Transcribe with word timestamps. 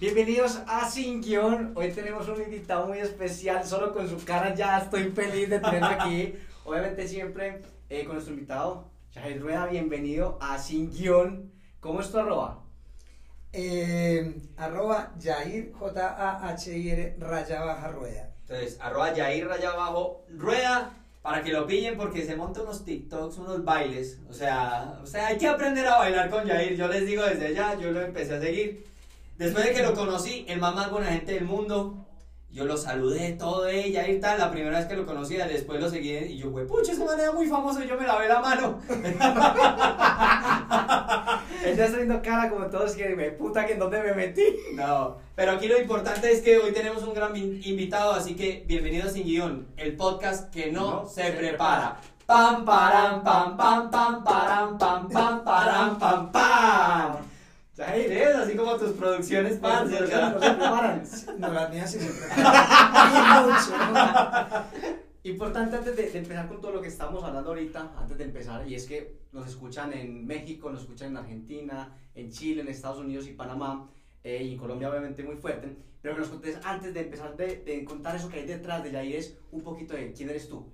Bienvenidos 0.00 0.60
a 0.66 0.90
Sin 0.90 1.22
Guión. 1.22 1.70
Hoy 1.76 1.92
tenemos 1.92 2.28
un 2.28 2.42
invitado 2.42 2.88
muy 2.88 2.98
especial. 2.98 3.64
Solo 3.64 3.92
con 3.92 4.08
su 4.08 4.24
cara 4.24 4.52
ya 4.52 4.78
estoy 4.78 5.04
feliz 5.12 5.48
de 5.48 5.60
tenerlo 5.60 5.86
aquí. 5.86 6.34
Obviamente 6.64 7.06
siempre 7.06 7.62
eh, 7.88 8.04
con 8.04 8.14
nuestro 8.14 8.34
invitado, 8.34 8.90
Jair 9.14 9.40
Rueda. 9.40 9.66
Bienvenido 9.66 10.36
a 10.40 10.58
Sin 10.58 10.90
Guión. 10.90 11.52
¿Cómo 11.78 12.00
es 12.00 12.10
tu 12.10 12.18
arroba? 12.18 12.64
Eh, 13.52 14.34
arroba 14.56 15.12
Jair, 15.22 15.72
J-A-H-I-R, 15.72 17.16
raya 17.20 17.62
baja 17.62 17.88
rueda. 17.92 18.34
Entonces, 18.40 18.76
arroba 18.80 19.14
Jair 19.14 19.46
raya 19.46 19.70
abajo 19.70 20.24
rueda 20.28 20.90
para 21.22 21.40
que 21.44 21.52
lo 21.52 21.68
pillen 21.68 21.96
porque 21.96 22.26
se 22.26 22.34
monta 22.34 22.62
unos 22.62 22.84
TikToks, 22.84 23.38
unos 23.38 23.64
bailes. 23.64 24.18
O 24.28 24.32
sea, 24.32 24.98
o 25.00 25.06
sea, 25.06 25.28
hay 25.28 25.38
que 25.38 25.46
aprender 25.46 25.86
a 25.86 25.98
bailar 25.98 26.30
con 26.30 26.48
Jair. 26.48 26.74
Yo 26.74 26.88
les 26.88 27.06
digo 27.06 27.22
desde 27.22 27.54
ya, 27.54 27.78
yo 27.78 27.92
lo 27.92 28.02
empecé 28.02 28.34
a 28.34 28.40
seguir. 28.40 28.92
Después 29.36 29.64
de 29.64 29.72
que 29.72 29.82
lo 29.82 29.94
conocí, 29.94 30.44
el 30.48 30.60
más, 30.60 30.74
más 30.74 30.90
buena 30.90 31.08
gente 31.08 31.32
del 31.32 31.44
mundo. 31.44 32.00
Yo 32.50 32.64
lo 32.66 32.76
saludé, 32.76 33.32
todo 33.32 33.66
ella 33.66 34.06
y 34.08 34.20
tal, 34.20 34.38
la 34.38 34.48
primera 34.52 34.78
vez 34.78 34.86
que 34.86 34.94
lo 34.94 35.04
conocía, 35.04 35.48
después 35.48 35.80
lo 35.80 35.90
seguí 35.90 36.12
y 36.16 36.36
yo, 36.38 36.50
güey, 36.52 36.64
pucha, 36.68 36.92
ese 36.92 37.04
man 37.04 37.18
era 37.18 37.32
muy 37.32 37.48
famoso 37.48 37.82
y 37.82 37.88
yo 37.88 37.96
me 37.98 38.06
lavé 38.06 38.28
la 38.28 38.38
mano. 38.38 38.78
Está 41.64 41.84
haciendo 41.86 42.22
cara 42.22 42.48
como 42.50 42.66
todos 42.66 42.94
que 42.94 43.08
me 43.16 43.30
puta 43.32 43.66
que 43.66 43.72
en 43.72 43.80
dónde 43.80 44.00
me 44.02 44.14
metí. 44.14 44.44
No, 44.74 45.16
pero 45.34 45.50
aquí 45.52 45.66
lo 45.66 45.80
importante 45.80 46.30
es 46.30 46.42
que 46.42 46.58
hoy 46.58 46.72
tenemos 46.72 47.02
un 47.02 47.12
gran 47.14 47.34
in- 47.36 47.60
invitado, 47.64 48.12
así 48.12 48.36
que 48.36 48.62
bienvenido 48.68 49.08
a 49.08 49.10
Sin 49.10 49.24
Guión, 49.24 49.66
el 49.76 49.96
podcast 49.96 50.52
que 50.52 50.70
no, 50.70 51.02
No 51.02 51.08
se, 51.08 51.22
se 51.24 51.32
prepara. 51.32 51.96
Pam, 52.26 52.64
param, 52.64 53.24
pam, 53.24 53.56
pam, 53.56 53.90
pam, 53.90 54.22
param, 54.22 54.78
pam, 54.78 55.08
pam, 55.08 55.44
param, 55.44 55.98
pam, 55.98 56.30
pam. 56.30 57.16
¿Ves? 57.76 58.36
Así 58.36 58.56
como 58.56 58.76
tus 58.76 58.92
producciones, 58.92 59.58
o 59.60 59.66
no 59.66 59.88
sea. 59.88 60.30
se 60.32 60.38
preparan. 60.38 61.02
No, 61.38 61.52
las 61.52 61.70
mías 61.70 61.90
sí 61.90 61.98
se 61.98 62.10
preparan. 62.10 63.50
Importante 65.24 65.76
antes 65.76 65.96
de, 65.96 66.10
de 66.10 66.18
empezar 66.18 66.48
con 66.48 66.60
todo 66.60 66.72
lo 66.72 66.82
que 66.82 66.88
estamos 66.88 67.24
hablando 67.24 67.50
ahorita, 67.50 67.94
antes 67.96 68.18
de 68.18 68.24
empezar, 68.24 68.68
y 68.68 68.74
es 68.74 68.84
que 68.84 69.16
nos 69.32 69.48
escuchan 69.48 69.92
en 69.94 70.26
México, 70.26 70.70
nos 70.70 70.82
escuchan 70.82 71.10
en 71.10 71.16
Argentina, 71.16 71.96
en 72.14 72.30
Chile, 72.30 72.60
en 72.60 72.68
Estados 72.68 72.98
Unidos 72.98 73.26
y 73.26 73.32
Panamá, 73.32 73.90
eh, 74.22 74.42
y 74.42 74.52
en 74.52 74.58
Colombia 74.58 74.90
obviamente 74.90 75.22
muy 75.22 75.36
fuerte, 75.36 75.76
pero 76.02 76.14
que 76.14 76.20
nos 76.20 76.28
contes 76.28 76.58
antes 76.62 76.92
de 76.92 77.00
empezar 77.00 77.36
de, 77.36 77.56
de 77.56 77.84
contar 77.84 78.14
eso 78.16 78.28
que 78.28 78.40
hay 78.40 78.46
detrás 78.46 78.84
de 78.84 78.92
Yair 78.92 79.16
es 79.16 79.36
un 79.50 79.62
poquito 79.62 79.94
de 79.94 80.12
quién 80.12 80.28
eres 80.28 80.48
tú. 80.48 80.66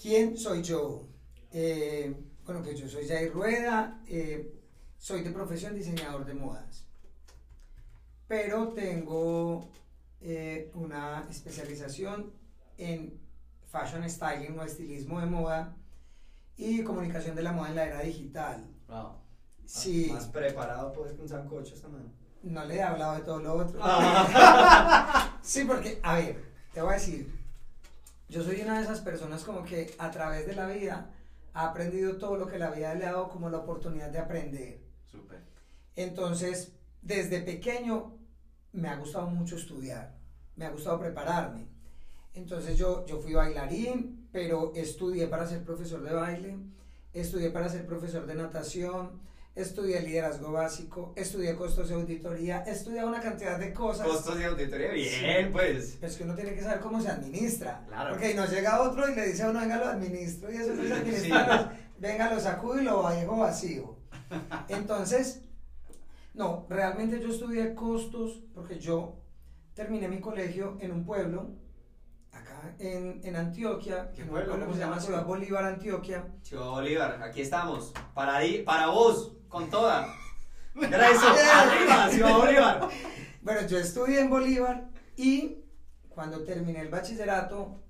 ¿Quién 0.00 0.36
soy 0.38 0.62
yo? 0.62 1.06
Eh, 1.52 2.14
bueno, 2.44 2.62
pues 2.62 2.78
yo 2.78 2.88
soy 2.88 3.06
Jair 3.06 3.32
Rueda, 3.32 4.00
eh, 4.06 4.54
soy 4.98 5.22
de 5.22 5.30
profesión 5.30 5.74
diseñador 5.74 6.24
de 6.24 6.34
modas, 6.34 6.84
pero 8.26 8.68
tengo 8.68 9.70
eh, 10.20 10.70
una 10.74 11.26
especialización 11.30 12.32
en 12.76 13.18
fashion 13.70 14.08
styling 14.08 14.58
o 14.58 14.62
estilismo 14.62 15.20
de 15.20 15.26
moda 15.26 15.76
y 16.56 16.82
comunicación 16.82 17.36
de 17.36 17.42
la 17.42 17.52
moda 17.52 17.70
en 17.70 17.76
la 17.76 17.86
era 17.86 18.00
digital. 18.00 18.66
Wow. 18.88 19.12
Sí, 19.64 20.10
Más 20.12 20.26
preparado 20.26 20.92
pues 20.92 21.12
que 21.12 21.20
un 21.22 21.28
sancocho 21.28 21.74
esta 21.74 21.88
mano. 21.88 22.10
no 22.42 22.64
le 22.64 22.76
he 22.76 22.82
hablado 22.82 23.14
de 23.16 23.20
todo 23.20 23.38
lo 23.40 23.54
otro. 23.54 23.78
Ah. 23.82 25.34
Sí, 25.42 25.64
porque, 25.64 25.98
a 26.02 26.14
ver, 26.14 26.44
te 26.74 26.82
voy 26.82 26.90
a 26.90 26.94
decir, 26.94 27.32
yo 28.28 28.42
soy 28.42 28.60
una 28.60 28.76
de 28.78 28.84
esas 28.84 29.00
personas 29.00 29.44
como 29.44 29.62
que 29.64 29.94
a 29.98 30.10
través 30.10 30.46
de 30.46 30.54
la 30.54 30.66
vida 30.66 31.10
ha 31.54 31.68
aprendido 31.68 32.16
todo 32.18 32.36
lo 32.36 32.46
que 32.46 32.58
la 32.58 32.70
vida 32.70 32.94
le 32.94 33.06
ha 33.06 33.12
dado 33.12 33.30
como 33.30 33.48
la 33.48 33.58
oportunidad 33.58 34.10
de 34.10 34.18
aprender. 34.18 34.87
Súper. 35.18 35.40
Entonces, 35.96 36.72
desde 37.02 37.40
pequeño 37.40 38.18
me 38.72 38.88
ha 38.88 38.96
gustado 38.96 39.26
mucho 39.28 39.56
estudiar, 39.56 40.14
me 40.56 40.66
ha 40.66 40.70
gustado 40.70 41.00
prepararme. 41.00 41.66
Entonces 42.34 42.78
yo, 42.78 43.04
yo 43.06 43.18
fui 43.18 43.32
bailarín, 43.32 44.28
pero 44.30 44.72
estudié 44.74 45.26
para 45.26 45.46
ser 45.46 45.64
profesor 45.64 46.02
de 46.02 46.12
baile, 46.12 46.56
estudié 47.12 47.50
para 47.50 47.68
ser 47.68 47.84
profesor 47.86 48.26
de 48.26 48.34
natación, 48.34 49.20
estudié 49.56 50.00
liderazgo 50.02 50.52
básico, 50.52 51.12
estudié 51.16 51.56
costos 51.56 51.88
de 51.88 51.96
auditoría, 51.96 52.62
estudié 52.62 53.04
una 53.04 53.20
cantidad 53.20 53.58
de 53.58 53.72
cosas. 53.72 54.06
Costos 54.06 54.38
de 54.38 54.44
auditoría, 54.44 54.92
bien, 54.92 55.50
pues. 55.50 55.98
Es 56.00 56.16
que 56.16 56.24
uno 56.24 56.34
tiene 56.34 56.54
que 56.54 56.62
saber 56.62 56.80
cómo 56.80 57.00
se 57.00 57.08
administra. 57.08 57.84
Claro. 57.88 58.10
Porque 58.10 58.34
no 58.34 58.46
llega 58.46 58.82
otro 58.82 59.08
y 59.08 59.16
le 59.16 59.26
dice 59.26 59.42
a 59.42 59.50
uno, 59.50 59.60
venga, 59.60 59.78
lo 59.78 59.86
administro. 59.86 60.52
Y 60.52 60.56
eso 60.58 60.74
no 60.74 60.82
es 60.82 60.92
administrar, 61.00 61.72
es, 61.72 62.00
venga, 62.00 62.32
lo 62.32 62.40
sacudo 62.40 62.80
y 62.80 62.84
lo 62.84 63.08
dejo 63.08 63.36
vacío. 63.36 63.97
Entonces, 64.68 65.44
no, 66.34 66.66
realmente 66.68 67.20
yo 67.20 67.28
estudié 67.28 67.74
costos 67.74 68.40
porque 68.54 68.78
yo 68.78 69.16
terminé 69.74 70.08
mi 70.08 70.20
colegio 70.20 70.76
en 70.80 70.92
un 70.92 71.04
pueblo, 71.04 71.50
acá 72.32 72.74
en, 72.78 73.20
en 73.24 73.36
Antioquia, 73.36 74.12
¿Qué 74.14 74.22
en 74.22 74.28
pueblo? 74.28 74.48
pueblo 74.50 74.64
¿Cómo 74.66 74.72
que 74.76 74.78
se 74.80 74.84
llama? 74.84 75.00
Ciudad 75.00 75.24
Bolívar, 75.26 75.64
Antioquia. 75.64 76.26
Chivo 76.42 76.70
Bolívar, 76.72 77.22
aquí 77.22 77.40
estamos. 77.42 77.92
Para, 78.14 78.40
di- 78.40 78.58
para 78.62 78.88
vos, 78.88 79.32
con 79.48 79.70
toda. 79.70 80.06
Eso, 80.76 81.28
arriba, 81.54 82.08
Ciudad 82.10 82.36
Bolívar. 82.36 82.88
Bueno, 83.42 83.66
yo 83.66 83.78
estudié 83.78 84.20
en 84.20 84.30
Bolívar 84.30 84.88
y 85.16 85.56
cuando 86.08 86.44
terminé 86.44 86.80
el 86.80 86.88
bachillerato, 86.88 87.80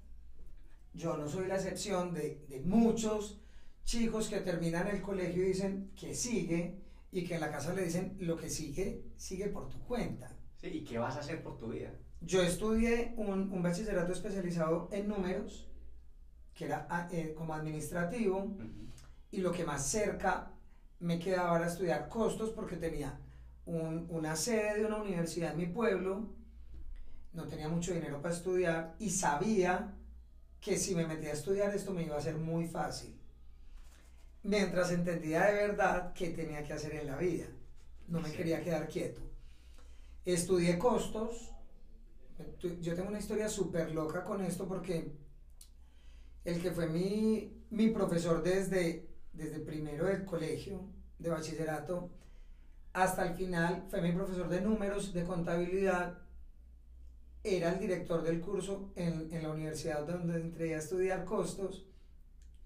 yo 0.94 1.16
no 1.16 1.28
soy 1.28 1.47
la 1.47 1.56
excepción 1.56 2.12
de, 2.15 2.44
de 2.48 2.60
muchos 2.60 3.41
chicos 3.88 4.28
que 4.28 4.41
terminan 4.41 4.87
el 4.88 5.00
colegio 5.00 5.43
y 5.43 5.47
dicen 5.47 5.93
que 5.99 6.15
sigue 6.15 6.78
y 7.10 7.25
que 7.26 7.37
en 7.37 7.41
la 7.41 7.50
casa 7.50 7.72
le 7.72 7.84
dicen 7.84 8.16
lo 8.21 8.37
que 8.37 8.50
sigue, 8.50 9.03
sigue 9.16 9.47
por 9.49 9.66
tu 9.71 9.78
cuenta. 9.91 10.28
Sí, 10.60 10.66
¿y 10.69 10.84
qué 10.84 10.99
vas 10.99 11.16
a 11.16 11.21
hacer 11.21 11.43
por 11.43 11.56
tu 11.56 11.69
vida? 11.69 11.91
Yo 12.21 12.43
estudié 12.43 13.15
un, 13.16 13.50
un 13.50 13.62
bachillerato 13.62 14.12
especializado 14.12 14.91
en 14.93 15.09
números, 15.09 15.71
que 16.54 16.66
era 16.66 16.87
ah, 16.91 17.09
eh, 17.10 17.34
como 17.34 17.54
administrativo, 17.54 18.56
y 19.31 19.38
lo 19.41 19.53
que 19.53 19.65
más 19.65 19.87
cerca 19.87 20.53
me 21.00 21.19
quedaba 21.19 21.56
era 21.59 21.69
estudiar 21.69 22.10
costos 22.10 22.50
porque 22.50 22.77
tenía 22.77 23.19
un- 23.65 24.06
una 24.10 24.37
sede 24.37 24.81
de 24.81 24.84
una 24.87 24.98
universidad 25.00 25.53
en 25.53 25.59
mi 25.59 25.66
pueblo, 25.66 26.34
no 27.32 27.47
tenía 27.47 27.69
mucho 27.69 27.94
dinero 27.94 28.21
para 28.21 28.34
estudiar 28.34 28.94
y 28.98 29.10
sabía 29.10 29.94
que 30.60 30.77
si 30.77 30.94
me 30.94 31.06
metía 31.06 31.31
a 31.31 31.34
estudiar 31.34 31.75
esto 31.75 31.93
me 31.93 32.04
iba 32.04 32.16
a 32.16 32.21
ser 32.21 32.37
muy 32.37 32.66
fácil. 32.66 33.17
Mientras 34.48 34.91
entendía 34.92 35.44
de 35.44 35.53
verdad 35.66 36.14
qué 36.14 36.31
tenía 36.31 36.62
que 36.64 36.72
hacer 36.72 36.94
en 36.94 37.06
la 37.06 37.19
vida. 37.19 37.44
No 38.06 38.19
me 38.22 38.31
Sí. 38.31 38.36
quería 38.38 38.62
quedar 38.62 38.88
quieto. 38.88 39.20
Estudié 40.25 40.78
costos. 40.78 41.53
Yo 42.81 42.94
tengo 42.94 43.09
una 43.10 43.19
historia 43.19 43.47
súper 43.50 43.92
loca 43.92 44.25
con 44.25 44.42
esto 44.42 44.66
porque 44.66 45.12
el 46.47 46.62
que 46.62 46.70
fue 46.70 46.86
mi, 46.86 47.53
mi 47.69 47.91
profesor 47.91 48.42
desde, 48.42 49.06
desde 49.34 49.60
primero 49.60 50.06
del 50.06 50.25
colegio, 50.25 50.80
de 51.19 51.28
bachillerato, 51.28 52.09
hasta 52.94 53.26
el 53.28 53.34
final 53.34 53.84
fue 53.91 54.00
mi 54.00 54.12
profesor 54.12 54.48
de 54.48 54.62
números, 54.62 55.12
de 55.12 55.25
contabilidad, 55.25 56.20
era 57.44 57.72
el 57.75 57.80
director 57.80 58.22
del 58.22 58.41
curso 58.41 58.92
en, 58.97 59.28
en 59.30 59.42
la 59.42 59.50
universidad 59.50 60.06
donde 60.06 60.41
entré 60.41 60.75
a 60.75 60.78
estudiar 60.78 61.26
costos, 61.26 61.84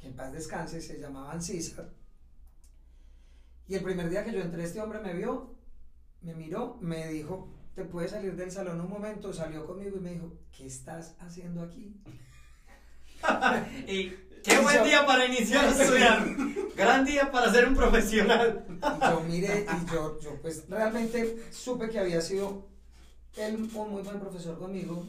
que 0.03 0.09
en 0.09 0.17
paz 0.17 0.33
descanse, 0.33 0.83
se 0.83 0.99
llamaban 0.99 1.41
CISAR. 1.41 1.89
Y 3.69 3.77
el 3.77 3.85
primer 3.85 4.11
día 4.11 4.25
que 4.25 4.33
yo 4.33 4.41
entré, 4.41 4.65
este 4.65 4.81
hombre 4.81 4.99
me 4.99 5.15
vio, 5.15 5.55
me 6.23 6.35
miró, 6.35 6.77
me 6.81 7.07
dijo, 7.07 7.49
¿te 7.77 7.85
puedes 7.85 8.11
salir 8.11 8.35
del 8.35 8.51
salón 8.51 8.81
un 8.81 8.91
momento? 8.91 9.33
Salió 9.33 9.65
conmigo 9.65 9.97
y 9.97 10.01
me 10.01 10.11
dijo, 10.15 10.33
¿qué 10.51 10.67
estás 10.67 11.15
haciendo 11.21 11.63
aquí? 11.63 11.95
Y 13.87 14.11
qué 14.43 14.59
buen 14.61 14.83
día 14.83 15.07
para 15.07 15.25
iniciar 15.27 15.65
a 15.67 15.71
estudiar. 15.71 16.27
Gran 16.77 17.05
día 17.05 17.31
para 17.31 17.53
ser 17.53 17.69
un 17.69 17.77
profesional. 17.77 18.67
Y 18.69 19.01
yo 19.07 19.21
miré 19.21 19.65
y 19.65 19.93
yo, 19.93 20.19
yo 20.19 20.43
pues 20.43 20.69
realmente 20.69 21.45
supe 21.53 21.89
que 21.89 22.01
había 22.01 22.21
sido 22.21 22.67
él 23.37 23.55
un 23.55 23.73
muy 23.73 24.03
buen 24.03 24.19
profesor 24.19 24.59
conmigo. 24.59 25.07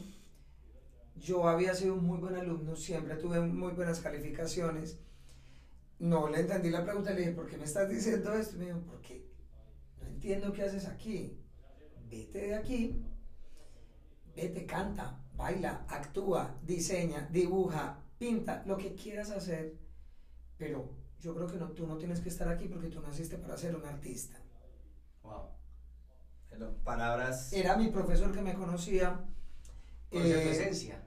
Yo 1.16 1.48
había 1.48 1.74
sido 1.74 1.94
un 1.94 2.04
muy 2.04 2.18
buen 2.18 2.34
alumno, 2.34 2.76
siempre 2.76 3.16
tuve 3.16 3.40
muy 3.40 3.72
buenas 3.72 4.00
calificaciones. 4.00 4.98
No 5.98 6.28
le 6.28 6.40
entendí 6.40 6.70
la 6.70 6.84
pregunta, 6.84 7.12
le 7.12 7.20
dije, 7.20 7.32
¿por 7.32 7.46
qué 7.46 7.56
me 7.56 7.64
estás 7.64 7.88
diciendo 7.88 8.32
esto? 8.32 8.56
Y 8.56 8.58
me 8.58 8.66
dijo, 8.66 8.80
porque 8.80 9.30
no 10.00 10.06
entiendo 10.08 10.52
qué 10.52 10.62
haces 10.62 10.86
aquí. 10.86 11.40
Vete 12.10 12.48
de 12.48 12.54
aquí, 12.54 13.04
vete, 14.36 14.66
canta, 14.66 15.24
baila, 15.34 15.86
actúa, 15.88 16.58
diseña, 16.62 17.28
dibuja, 17.30 18.02
pinta, 18.18 18.62
lo 18.66 18.76
que 18.76 18.94
quieras 18.94 19.30
hacer, 19.30 19.78
pero 20.58 20.90
yo 21.20 21.34
creo 21.34 21.46
que 21.46 21.56
no, 21.56 21.70
tú 21.70 21.86
no 21.86 21.96
tienes 21.96 22.20
que 22.20 22.28
estar 22.28 22.48
aquí 22.48 22.68
porque 22.68 22.88
tú 22.88 23.00
naciste 23.00 23.38
para 23.38 23.56
ser 23.56 23.74
un 23.74 23.84
artista. 23.84 24.38
Wow. 25.22 25.48
Palabras. 26.84 27.52
Era 27.52 27.76
mi 27.76 27.88
profesor 27.88 28.32
que 28.32 28.42
me 28.42 28.54
conocía. 28.54 29.24
Tu 30.20 30.28
eh, 30.28 30.50
esencia. 30.50 31.02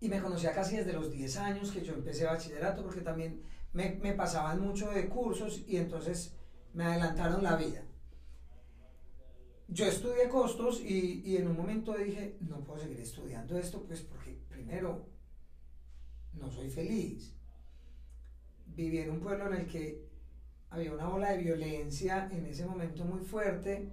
y 0.00 0.08
me 0.08 0.20
conocía 0.20 0.52
casi 0.52 0.76
desde 0.76 0.92
los 0.92 1.10
10 1.10 1.36
años 1.38 1.70
que 1.70 1.82
yo 1.82 1.94
empecé 1.94 2.24
bachillerato 2.24 2.82
porque 2.82 3.00
también 3.00 3.42
me, 3.72 3.96
me 4.02 4.12
pasaban 4.14 4.60
mucho 4.60 4.90
de 4.90 5.08
cursos 5.08 5.62
y 5.66 5.76
entonces 5.76 6.34
me 6.72 6.84
adelantaron 6.84 7.42
la 7.42 7.56
vida. 7.56 7.82
yo 9.68 9.86
estudié 9.86 10.28
costos 10.28 10.80
y, 10.80 11.22
y 11.24 11.36
en 11.36 11.48
un 11.48 11.56
momento 11.56 11.94
dije, 11.94 12.36
no 12.40 12.62
puedo 12.64 12.80
seguir 12.80 13.00
estudiando 13.00 13.58
esto, 13.58 13.82
pues 13.82 14.02
porque 14.02 14.38
primero 14.48 15.06
no 16.34 16.50
soy 16.50 16.70
feliz. 16.70 17.34
Viví 18.66 18.98
en 18.98 19.10
un 19.10 19.20
pueblo 19.20 19.46
en 19.46 19.60
el 19.60 19.66
que 19.66 20.06
había 20.70 20.92
una 20.92 21.08
ola 21.08 21.32
de 21.32 21.38
violencia 21.38 22.28
en 22.30 22.46
ese 22.46 22.66
momento 22.66 23.04
muy 23.04 23.20
fuerte 23.20 23.90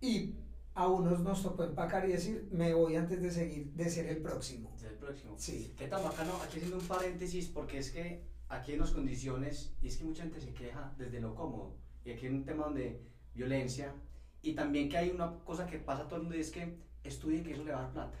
y 0.00 0.34
a 0.76 0.86
unos 0.88 1.20
nos 1.20 1.42
tocó 1.42 1.64
empacar 1.64 2.06
y 2.06 2.12
decir, 2.12 2.48
me 2.52 2.74
voy 2.74 2.96
antes 2.96 3.22
de 3.22 3.30
seguir, 3.30 3.72
de 3.72 3.88
ser 3.88 4.06
el 4.08 4.18
próximo. 4.18 4.76
Ser 4.76 4.92
el 4.92 4.98
próximo. 4.98 5.34
Sí. 5.38 5.74
Qué 5.74 5.88
tan 5.88 6.04
bacano, 6.04 6.36
aquí 6.36 6.58
haciendo 6.58 6.76
un 6.76 6.86
paréntesis, 6.86 7.48
porque 7.48 7.78
es 7.78 7.90
que 7.90 8.22
aquí 8.50 8.72
en 8.72 8.80
las 8.80 8.90
condiciones, 8.90 9.74
y 9.80 9.88
es 9.88 9.96
que 9.96 10.04
mucha 10.04 10.24
gente 10.24 10.38
se 10.38 10.52
queja 10.52 10.94
desde 10.98 11.18
lo 11.18 11.34
cómodo, 11.34 11.78
y 12.04 12.10
aquí 12.10 12.26
hay 12.26 12.34
un 12.34 12.44
tema 12.44 12.64
donde 12.64 13.00
violencia, 13.34 13.94
y 14.42 14.54
también 14.54 14.90
que 14.90 14.98
hay 14.98 15.08
una 15.08 15.38
cosa 15.44 15.66
que 15.66 15.78
pasa 15.78 16.02
a 16.02 16.08
todo 16.08 16.16
el 16.16 16.22
mundo, 16.24 16.36
y 16.36 16.40
es 16.40 16.50
que 16.50 16.76
estudie 17.04 17.42
que 17.42 17.52
eso 17.52 17.64
le 17.64 17.72
va 17.72 17.78
a 17.78 17.82
dar 17.82 17.92
plata. 17.92 18.18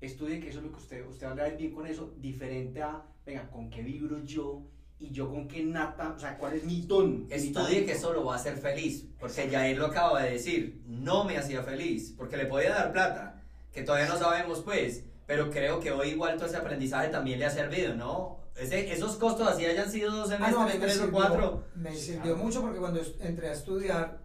Estudie 0.00 0.38
que 0.38 0.48
eso 0.48 0.60
es 0.60 0.66
lo 0.66 0.70
que 0.70 0.78
usted, 0.78 1.04
usted 1.08 1.26
va 1.26 1.42
a 1.42 1.48
ir 1.48 1.56
bien 1.56 1.74
con 1.74 1.88
eso, 1.88 2.14
diferente 2.18 2.82
a, 2.82 3.04
venga, 3.26 3.50
con 3.50 3.68
qué 3.68 3.82
vibro 3.82 4.22
yo, 4.24 4.62
y 5.00 5.10
yo 5.10 5.28
con 5.30 5.48
qué 5.48 5.64
nata, 5.64 6.12
o 6.14 6.18
sea, 6.20 6.36
cuál 6.38 6.54
es 6.54 6.64
mi 6.64 6.82
don. 6.82 7.26
Estudie 7.30 7.84
que 7.86 7.92
eso 7.92 8.12
lo 8.12 8.24
va 8.26 8.34
a 8.34 8.36
hacer 8.36 8.56
feliz. 8.58 9.06
Porque 9.18 9.48
Jair 9.50 9.78
lo 9.78 9.86
acaba 9.86 10.22
de 10.22 10.32
decir. 10.32 10.82
No 10.86 11.24
me 11.24 11.36
hacía 11.38 11.62
feliz. 11.62 12.14
Porque 12.16 12.36
le 12.36 12.46
podía 12.46 12.70
dar 12.74 12.92
plata. 12.92 13.42
Que 13.72 13.82
todavía 13.82 14.08
no 14.08 14.18
sabemos, 14.18 14.60
pues. 14.60 15.04
Pero 15.26 15.48
creo 15.50 15.80
que 15.80 15.90
hoy 15.90 16.08
igual 16.10 16.36
todo 16.36 16.46
ese 16.46 16.56
aprendizaje 16.58 17.08
también 17.08 17.38
le 17.38 17.46
ha 17.46 17.50
servido, 17.50 17.94
¿no? 17.94 18.40
Ese- 18.56 18.92
esos 18.92 19.16
costos 19.16 19.48
así 19.48 19.64
hayan 19.64 19.90
sido 19.90 20.10
dos 20.14 20.30
Ah, 20.32 20.50
no, 20.50 20.68
semestres, 20.68 20.74
mí 20.74 20.78
me 20.80 20.84
tres 20.86 20.96
o 20.98 21.00
sirvió, 21.04 21.12
cuatro. 21.12 21.64
me 21.76 21.94
sirvió 21.96 22.36
mucho 22.36 22.60
porque 22.60 22.78
cuando 22.78 23.00
entré 23.20 23.48
a 23.48 23.52
estudiar 23.52 24.18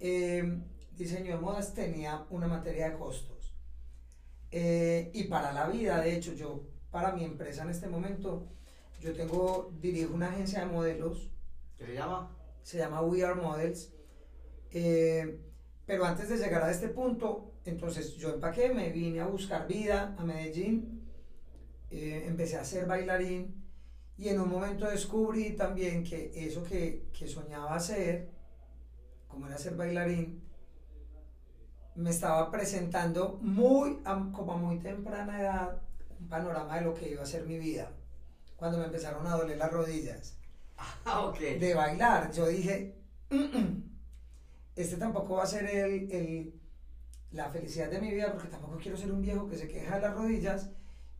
eh, 0.00 0.58
diseño 0.96 1.36
de 1.36 1.40
modas 1.40 1.72
tenía 1.72 2.26
una 2.30 2.46
materia 2.46 2.90
de 2.90 2.98
costos. 2.98 3.54
Eh, 4.50 5.10
y 5.14 5.24
para 5.24 5.52
la 5.52 5.68
vida, 5.68 6.00
de 6.00 6.14
hecho, 6.16 6.34
yo, 6.34 6.62
para 6.90 7.12
mi 7.12 7.24
empresa 7.24 7.62
en 7.62 7.70
este 7.70 7.88
momento, 7.88 8.48
yo 9.04 9.12
tengo, 9.12 9.70
dirijo 9.80 10.14
una 10.14 10.28
agencia 10.30 10.60
de 10.60 10.66
modelos, 10.66 11.30
¿Qué 11.78 11.86
se 11.86 11.94
llama? 11.94 12.30
se 12.62 12.78
llama 12.78 13.02
We 13.02 13.22
Are 13.24 13.34
Models. 13.40 13.92
eh, 14.70 15.40
pero 15.86 16.04
antes 16.06 16.28
de 16.30 16.38
llegar 16.38 16.62
a 16.62 16.70
este 16.70 16.88
punto, 16.88 17.52
entonces 17.66 18.14
yo 18.16 18.32
empaqué, 18.34 18.72
me 18.72 18.90
vine 18.90 19.20
a 19.20 19.26
buscar 19.26 19.68
vida 19.68 20.14
a 20.18 20.24
Medellín, 20.24 21.02
eh, 21.90 22.24
empecé 22.26 22.56
a 22.56 22.64
ser 22.64 22.86
bailarín 22.86 23.62
y 24.16 24.28
en 24.28 24.40
un 24.40 24.48
momento 24.48 24.88
descubrí 24.88 25.50
también 25.56 26.02
que 26.04 26.32
eso 26.46 26.62
que, 26.64 27.10
que 27.12 27.28
soñaba 27.28 27.74
hacer, 27.74 28.30
como 29.28 29.46
era 29.46 29.58
ser 29.58 29.76
bailarín, 29.76 30.42
me 31.96 32.10
estaba 32.10 32.50
presentando 32.50 33.38
muy, 33.42 34.00
a- 34.04 34.30
como 34.32 34.52
a 34.54 34.56
muy 34.56 34.78
temprana 34.78 35.40
edad, 35.40 35.82
un 36.18 36.28
panorama 36.28 36.76
de 36.76 36.82
lo 36.86 36.94
que 36.94 37.10
iba 37.10 37.22
a 37.22 37.26
ser 37.26 37.44
mi 37.46 37.58
vida, 37.58 37.92
cuando 38.64 38.78
me 38.78 38.86
empezaron 38.86 39.26
a 39.26 39.36
doler 39.36 39.58
las 39.58 39.70
rodillas 39.70 40.38
Ah, 41.04 41.26
ok. 41.26 41.38
de 41.38 41.74
bailar. 41.74 42.32
Yo 42.32 42.46
dije, 42.46 42.94
"Mm, 43.28 43.36
mm, 43.58 43.84
este 44.74 44.96
tampoco 44.96 45.34
va 45.36 45.42
a 45.42 45.46
ser 45.46 45.66
el, 45.66 46.10
el- 46.10 46.54
la 47.32 47.50
felicidad 47.50 47.90
de 47.90 48.00
mi 48.00 48.10
vida 48.10 48.32
porque 48.32 48.48
tampoco 48.48 48.78
quiero 48.78 48.96
ser 48.96 49.12
un 49.12 49.20
viejo 49.20 49.46
que 49.50 49.58
se 49.58 49.68
queja 49.68 49.96
de 49.96 50.00
las 50.00 50.14
rodillas 50.14 50.70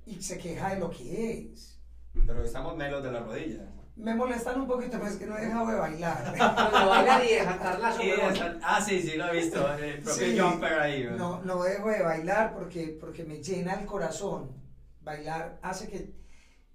y 0.06 0.23
se 0.23 0.38
queja 0.38 0.70
de 0.73 0.81
lo 0.81 0.88
que 0.88 1.50
es. 1.52 1.79
Pero 2.26 2.43
estamos 2.43 2.76
menos 2.79 3.02
de 3.02 3.12
la 3.12 3.20
rodilla. 3.20 3.69
Me 3.96 4.14
molestan 4.14 4.62
un 4.62 4.67
poquito, 4.67 4.99
pues 4.99 5.12
es 5.12 5.19
que 5.19 5.26
no 5.26 5.37
he 5.37 5.43
dejado 5.44 5.67
de 5.67 5.76
bailar. 5.76 6.35
Bueno, 6.70 6.88
bailar 6.88 7.25
y 7.26 7.35
desatarla 7.35 7.93
Sí, 7.93 8.11
esa- 8.11 8.58
ah, 8.62 8.81
sí, 8.81 9.02
sí, 9.02 9.17
lo 9.19 9.26
he 9.29 9.37
visto. 9.38 9.70
El 9.75 9.94
propio 10.02 10.14
Sí, 10.14 10.38
jumper 10.38 10.73
ahí. 10.79 11.05
¿no? 11.05 11.17
No, 11.19 11.43
no 11.43 11.62
dejo 11.62 11.91
de 11.91 12.02
bailar 12.02 12.55
porque, 12.55 12.96
porque 12.99 13.23
me 13.25 13.43
llena 13.43 13.75
el 13.75 13.85
corazón. 13.85 14.50
Bailar 15.02 15.58
hace 15.61 15.88
que, 15.88 16.24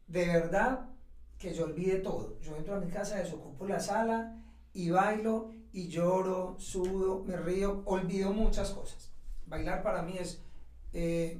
de 0.09 0.27
verdad, 0.27 0.89
que 1.37 1.53
yo 1.53 1.65
olvide 1.65 1.99
todo. 1.99 2.37
Yo 2.41 2.55
entro 2.57 2.75
a 2.75 2.79
mi 2.79 2.89
casa, 2.91 3.15
desocupo 3.17 3.65
la 3.65 3.79
sala 3.79 4.35
y 4.73 4.89
bailo 4.89 5.51
y 5.71 5.87
lloro, 5.87 6.55
sudo, 6.59 7.23
me 7.23 7.37
río, 7.37 7.81
olvido 7.85 8.33
muchas 8.33 8.71
cosas. 8.71 9.11
Bailar 9.45 9.81
para 9.83 10.01
mí 10.01 10.17
es 10.19 10.43
eh, 10.93 11.39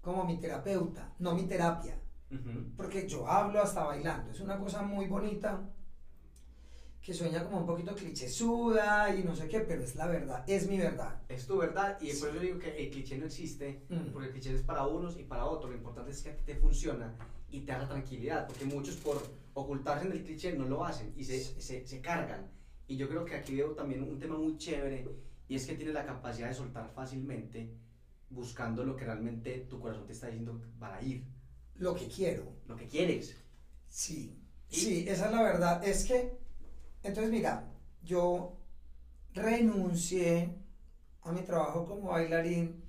como 0.00 0.24
mi 0.24 0.38
terapeuta, 0.38 1.12
no 1.18 1.34
mi 1.34 1.42
terapia, 1.44 1.98
Ujú. 2.30 2.72
porque 2.76 3.06
yo 3.06 3.28
hablo 3.28 3.60
hasta 3.62 3.84
bailando. 3.84 4.32
Es 4.32 4.40
una 4.40 4.58
cosa 4.58 4.82
muy 4.82 5.06
bonita 5.06 5.60
que 7.02 7.14
sueña 7.14 7.44
como 7.44 7.58
un 7.58 7.66
poquito 7.66 7.94
clichésuda 7.94 9.14
y 9.14 9.22
no 9.22 9.36
sé 9.36 9.46
qué, 9.46 9.60
pero 9.60 9.84
es 9.84 9.94
la 9.94 10.06
verdad, 10.06 10.42
es 10.48 10.68
mi 10.68 10.76
verdad. 10.78 11.20
Es 11.28 11.46
tu 11.46 11.58
verdad 11.58 11.98
y 12.00 12.10
Sí. 12.10 12.20
por 12.20 12.30
eso 12.30 12.40
digo 12.40 12.58
que 12.58 12.76
el 12.84 12.90
cliché 12.90 13.16
no 13.18 13.26
existe, 13.26 13.84
Mm. 13.88 14.10
porque 14.12 14.28
el 14.28 14.32
cliché 14.32 14.54
es 14.54 14.62
para 14.62 14.86
unos 14.86 15.16
y 15.18 15.22
para 15.22 15.44
otros. 15.44 15.70
Lo 15.70 15.76
importante 15.76 16.10
es 16.10 16.22
que 16.22 16.30
a 16.30 16.36
ti 16.36 16.42
te 16.44 16.56
funciona 16.56 17.14
y 17.50 17.60
te 17.60 17.72
haga 17.72 17.88
tranquilidad, 17.88 18.46
porque 18.46 18.64
muchos 18.64 18.96
por 18.96 19.22
ocultarse 19.54 20.06
en 20.06 20.12
el 20.12 20.22
cliché 20.24 20.52
no 20.54 20.64
lo 20.66 20.84
hacen 20.84 21.12
y 21.16 21.24
se, 21.24 21.40
se, 21.60 21.86
se 21.86 22.00
cargan. 22.00 22.50
Y 22.88 22.96
yo 22.96 23.08
creo 23.08 23.24
que 23.24 23.34
aquí 23.36 23.56
veo 23.56 23.72
también 23.72 24.02
un 24.02 24.18
tema 24.18 24.36
muy 24.36 24.56
chévere 24.58 25.06
y 25.48 25.54
es 25.56 25.66
que 25.66 25.74
tienes 25.74 25.94
la 25.94 26.04
capacidad 26.06 26.48
de 26.48 26.54
soltar 26.54 26.90
fácilmente 26.94 27.72
buscando 28.30 28.84
lo 28.84 28.96
que 28.96 29.04
realmente 29.04 29.66
tu 29.70 29.78
corazón 29.80 30.06
te 30.06 30.12
está 30.12 30.26
diciendo 30.26 30.60
para 30.78 31.00
ir, 31.02 31.24
Lo 31.76 31.94
que 31.94 32.08
quiero. 32.08 32.52
lo 32.66 32.76
que 32.76 32.86
quieres. 32.86 33.36
Sí, 33.88 34.36
¿Y? 34.70 34.76
sí, 34.76 35.04
esa 35.08 35.26
es 35.26 35.32
la 35.32 35.42
verdad. 35.42 35.86
Es 35.86 36.04
que, 36.04 36.36
entonces 37.02 37.30
mira, 37.30 37.72
yo 38.02 38.56
renuncié 39.32 40.54
a 41.22 41.32
mi 41.32 41.42
trabajo 41.42 41.86
como 41.86 42.10
bailarín 42.10 42.82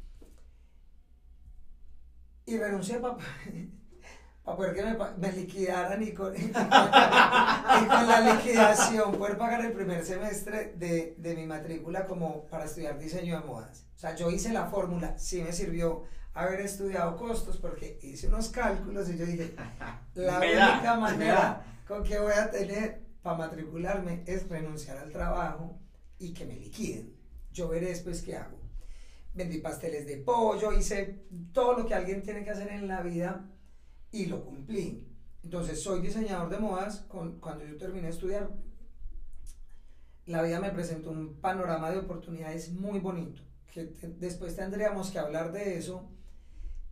y 2.45 2.57
renuncié 2.57 2.99
para 4.47 4.55
poder 4.55 4.75
que 4.75 4.81
me, 4.81 4.95
me 5.17 5.31
liquidaran 5.33 6.01
y 6.01 6.13
con, 6.13 6.33
y 6.37 6.51
con 6.51 8.07
la 8.07 8.33
liquidación 8.33 9.11
poder 9.17 9.37
pagar 9.37 9.65
el 9.65 9.73
primer 9.73 10.05
semestre 10.05 10.73
de, 10.77 11.15
de 11.17 11.35
mi 11.35 11.45
matrícula 11.45 12.05
como 12.05 12.45
para 12.45 12.63
estudiar 12.63 12.97
diseño 12.97 13.41
de 13.41 13.45
modas. 13.45 13.85
O 13.97 13.99
sea, 13.99 14.15
yo 14.15 14.31
hice 14.31 14.53
la 14.53 14.67
fórmula, 14.67 15.19
sí 15.19 15.41
me 15.41 15.51
sirvió 15.51 16.05
haber 16.33 16.61
estudiado 16.61 17.17
costos 17.17 17.57
porque 17.57 17.99
hice 18.01 18.29
unos 18.29 18.47
cálculos 18.47 19.09
y 19.09 19.17
yo 19.17 19.25
dije, 19.25 19.53
la 20.13 20.39
Me 20.39 20.53
única 20.53 20.95
manera 20.95 21.65
con 21.85 22.05
que 22.05 22.17
voy 22.17 22.31
a 22.31 22.49
tener 22.49 23.01
para 23.21 23.35
matricularme 23.35 24.23
es 24.25 24.47
renunciar 24.47 24.97
al 24.97 25.11
trabajo 25.11 25.77
y 26.19 26.33
que 26.33 26.45
me 26.45 26.55
liquiden. 26.55 27.13
Yo 27.51 27.67
veré 27.67 27.87
después 27.87 28.21
qué 28.21 28.37
hago. 28.37 28.61
Vendí 29.33 29.57
pasteles 29.57 30.07
de 30.07 30.15
pollo, 30.15 30.71
hice 30.71 31.25
todo 31.51 31.73
lo 31.77 31.85
que 31.85 31.95
alguien 31.95 32.23
tiene 32.23 32.45
que 32.45 32.51
hacer 32.51 32.69
en 32.69 32.87
la 32.87 33.01
vida 33.01 33.45
y 34.11 34.25
lo 34.25 34.43
cumplí. 34.43 35.05
Entonces 35.43 35.81
soy 35.81 36.01
diseñador 36.01 36.49
de 36.49 36.59
modas. 36.59 37.05
Cuando 37.07 37.65
yo 37.65 37.77
terminé 37.77 38.07
de 38.07 38.13
estudiar, 38.13 38.49
la 40.25 40.41
vida 40.41 40.59
me 40.59 40.71
presentó 40.71 41.11
un 41.11 41.39
panorama 41.39 41.89
de 41.91 41.99
oportunidades 41.99 42.71
muy 42.73 42.99
bonito. 42.99 43.41
Que 43.71 43.85
después 43.85 44.55
tendríamos 44.55 45.11
que 45.11 45.19
hablar 45.19 45.51
de 45.51 45.77
eso 45.77 46.09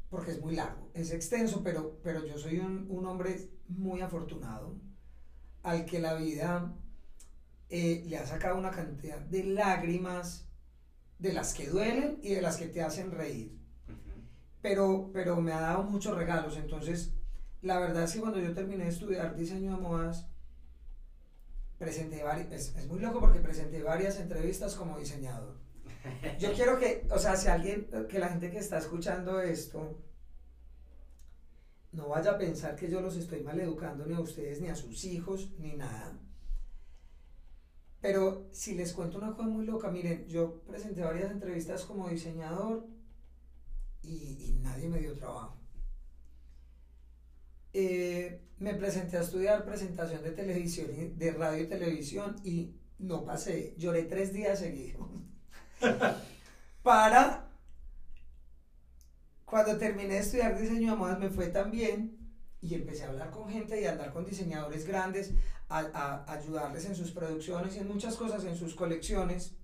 porque 0.10 0.32
es 0.32 0.42
muy 0.42 0.56
largo, 0.56 0.90
es 0.94 1.12
extenso, 1.12 1.62
pero, 1.64 2.00
pero 2.04 2.26
yo 2.26 2.38
soy 2.38 2.60
un, 2.60 2.86
un 2.90 3.06
hombre 3.06 3.50
muy 3.68 4.02
afortunado 4.02 4.80
al 5.64 5.86
que 5.86 6.00
la 6.00 6.14
vida 6.14 6.74
eh, 7.70 8.04
le 8.06 8.18
ha 8.18 8.26
sacado 8.26 8.58
una 8.58 8.72
cantidad 8.72 9.20
de 9.20 9.44
lágrimas 9.44 10.48
de 11.18 11.34
las 11.34 11.54
que 11.54 11.68
duelen 11.68 12.20
y 12.22 12.36
de 12.36 12.42
las 12.42 12.58
que 12.58 12.68
te 12.68 12.82
hacen 12.82 13.12
reír. 13.12 13.60
Pero, 14.66 15.12
pero 15.14 15.40
me 15.42 15.54
ha 15.54 15.62
dado 15.62 15.84
muchos 15.84 16.18
regalos. 16.18 16.58
Entonces, 16.58 17.14
la 17.62 17.78
verdad 17.78 18.06
es 18.06 18.14
que 18.14 18.20
cuando 18.20 18.40
yo 18.40 18.52
terminé 18.52 18.86
de 18.86 18.90
estudiar 18.90 19.36
diseño 19.36 19.76
de 19.76 19.78
modas, 19.80 20.26
presenté 21.78 22.24
varias, 22.24 22.52
es, 22.76 22.88
muy 22.88 23.00
loco 23.00 23.20
porque 23.20 23.42
presenté 23.42 23.84
varias 23.84 24.20
entrevistas 24.20 24.74
como 24.74 24.98
diseñador. 24.98 25.54
Yo 26.40 26.52
quiero 26.54 26.80
que, 26.80 27.08
o 27.12 27.20
sea, 27.20 27.36
si 27.36 27.48
alguien, 27.48 27.88
que 28.10 28.18
la 28.18 28.30
gente 28.30 28.50
que 28.50 28.58
está 28.58 28.80
escuchando 28.80 29.40
esto, 29.40 30.00
no 31.92 32.10
vaya 32.10 32.32
a 32.32 32.38
pensar 32.40 32.76
que 32.76 32.90
yo 32.90 33.02
los 33.02 33.18
estoy 33.18 33.42
maleducando 33.42 34.04
ni 34.08 34.16
a 34.16 34.20
ustedes, 34.20 34.62
ni 34.62 34.70
a 34.70 34.76
sus 34.76 35.06
hijos, 35.06 35.52
ni 35.60 35.76
nada. 35.76 36.18
Pero 38.02 38.48
si 38.52 38.74
les 38.74 38.94
cuento 38.94 39.20
una 39.20 39.36
cosa 39.36 39.48
muy 39.48 39.68
loca, 39.68 39.92
miren, 39.92 40.26
yo 40.28 40.62
presenté 40.62 41.04
varias 41.04 41.30
entrevistas 41.30 41.84
como 41.86 42.10
diseñador 42.10 42.95
y, 44.08 44.46
y 44.50 44.60
nadie 44.62 44.90
me 44.90 45.00
dio 45.00 45.16
trabajo. 45.18 45.58
Eh, 47.74 48.42
me 48.60 48.74
presenté 48.74 49.18
a 49.18 49.22
estudiar 49.22 49.66
presentación 49.66 50.24
de 50.24 50.32
televisión, 50.32 50.90
y- 50.98 51.08
de 51.10 51.32
radio 51.34 51.64
y 51.64 51.68
televisión 51.68 52.36
y 52.44 52.74
no 53.00 53.26
pasé. 53.26 53.76
Lloré 53.78 54.04
tres 54.04 54.32
días 54.34 54.60
seguidos. 54.60 55.08
Para 56.84 57.50
cuando 59.46 59.78
terminé 59.78 60.16
de 60.16 60.20
estudiar 60.20 60.60
diseño 60.60 60.92
de 60.92 60.98
modas 60.98 61.20
me 61.20 61.30
fue 61.30 61.48
tan 61.48 61.72
bien 61.72 62.18
y 62.62 62.74
empecé 62.76 63.04
a 63.04 63.10
hablar 63.10 63.30
con 63.32 63.50
gente 63.50 63.80
y 63.82 63.86
a 63.86 63.92
andar 63.92 64.12
con 64.12 64.26
diseñadores 64.26 64.86
grandes, 64.88 65.34
a, 65.70 65.80
a 66.26 66.32
ayudarles 66.34 66.86
en 66.86 66.96
sus 66.96 67.12
producciones 67.12 67.76
y 67.76 67.80
en 67.80 67.88
muchas 67.88 68.16
cosas, 68.16 68.44
en 68.46 68.56
sus 68.56 68.74
colecciones. 68.76 69.56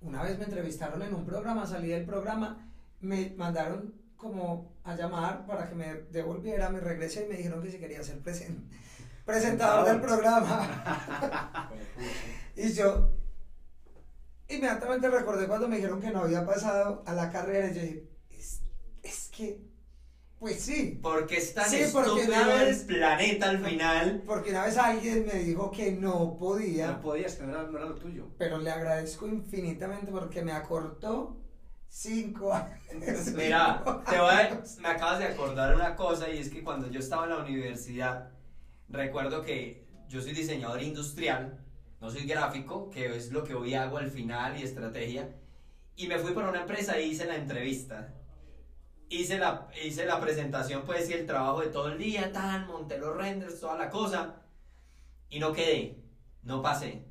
una 0.00 0.22
vez 0.22 0.38
me 0.38 0.44
entrevistaron 0.44 1.02
en 1.02 1.14
un 1.14 1.24
programa, 1.24 1.66
salí 1.66 1.88
del 1.88 2.04
programa, 2.04 2.70
me 3.00 3.30
mandaron 3.36 3.94
como 4.16 4.72
a 4.84 4.94
llamar 4.96 5.46
para 5.46 5.68
que 5.68 5.74
me 5.74 5.92
devolviera, 6.10 6.70
me 6.70 6.80
regresé 6.80 7.24
y 7.26 7.28
me 7.28 7.36
dijeron 7.36 7.62
que 7.62 7.70
si 7.70 7.78
quería 7.78 8.02
ser 8.02 8.22
presen- 8.22 8.68
presentador 9.24 9.86
del 9.86 10.00
programa. 10.00 11.70
y 12.56 12.72
yo 12.72 13.10
inmediatamente 14.48 15.08
recordé 15.08 15.46
cuando 15.46 15.68
me 15.68 15.76
dijeron 15.76 16.00
que 16.00 16.10
no 16.10 16.20
había 16.20 16.44
pasado 16.46 17.02
a 17.06 17.12
la 17.14 17.30
carrera 17.30 17.70
y 17.70 17.74
yo 17.74 17.80
dije, 17.82 18.08
es, 18.30 18.60
es 19.02 19.28
que, 19.34 19.60
pues 20.38 20.60
sí, 20.60 20.98
Porque 21.02 21.38
es 21.38 21.54
tan 21.54 21.68
Sí, 21.68 21.84
porque 21.92 22.26
una 22.26 22.62
el 22.62 22.66
vez- 22.66 22.82
planeta 22.84 23.48
al 23.50 23.64
final. 23.64 24.22
porque 24.26 24.50
una 24.50 24.64
vez 24.66 24.76
alguien 24.76 25.26
me 25.26 25.34
dijo 25.40 25.70
que 25.70 25.92
no 25.92 26.36
podía. 26.38 26.88
No 26.92 27.00
podías, 27.00 27.34
que 27.36 27.44
no 27.44 27.52
era, 27.52 27.62
no 27.62 27.78
era 27.78 27.88
lo 27.88 27.94
tuyo. 27.94 28.28
pero 28.38 28.58
le 28.58 28.70
agradezco 28.70 29.26
infinitamente 29.26 30.10
porque 30.12 30.42
me 30.42 30.52
acortó 30.52 31.40
cinco 31.94 32.52
años. 32.52 33.28
Mira, 33.34 33.82
te 34.08 34.18
voy 34.18 34.30
a- 34.34 34.62
me 34.80 34.88
acabas 34.88 35.20
de 35.20 35.26
acordar 35.26 35.74
una 35.74 35.94
cosa 35.94 36.28
y 36.28 36.38
es 36.38 36.50
que 36.50 36.62
cuando 36.64 36.90
yo 36.90 36.98
estaba 36.98 37.24
en 37.24 37.30
la 37.30 37.38
universidad, 37.38 38.30
recuerdo 38.88 39.42
que 39.42 39.86
yo 40.08 40.20
soy 40.20 40.32
diseñador 40.32 40.82
industrial, 40.82 41.58
no 42.00 42.10
soy 42.10 42.26
gráfico, 42.26 42.90
que 42.90 43.16
es 43.16 43.30
lo 43.30 43.44
que 43.44 43.54
hoy 43.54 43.74
hago 43.74 43.98
al 43.98 44.10
final 44.10 44.58
y 44.58 44.62
estrategia, 44.62 45.34
y 45.96 46.08
me 46.08 46.18
fui 46.18 46.32
para 46.32 46.48
una 46.50 46.62
empresa 46.62 46.98
y 47.00 47.10
hice 47.10 47.24
la 47.26 47.36
entrevista. 47.36 48.12
Hice 49.08 49.38
la, 49.38 49.68
hice 49.84 50.04
la 50.06 50.20
presentación, 50.20 50.82
pues, 50.84 51.08
y 51.08 51.12
el 51.12 51.26
trabajo 51.26 51.60
de 51.60 51.68
todo 51.68 51.88
el 51.88 51.98
día, 51.98 52.32
tan, 52.32 52.66
monté 52.66 52.98
los 52.98 53.16
renders, 53.16 53.60
toda 53.60 53.76
la 53.78 53.88
cosa, 53.88 54.42
y 55.28 55.38
no 55.38 55.52
quedé, 55.52 56.02
no 56.42 56.60
pasé. 56.60 57.04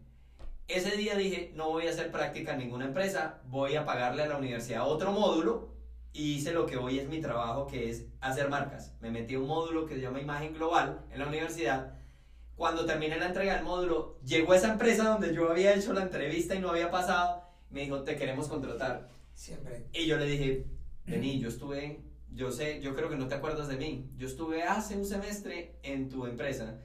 Ese 0.68 0.96
día 0.96 1.16
dije, 1.16 1.52
no 1.56 1.70
voy 1.70 1.88
a 1.88 1.90
hacer 1.90 2.12
práctica 2.12 2.54
en 2.54 2.60
ninguna 2.60 2.86
empresa, 2.86 3.42
voy 3.46 3.76
a 3.76 3.86
pagarle 3.86 4.24
a 4.24 4.28
la 4.28 4.38
universidad 4.38 4.88
otro 4.88 5.12
módulo 5.12 5.74
y 6.14 6.36
hice 6.36 6.54
lo 6.54 6.66
que 6.66 6.78
hoy 6.78 7.00
es 7.00 7.10
mi 7.10 7.20
trabajo, 7.20 7.68
que 7.68 7.90
es 7.90 8.06
hacer 8.22 8.50
marcas. 8.50 8.96
Me 9.02 9.12
metí 9.12 9.36
a 9.36 9.40
un 9.40 9.48
módulo 9.48 9.86
que 9.86 9.96
se 9.96 10.02
llama 10.02 10.22
Imagen 10.22 10.54
Global 10.54 11.06
en 11.12 11.20
la 11.20 11.28
universidad. 11.28 12.00
Cuando 12.56 12.86
terminé 12.86 13.18
la 13.18 13.28
entrega 13.28 13.56
del 13.56 13.66
módulo, 13.66 14.20
llegó 14.24 14.54
esa 14.54 14.72
empresa 14.72 15.10
donde 15.10 15.34
yo 15.34 15.50
había 15.50 15.74
hecho 15.74 15.92
la 15.92 16.04
entrevista 16.04 16.56
y 16.56 16.60
no 16.60 16.70
había 16.70 16.92
pasado, 16.92 17.44
me 17.70 17.82
dijo, 17.82 18.04
te 18.04 18.16
queremos 18.16 18.48
contratar. 18.48 19.10
Siempre. 19.34 19.88
Y 19.92 20.06
yo 20.06 20.18
le 20.18 20.26
dije, 20.26 20.68
vení, 21.06 21.40
yo 21.40 21.50
estuve, 21.50 22.02
yo 22.32 22.52
sé, 22.52 22.80
yo 22.80 22.96
creo 22.96 23.10
que 23.10 23.18
no 23.18 23.28
te 23.28 23.36
acuerdas 23.36 23.68
de 23.68 23.78
mí, 23.78 24.12
yo 24.16 24.28
estuve 24.28 24.64
hace 24.64 24.96
un 24.96 25.06
semestre 25.06 25.80
en 25.82 26.10
tu 26.10 26.28
empresa, 26.28 26.80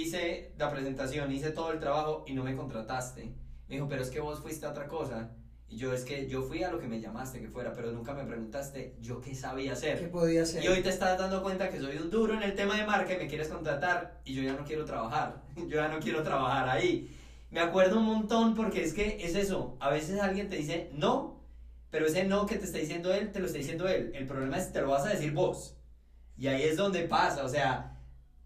hice 0.00 0.54
la 0.58 0.70
presentación, 0.70 1.32
hice 1.32 1.50
todo 1.50 1.72
el 1.72 1.78
trabajo 1.78 2.24
y 2.26 2.34
no 2.34 2.44
me 2.44 2.56
contrataste. 2.56 3.34
Me 3.68 3.76
dijo, 3.76 3.88
pero 3.88 4.02
es 4.02 4.10
que 4.10 4.20
vos 4.20 4.40
fuiste 4.40 4.66
a 4.66 4.70
otra 4.70 4.88
cosa. 4.88 5.30
Y 5.68 5.76
yo, 5.76 5.92
es 5.92 6.04
que 6.04 6.28
yo 6.28 6.42
fui 6.42 6.62
a 6.62 6.70
lo 6.70 6.78
que 6.78 6.86
me 6.86 7.00
llamaste 7.00 7.40
que 7.40 7.48
fuera, 7.48 7.72
pero 7.72 7.90
nunca 7.90 8.12
me 8.12 8.24
preguntaste 8.24 8.96
yo 9.00 9.20
qué 9.20 9.34
sabía 9.34 9.72
¿Qué 9.72 9.72
hacer. 9.72 10.10
podía 10.10 10.44
ser? 10.44 10.62
Y 10.62 10.68
hoy 10.68 10.82
te 10.82 10.90
estás 10.90 11.18
dando 11.18 11.42
cuenta 11.42 11.68
que 11.70 11.80
soy 11.80 11.96
un 11.96 12.10
duro 12.10 12.34
en 12.34 12.42
el 12.42 12.54
tema 12.54 12.76
de 12.76 12.86
marca 12.86 13.14
y 13.14 13.16
me 13.18 13.26
quieres 13.26 13.48
contratar 13.48 14.20
y 14.24 14.34
yo 14.34 14.42
ya 14.42 14.52
no 14.52 14.64
quiero 14.64 14.84
trabajar, 14.84 15.42
yo 15.56 15.76
ya 15.76 15.88
no 15.88 15.98
quiero 15.98 16.22
trabajar 16.22 16.68
ahí. 16.68 17.10
Me 17.50 17.60
acuerdo 17.60 17.98
un 17.98 18.04
montón 18.04 18.54
porque 18.54 18.84
es 18.84 18.92
que 18.92 19.24
es 19.24 19.34
eso, 19.34 19.76
a 19.80 19.90
veces 19.90 20.20
alguien 20.20 20.48
te 20.48 20.56
dice 20.56 20.90
no, 20.92 21.40
pero 21.90 22.06
ese 22.06 22.24
no 22.24 22.46
que 22.46 22.56
te 22.56 22.66
está 22.66 22.78
diciendo 22.78 23.12
él, 23.12 23.32
te 23.32 23.40
lo 23.40 23.46
está 23.46 23.58
diciendo 23.58 23.88
él. 23.88 24.12
El 24.14 24.26
problema 24.26 24.58
es 24.58 24.66
que 24.66 24.74
te 24.74 24.80
lo 24.80 24.90
vas 24.90 25.06
a 25.06 25.10
decir 25.10 25.32
vos. 25.32 25.76
Y 26.36 26.48
ahí 26.48 26.62
es 26.62 26.76
donde 26.76 27.02
pasa, 27.04 27.44
o 27.44 27.48
sea, 27.48 27.96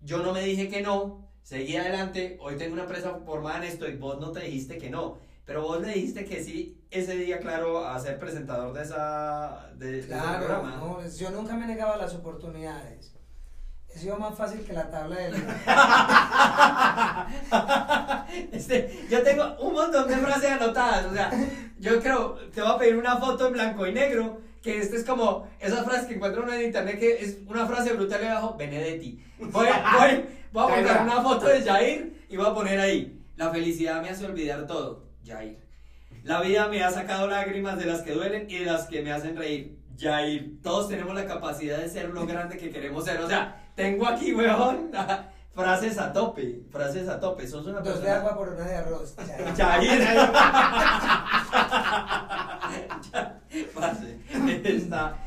yo 0.02 0.18
no 0.18 0.32
me 0.32 0.42
dije 0.42 0.68
que 0.68 0.82
no, 0.82 1.27
seguí 1.48 1.76
adelante, 1.78 2.36
hoy 2.42 2.56
tengo 2.58 2.74
una 2.74 2.82
empresa 2.82 3.18
formada 3.24 3.56
en 3.58 3.64
esto 3.64 3.88
y 3.88 3.96
vos 3.96 4.20
no 4.20 4.32
te 4.32 4.40
dijiste 4.40 4.76
que 4.76 4.90
no, 4.90 5.16
pero 5.46 5.62
vos 5.62 5.80
le 5.80 5.94
dijiste 5.94 6.26
que 6.26 6.44
sí 6.44 6.78
ese 6.90 7.16
día, 7.16 7.38
claro, 7.40 7.86
a 7.86 7.98
ser 7.98 8.18
presentador 8.18 8.74
de 8.74 8.82
esa 8.82 9.70
de, 9.76 9.92
de 9.92 9.98
ese 10.00 10.08
programa. 10.08 10.76
no, 10.76 11.00
es- 11.00 11.18
yo 11.18 11.30
nunca 11.30 11.54
me 11.54 11.66
negaba 11.66 11.96
las 11.96 12.14
oportunidades. 12.14 13.14
He 13.88 13.98
sido 13.98 14.18
más 14.18 14.36
fácil 14.36 14.60
que 14.62 14.74
la 14.74 14.90
tabla 14.90 15.16
del... 15.16 15.34
Este, 18.52 19.06
yo 19.10 19.22
tengo 19.22 19.56
un 19.60 19.72
montón 19.72 20.06
de 20.06 20.16
frases 20.18 20.50
anotadas, 20.50 21.06
o 21.06 21.14
sea, 21.14 21.30
yo 21.78 21.98
creo, 22.02 22.34
te 22.54 22.60
voy 22.60 22.70
a 22.72 22.76
pedir 22.78 22.96
una 22.98 23.16
foto 23.16 23.46
en 23.46 23.54
blanco 23.54 23.86
y 23.86 23.92
negro, 23.94 24.38
que 24.62 24.78
este 24.78 24.96
es 24.96 25.04
como 25.04 25.48
esas 25.60 25.84
frases 25.84 26.06
que 26.06 26.14
encuentro 26.14 26.50
en 26.52 26.62
internet, 26.62 26.98
que 26.98 27.22
es 27.22 27.38
una 27.46 27.66
frase 27.66 27.92
brutal 27.92 28.20
y 28.22 28.26
abajo, 28.26 28.56
Benedetti. 28.56 29.22
Voy, 29.38 29.50
voy, 29.98 30.24
voy 30.52 30.62
a 30.62 30.66
poner 30.66 31.02
una 31.02 31.22
foto 31.22 31.46
de 31.46 31.62
Jair 31.62 32.24
y 32.28 32.36
voy 32.36 32.46
a 32.46 32.54
poner 32.54 32.80
ahí, 32.80 33.20
la 33.36 33.50
felicidad 33.50 34.02
me 34.02 34.10
hace 34.10 34.26
olvidar 34.26 34.66
todo, 34.66 35.04
Jair. 35.24 35.58
La 36.24 36.40
vida 36.40 36.68
me 36.68 36.82
ha 36.82 36.90
sacado 36.90 37.28
lágrimas 37.28 37.78
de 37.78 37.86
las 37.86 38.02
que 38.02 38.12
duelen 38.12 38.50
y 38.50 38.58
de 38.58 38.66
las 38.66 38.86
que 38.86 39.02
me 39.02 39.12
hacen 39.12 39.36
reír, 39.36 39.78
Jair. 39.98 40.60
Todos 40.62 40.88
tenemos 40.88 41.14
la 41.14 41.26
capacidad 41.26 41.78
de 41.78 41.88
ser 41.88 42.08
lo 42.10 42.26
grande 42.26 42.58
que 42.58 42.70
queremos 42.70 43.04
ser, 43.04 43.20
o 43.20 43.28
sea, 43.28 43.70
tengo 43.74 44.06
aquí, 44.06 44.34
weón, 44.34 44.90
frases 45.58 45.98
a 45.98 46.12
tope, 46.12 46.62
frases 46.70 47.08
a 47.08 47.18
tope, 47.18 47.44
sos 47.48 47.66
una 47.66 47.80
Dos 47.80 47.94
de 48.00 48.06
persona... 48.06 48.16
agua 48.20 48.36
por 48.36 48.48
una 48.50 48.64
de 48.64 48.76
arroz. 48.76 49.16
Parce, 53.74 54.18
está. 54.64 55.18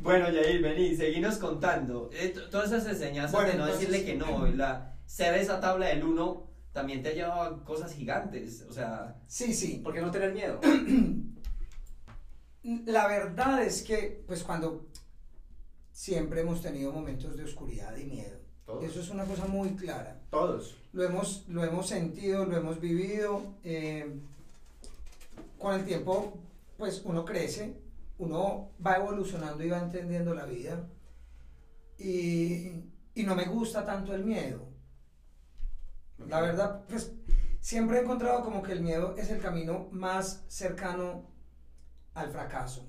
Bueno, 0.00 0.26
Jair, 0.26 0.62
vení, 0.62 0.96
seguinos 0.96 1.38
contando. 1.38 2.10
Eh, 2.12 2.34
todas 2.50 2.72
esas 2.72 2.86
enseñanzas 2.86 3.32
Bueno, 3.32 3.48
de 3.50 3.58
no 3.58 3.64
entonces- 3.66 3.90
decirle 3.90 4.12
que 4.12 4.18
no, 4.18 4.46
la, 4.46 4.96
ser 5.06 5.34
esa 5.34 5.60
tabla 5.60 5.86
del 5.88 6.04
uno 6.04 6.50
también 6.72 7.02
te 7.02 7.10
ha 7.10 7.12
llevado 7.12 7.42
a 7.42 7.64
cosas 7.64 7.92
gigantes. 7.92 8.64
O 8.68 8.72
sea, 8.72 9.16
Sí, 9.26 9.52
sí. 9.54 9.80
¿Por 9.82 9.92
qué 9.94 10.00
no 10.00 10.10
tener 10.10 10.32
miedo? 10.32 10.60
La 12.86 13.08
verdad 13.08 13.62
es 13.62 13.82
que, 13.82 14.22
pues 14.26 14.42
cuando 14.44 14.86
siempre 15.90 16.42
hemos 16.42 16.62
tenido 16.62 16.92
momentos 16.92 17.36
de 17.36 17.44
oscuridad 17.44 17.96
y 17.96 18.04
miedo. 18.04 18.38
Todos. 18.72 18.84
Eso 18.84 19.00
es 19.00 19.10
una 19.10 19.24
cosa 19.24 19.46
muy 19.46 19.70
clara. 19.76 20.20
Todos. 20.30 20.76
Lo 20.92 21.04
hemos, 21.04 21.44
lo 21.48 21.64
hemos 21.64 21.86
sentido, 21.88 22.44
lo 22.44 22.56
hemos 22.56 22.80
vivido. 22.80 23.42
eh, 23.64 24.20
con 25.58 25.74
el 25.74 25.84
tiempo, 25.84 26.36
pues 26.76 27.02
uno 27.04 27.24
crece, 27.24 27.76
uno 28.18 28.70
va 28.84 28.96
evolucionando 28.96 29.62
y 29.62 29.70
va 29.70 29.78
entendiendo 29.78 30.34
la 30.34 30.44
vida. 30.44 30.88
Y, 31.98 32.82
y 33.14 33.22
no 33.22 33.36
me 33.36 33.44
gusta 33.44 33.84
tanto 33.84 34.12
el 34.12 34.24
miedo. 34.24 34.66
La 36.28 36.40
verdad, 36.40 36.84
pues 36.88 37.12
siempre 37.60 37.98
he 37.98 38.02
encontrado 38.02 38.42
como 38.42 38.62
que 38.62 38.72
el 38.72 38.80
miedo 38.80 39.14
es 39.16 39.30
el 39.30 39.40
camino 39.40 39.88
más 39.92 40.42
cercano 40.48 41.30
al 42.14 42.30
fracaso. 42.32 42.88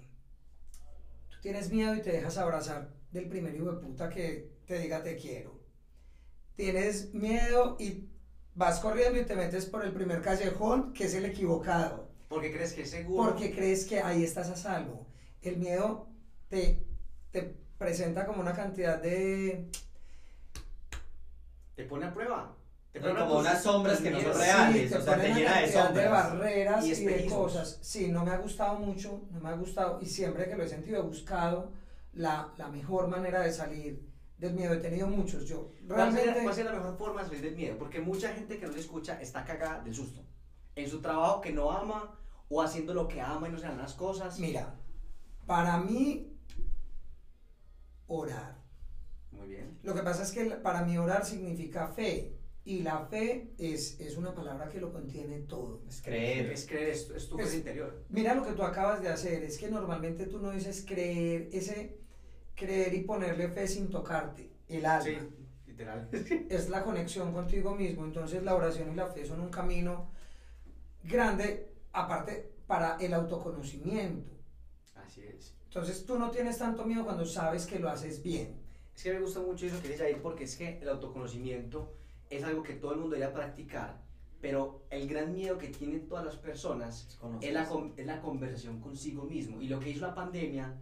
Tú 1.30 1.38
tienes 1.42 1.72
miedo 1.72 1.96
y 1.96 2.02
te 2.02 2.12
dejas 2.12 2.38
abrazar 2.40 2.90
del 3.12 3.30
primer 3.30 3.54
hijo 3.54 3.72
de 3.72 3.82
puta 3.82 4.10
que 4.10 4.52
te 4.66 4.80
diga 4.80 5.04
te 5.04 5.16
quiero. 5.16 5.63
Tienes 6.56 7.14
miedo 7.14 7.78
y 7.80 8.08
vas 8.56 8.80
corriendo 8.80 9.20
y 9.20 9.26
te 9.26 9.36
metes 9.36 9.66
por 9.66 9.84
el 9.84 9.92
primer 9.92 10.22
callejón 10.22 10.94
que 10.94 11.06
es 11.06 11.14
el 11.16 11.26
equivocado. 11.26 12.10
Porque 12.30 12.52
crees 12.52 12.74
que 12.74 12.84
es 12.84 12.92
seguro. 12.92 13.30
Porque 13.30 13.54
crees 13.54 13.86
que 13.86 14.02
ahí 14.02 14.24
estás 14.24 14.50
a 14.50 14.56
salvo. 14.56 15.08
El 15.42 15.58
miedo 15.58 16.08
te, 16.50 16.84
te 17.32 17.56
presenta 17.78 18.26
como 18.26 18.42
una 18.42 18.54
cantidad 18.54 19.02
de... 19.02 19.70
Te 21.76 21.86
pone 21.86 22.06
a 22.06 22.14
prueba. 22.14 22.56
Te 22.92 23.00
pone 23.00 23.20
a 23.20 23.26
como 23.26 23.40
unas 23.40 23.64
sombras 23.64 24.00
que 24.00 24.12
no 24.12 24.22
son 24.22 24.38
reales. 24.38 24.92
te 24.92 24.98
o 24.98 25.02
sea, 25.02 25.16
pone 25.16 25.24
te 25.26 25.32
una 25.32 25.40
llena 25.40 25.62
de 25.62 25.72
sombras. 25.72 26.12
barreras 26.12 26.86
Y 26.86 26.92
y, 26.92 27.06
de 27.06 27.26
cosas. 27.26 27.80
Sí, 27.82 28.08
no 28.10 28.24
me 28.24 28.32
ha 28.32 28.38
gustado 28.38 28.78
mucho, 28.80 29.24
no 29.32 29.40
me 29.40 29.50
ha 29.50 29.54
gustado 29.54 30.00
y 30.02 30.06
siempre 30.06 30.48
que 30.48 30.56
lo 30.56 30.64
he 30.64 30.68
sentido 30.68 31.00
he 31.00 31.02
buscado 31.02 31.72
la, 32.14 32.54
la 32.58 32.70
mejor 32.70 33.08
manera 33.08 33.42
de 33.42 33.52
salir 33.52 34.13
del 34.44 34.54
miedo. 34.54 34.74
He 34.74 34.78
tenido 34.78 35.08
muchos. 35.08 35.46
Yo 35.48 35.72
¿Cuál 35.88 36.12
sería, 36.12 36.34
realmente... 36.34 36.44
cuál 36.44 36.56
sería 36.56 36.72
la 36.72 36.78
mejor 36.80 36.98
forma 36.98 37.22
de 37.22 37.28
salir 37.30 37.42
del 37.44 37.56
miedo? 37.56 37.78
Porque 37.78 38.00
mucha 38.02 38.34
gente 38.34 38.58
que 38.60 38.66
no 38.68 38.72
le 38.74 38.80
escucha 38.80 39.20
está 39.22 39.44
cagada 39.44 39.82
del 39.84 39.94
susto. 39.96 40.22
En 40.76 40.90
su 40.90 41.02
trabajo 41.02 41.42
que 41.42 41.52
no 41.52 41.72
ama 41.72 42.20
o 42.50 42.62
haciendo 42.62 42.94
lo 42.94 43.08
que 43.08 43.22
ama 43.22 43.48
y 43.48 43.52
no 43.52 43.58
se 43.58 43.66
dan 43.66 43.78
las 43.78 43.94
cosas. 43.94 44.40
Mira, 44.40 44.76
para 45.46 45.78
mí, 45.78 46.30
orar. 48.08 48.62
Muy 49.32 49.48
bien. 49.48 49.80
Lo 49.84 49.94
que 49.96 50.02
pasa 50.04 50.24
es 50.24 50.32
que 50.32 50.46
para 50.46 50.84
mí 50.84 50.98
orar 50.98 51.26
significa 51.26 51.88
fe. 51.88 52.38
Y 52.66 52.80
la 52.80 53.06
fe 53.08 53.52
es, 53.58 54.00
es 54.00 54.16
una 54.16 54.34
palabra 54.34 54.70
que 54.70 54.80
lo 54.80 54.94
contiene 54.94 55.40
todo. 55.40 55.82
Es 55.90 56.02
creer. 56.02 56.50
Es 56.52 56.66
creer, 56.66 56.90
es, 56.92 57.10
es 57.10 57.28
tu 57.28 57.36
Es- 57.36 57.42
fuerza 57.42 57.56
interior. 57.58 58.06
Mira 58.10 58.36
lo 58.36 58.46
que 58.46 58.54
tú 58.54 58.64
acabas 58.64 59.02
de 59.02 59.10
hacer. 59.10 59.44
Es 59.44 59.58
que 59.58 59.70
normalmente 59.70 60.28
tú 60.28 60.40
no 60.40 60.52
dices 60.52 60.86
creer, 60.88 61.50
ese 61.52 61.98
creer 62.56 62.94
y 62.94 63.02
ponerle 63.02 63.48
fe 63.50 63.68
sin 63.68 63.90
tocarte. 63.90 64.50
El 64.68 64.86
alma. 64.86 65.04
Sí, 65.06 65.18
literal. 65.68 66.10
es 66.50 66.70
la 66.70 66.84
conexión 66.84 67.34
contigo 67.34 67.76
mismo. 67.76 68.06
Entonces 68.06 68.44
la 68.44 68.56
oración 68.56 68.92
y 68.92 68.96
la 68.96 69.08
fe 69.08 69.26
son 69.26 69.42
un 69.42 69.50
camino 69.50 70.08
grande, 71.04 71.72
aparte 71.92 72.52
para 72.68 72.98
el 73.00 73.14
autoconocimiento. 73.14 74.32
Así 74.96 75.22
es. 75.24 75.54
Entonces 75.66 76.06
tú 76.06 76.18
no 76.18 76.32
tienes 76.32 76.58
tanto 76.58 76.86
miedo 76.86 77.04
cuando 77.04 77.26
sabes 77.26 77.66
que 77.66 77.80
lo 77.80 77.90
haces 77.90 78.22
bien. 78.24 78.56
Es 78.96 79.04
que 79.04 79.14
me 79.14 79.20
gusta 79.20 79.40
mucho 79.40 79.66
eso 79.66 79.82
que 79.82 79.90
dice 79.90 80.04
Jair 80.04 80.22
porque 80.22 80.44
es 80.44 80.56
que 80.56 80.80
el 80.80 80.88
autoconocimiento 80.90 81.94
es 82.30 82.44
algo 82.44 82.62
que 82.64 82.74
todo 82.76 82.94
el 82.94 83.00
mundo 83.00 83.16
debería 83.16 83.34
practicar 83.34 84.02
pero 84.40 84.84
el 84.90 85.08
gran 85.08 85.32
miedo 85.34 85.58
que 85.58 85.70
tienen 85.70 86.06
todas 86.06 86.26
las 86.26 86.36
personas 86.36 87.18
es 87.42 87.54
la, 87.54 87.66
con- 87.66 87.94
es 87.96 88.06
la 88.06 88.20
conversación 88.20 88.82
consigo 88.82 89.24
mismo. 89.24 89.62
Y 89.62 89.70
lo 89.70 89.80
que 89.80 89.90
hizo 89.92 90.06
la 90.06 90.14
pandemia 90.14 90.76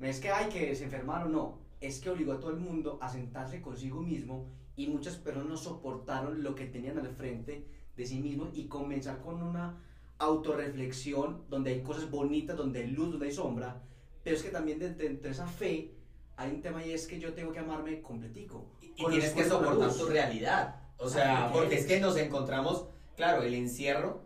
no 0.00 0.06
es 0.06 0.18
que 0.18 0.30
hay 0.30 0.48
que 0.48 0.74
se 0.74 0.84
enfermaron, 0.84 1.30
no, 1.30 1.58
es 1.80 2.00
que 2.00 2.10
obligó 2.10 2.32
a 2.32 2.40
todo 2.40 2.50
el 2.50 2.56
mundo 2.56 2.98
a 3.00 3.08
sentarse 3.08 3.60
consigo 3.60 4.00
mismo 4.00 4.46
y 4.74 4.86
muchas 4.86 5.16
personas 5.16 5.48
no 5.48 5.56
soportaron 5.56 6.42
lo 6.42 6.54
que 6.54 6.66
tenían 6.66 6.98
al 6.98 7.10
frente 7.10 7.66
de 7.96 8.06
sí 8.06 8.18
mismos 8.18 8.48
y 8.54 8.66
comenzar 8.66 9.20
con 9.20 9.42
una 9.42 9.78
autorreflexión 10.18 11.44
donde 11.48 11.70
hay 11.70 11.82
cosas 11.82 12.10
bonitas, 12.10 12.56
donde 12.56 12.80
hay 12.80 12.90
luz, 12.90 13.10
donde 13.10 13.26
hay 13.26 13.32
sombra, 13.32 13.82
pero 14.24 14.36
es 14.36 14.42
que 14.42 14.48
también 14.48 14.78
dentro 14.78 15.06
de 15.06 15.30
esa 15.30 15.46
fe 15.46 15.92
hay 16.36 16.50
un 16.50 16.62
tema 16.62 16.84
y 16.84 16.92
es 16.92 17.06
que 17.06 17.20
yo 17.20 17.34
tengo 17.34 17.52
que 17.52 17.58
amarme 17.58 18.00
completico. 18.00 18.66
Y, 18.80 18.86
y 18.96 19.06
tienes 19.06 19.32
que 19.32 19.44
soportar 19.44 19.92
tu 19.92 20.06
realidad. 20.06 20.80
O 20.96 21.08
sea, 21.08 21.50
porque 21.52 21.76
es 21.76 21.86
que 21.86 22.00
nos 22.00 22.16
encontramos, 22.16 22.86
claro, 23.16 23.42
el 23.42 23.54
encierro 23.54 24.22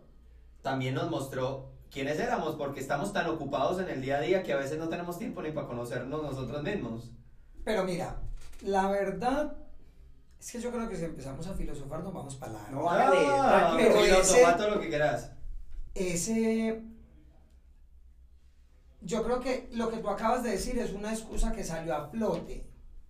también 0.61 0.95
nos 0.95 1.09
mostró 1.09 1.74
quiénes 1.95 2.19
éramos, 2.19 2.55
porque 2.57 2.81
estamos 2.81 3.13
tan 3.13 3.25
ocupados 3.29 3.79
en 3.79 3.87
el 3.89 4.01
día 4.01 4.17
a 4.17 4.21
día 4.21 4.43
que 4.43 4.51
a 4.51 4.57
veces 4.57 4.77
no 4.77 4.89
tenemos 4.89 5.17
tiempo 5.17 5.41
ni 5.41 5.51
para 5.51 5.65
conocernos 5.65 6.21
nosotros 6.21 6.61
mismos. 6.61 7.09
Pero 7.63 7.85
mira, 7.85 8.17
la 8.63 8.89
verdad 8.89 9.55
es 10.37 10.51
que 10.51 10.59
yo 10.59 10.71
creo 10.73 10.89
que 10.89 10.97
si 10.97 11.05
empezamos 11.05 11.47
a 11.47 11.53
filosofar 11.53 12.03
nos 12.03 12.13
vamos 12.13 12.35
para 12.35 12.51
largo. 12.51 12.81
No, 12.81 12.89
hágale, 12.89 13.17
Ah, 13.29 13.73
pero 13.77 13.95
ese- 14.03 14.43
todo 14.57 14.71
lo 14.75 14.81
que 14.81 14.89
quieras. 14.89 15.31
Ese... 15.93 16.83
Yo 19.01 19.23
creo 19.23 19.39
que 19.39 19.69
lo 19.71 19.89
que 19.89 19.97
tú 19.99 20.09
acabas 20.09 20.43
de 20.43 20.51
decir 20.51 20.77
es 20.77 20.91
una 20.91 21.13
excusa 21.13 21.53
que 21.53 21.63
salió 21.63 21.95
a 21.95 22.09
flote 22.09 22.67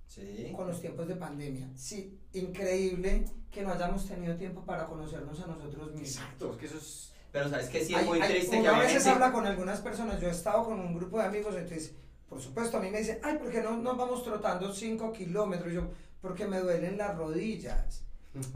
Sí. 0.08 0.54
con 0.56 0.68
los 0.68 0.80
tiempos 0.80 1.08
de 1.08 1.15
pandemia. 1.15 1.68
Sí, 1.75 2.20
increíble 2.34 3.25
que 3.50 3.63
no 3.63 3.74
hayamos 3.74 4.06
tenido 4.08 4.36
tiempo 4.36 4.63
para 4.63 4.86
conocernos 4.86 5.39
a 5.39 5.48
nosotros 5.48 5.92
mismos. 5.94 6.08
Exacto, 6.10 6.51
es 6.51 6.58
que 6.58 6.65
eso 6.68 6.77
es... 6.77 7.12
Pero 7.36 7.50
sabes 7.50 7.68
que 7.68 7.84
sí 7.84 7.92
es 7.94 8.00
Hay- 8.00 8.06
muy 8.06 8.22
hay- 8.22 8.30
triste 8.32 8.62
que 8.62 8.68
a 8.70 8.80
veces 8.80 9.06
habla 9.08 9.34
con 9.34 9.46
algunas 9.46 9.82
personas, 9.82 10.22
yo 10.22 10.30
he 10.30 10.32
estado 10.32 10.63
con 10.63 10.80
un 10.80 10.96
grupo 10.96 11.18
de 11.20 11.25
amigos, 11.25 11.54
entonces, 11.58 11.92
por 12.30 12.39
supuesto, 12.39 12.77
a 12.77 12.80
mí 12.80 12.89
me 12.89 13.00
dicen, 13.00 13.20
ay, 13.24 13.38
¿por 13.38 13.51
qué 13.51 13.62
no 13.62 13.75
nos 13.75 13.98
vamos 13.98 14.24
trotando 14.24 14.74
5 14.74 15.12
kilómetros? 15.12 15.70
Y 15.70 15.75
yo, 15.75 15.89
porque 16.22 16.48
me 16.48 16.62
duelen 16.62 16.98
las 16.98 17.18
rodillas. 17.18 18.06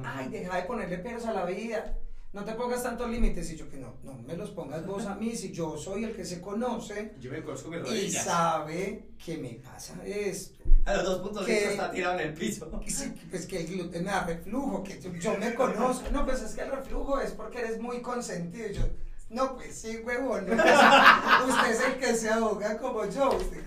Ay, 0.01 0.29
deja 0.29 0.55
de 0.55 0.63
ponerle 0.63 0.97
peros 0.99 1.25
a 1.25 1.33
la 1.33 1.43
vida. 1.43 1.93
No 2.31 2.45
te 2.45 2.53
pongas 2.53 2.83
tantos 2.83 3.09
límites. 3.09 3.49
Y 3.51 3.55
yo, 3.57 3.67
que 3.69 3.77
no, 3.77 3.95
no 4.03 4.13
me 4.13 4.35
los 4.37 4.51
pongas 4.51 4.85
vos 4.85 5.05
a 5.07 5.15
mí, 5.15 5.35
si 5.35 5.51
yo 5.51 5.75
soy 5.77 6.03
el 6.03 6.15
que 6.15 6.23
se 6.23 6.39
conoce 6.39 7.15
Yo 7.19 7.31
me 7.31 7.41
conozco 7.41 7.69
mis 7.69 7.79
y 7.79 7.83
rodillas. 7.83 8.23
sabe 8.23 9.09
que 9.23 9.37
me 9.37 9.49
pasa 9.55 9.95
esto. 10.05 10.59
A 10.85 10.93
los 10.95 11.05
dos 11.05 11.19
puntos 11.21 11.45
que- 11.45 11.71
está 11.71 11.89
tirado 11.91 12.19
en 12.19 12.27
el 12.27 12.33
piso. 12.35 12.69
Que 12.79 13.27
pues 13.31 13.45
que 13.47 13.61
el 13.61 13.67
gluten 13.67 14.03
me 14.05 14.11
da 14.11 14.23
reflujo, 14.25 14.83
que 14.83 14.99
yo, 15.01 15.11
yo 15.13 15.37
me 15.39 15.55
conozco. 15.55 16.09
No, 16.11 16.23
pues 16.25 16.41
es 16.43 16.53
que 16.53 16.61
el 16.61 16.71
reflujo 16.71 17.19
es 17.19 17.31
porque 17.31 17.59
eres 17.59 17.79
muy 17.81 18.01
consentido. 18.01 18.67
Y 18.69 18.73
yo, 18.73 18.83
no, 19.31 19.55
pues 19.55 19.75
sí, 19.81 19.97
huevón. 19.97 20.45
no, 20.49 20.55
pues, 20.55 21.49
usted 21.55 21.71
es 21.71 21.81
el 21.81 21.99
que 21.99 22.13
se 22.15 22.29
ahoga 22.29 22.77
como 22.77 23.05
yo. 23.09 23.29
usted- 23.35 23.63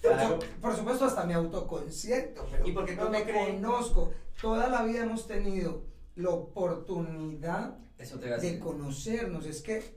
Claro. 0.00 0.38
yo, 0.38 0.60
por 0.60 0.76
supuesto, 0.76 1.06
hasta 1.06 1.24
me 1.24 1.34
autoconciento, 1.34 2.46
pero 2.52 2.68
¿Y 2.68 2.70
por 2.70 2.86
qué 2.86 2.94
no 2.94 3.10
me 3.10 3.24
conozco. 3.24 4.12
Toda 4.40 4.68
la 4.68 4.84
vida 4.84 5.00
hemos 5.02 5.26
tenido 5.26 5.82
la 6.14 6.30
oportunidad 6.30 7.76
Eso 7.98 8.18
te 8.18 8.28
de 8.38 8.58
conocernos. 8.60 9.44
Es 9.46 9.60
que 9.62 9.96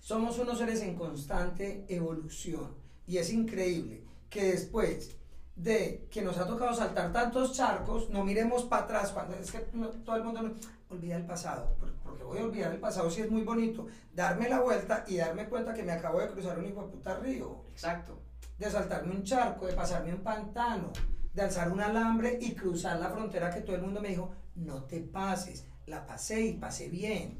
somos 0.00 0.38
unos 0.38 0.58
seres 0.58 0.80
en 0.82 0.94
constante 0.96 1.84
evolución. 1.88 2.74
Y 3.06 3.18
es 3.18 3.30
increíble 3.32 4.02
que 4.28 4.44
después 4.52 5.16
de 5.56 6.06
que 6.10 6.22
nos 6.22 6.38
ha 6.38 6.46
tocado 6.46 6.74
saltar 6.74 7.12
tantos 7.12 7.52
charcos, 7.54 8.08
no 8.10 8.24
miremos 8.24 8.64
para 8.64 8.84
atrás 8.84 9.10
cuando 9.12 9.34
es 9.36 9.50
que 9.50 9.66
no- 9.74 9.88
todo 9.90 10.16
el 10.16 10.24
mundo 10.24 10.42
no- 10.42 10.54
olvida 10.88 11.16
el 11.16 11.26
pasado. 11.26 11.74
por- 11.78 11.90
Porque 12.00 12.24
voy 12.24 12.38
a 12.38 12.44
olvidar 12.44 12.72
el 12.72 12.80
pasado 12.80 13.08
si 13.10 13.20
es 13.20 13.30
muy 13.30 13.42
bonito. 13.42 13.86
Darme 14.12 14.48
la 14.48 14.60
vuelta 14.60 15.04
y 15.06 15.16
darme 15.18 15.48
cuenta 15.48 15.72
que 15.72 15.82
me 15.84 15.92
acabo 15.92 16.20
de 16.20 16.28
cruzar 16.28 16.58
un 16.58 16.66
hijo 16.66 16.82
de 16.82 16.88
puta 16.88 17.16
río 17.18 17.62
Exacto. 17.70 18.18
de 18.58 18.68
saltarme 18.70 19.14
un 19.14 19.22
charco, 19.22 19.66
de 19.66 19.74
pasarme 19.74 20.12
un 20.12 20.22
pantano, 20.22 20.92
de 21.32 21.42
alzar 21.42 21.70
un 21.70 21.80
alambre 21.80 22.36
y 22.40 22.54
cruzar 22.54 22.98
la 22.98 23.08
frontera 23.10 23.50
que 23.50 23.60
todo 23.60 23.76
el 23.76 23.82
mundo 23.82 24.00
me 24.00 24.08
dijo, 24.08 24.32
no 24.56 24.82
te 24.84 25.00
pases, 25.00 25.66
la 25.90 26.06
pasé 26.06 26.40
y 26.40 26.52
pasé 26.54 26.88
bien. 26.88 27.36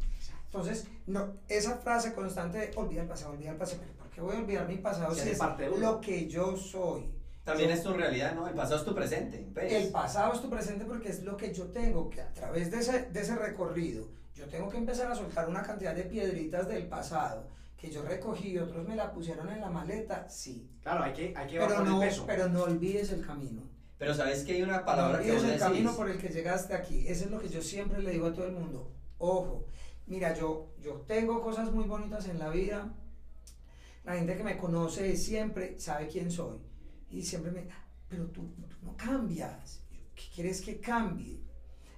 Entonces, 0.46 0.86
no, 1.06 1.32
esa 1.48 1.76
frase 1.78 2.12
constante 2.12 2.58
de 2.58 2.70
olvida 2.76 3.02
el 3.02 3.08
pasado, 3.08 3.32
olvida 3.32 3.50
el 3.52 3.56
pasado, 3.56 3.82
¿por 3.98 4.10
qué 4.10 4.20
voy 4.20 4.36
a 4.36 4.40
olvidar 4.40 4.68
mi 4.68 4.76
pasado 4.78 5.14
si 5.14 5.28
es 5.30 5.38
parte 5.38 5.70
lo 5.78 6.00
que 6.00 6.28
yo 6.28 6.56
soy? 6.56 7.08
También 7.44 7.70
Yo- 7.70 7.76
es 7.76 7.82
tu 7.82 7.92
realidad, 7.94 8.34
¿no? 8.34 8.46
El 8.48 8.54
pasado 8.54 8.80
es 8.80 8.84
tu 8.84 8.94
presente. 8.94 9.48
pues. 9.54 9.72
el 9.72 9.90
pasado 9.90 10.34
es 10.34 10.42
tu 10.42 10.50
presente 10.50 10.84
porque 10.84 11.08
es 11.08 11.22
lo 11.22 11.36
que 11.36 11.54
yo 11.54 11.66
tengo, 11.68 12.10
que 12.10 12.20
a 12.20 12.32
través 12.34 12.70
de 12.70 12.78
ese, 12.80 13.02
de 13.10 13.20
ese 13.20 13.34
recorrido, 13.36 14.08
yo 14.34 14.46
tengo 14.48 14.68
que 14.68 14.76
empezar 14.76 15.10
a 15.10 15.14
soltar 15.14 15.48
una 15.48 15.62
cantidad 15.62 15.94
de 15.94 16.02
piedritas 16.02 16.68
del 16.68 16.86
pasado 16.86 17.48
que 17.76 17.90
yo 17.90 18.02
recogí 18.02 18.48
y 18.50 18.58
otros 18.58 18.86
me 18.86 18.94
la 18.94 19.10
pusieron 19.12 19.48
en 19.50 19.60
la 19.60 19.70
maleta, 19.70 20.28
sí. 20.28 20.68
Claro, 20.82 21.02
hay 21.04 21.12
que, 21.14 21.32
hay 21.34 21.46
que 21.48 21.58
Pero 21.58 21.82
no, 21.82 22.02
el 22.02 22.08
peso. 22.08 22.24
pero 22.26 22.48
no 22.48 22.64
olvides 22.64 23.10
el 23.12 23.24
camino. 23.24 23.62
Pero 24.00 24.14
sabes 24.14 24.44
que 24.44 24.52
hay 24.52 24.62
una 24.62 24.78
No 24.78 24.84
palabra 24.86 25.18
que 25.20 25.30
olvides 25.30 25.36
vos 25.36 25.44
el 25.44 25.50
decís. 25.50 25.62
camino 25.62 25.94
por 25.94 26.08
el 26.10 26.16
que 26.16 26.28
llegaste 26.30 26.72
aquí. 26.74 27.06
Eso 27.06 27.26
es 27.26 27.30
lo 27.30 27.38
que 27.38 27.50
yo 27.50 27.60
siempre 27.60 28.02
le 28.02 28.12
digo 28.12 28.28
a 28.28 28.32
todo 28.32 28.46
el 28.46 28.52
mundo. 28.52 28.90
Ojo, 29.18 29.66
mira, 30.06 30.34
yo, 30.34 30.72
yo 30.82 30.94
tengo 31.06 31.42
cosas 31.42 31.70
muy 31.70 31.84
bonitas 31.84 32.26
en 32.26 32.38
la 32.38 32.48
vida. 32.48 32.94
La 34.04 34.14
gente 34.16 34.38
que 34.38 34.42
me 34.42 34.56
conoce 34.56 35.14
siempre 35.18 35.78
sabe 35.78 36.08
quién 36.08 36.30
soy. 36.30 36.56
Y 37.10 37.22
siempre 37.22 37.52
me, 37.52 37.68
pero 38.08 38.24
tú, 38.28 38.48
tú 38.70 38.76
no 38.82 38.96
cambias. 38.96 39.82
¿Qué 40.14 40.22
quieres 40.34 40.62
que 40.62 40.80
cambie? 40.80 41.38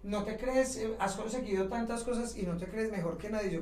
No 0.03 0.25
te 0.25 0.37
crees, 0.37 0.77
eh, 0.79 0.97
has 0.99 1.15
conseguido 1.15 1.69
tantas 1.69 2.03
cosas 2.03 2.37
y 2.37 2.43
no 2.43 2.57
te 2.57 2.67
crees 2.67 2.91
mejor 2.91 3.17
que 3.17 3.31
nadie. 3.31 3.53
Yo, 3.53 3.61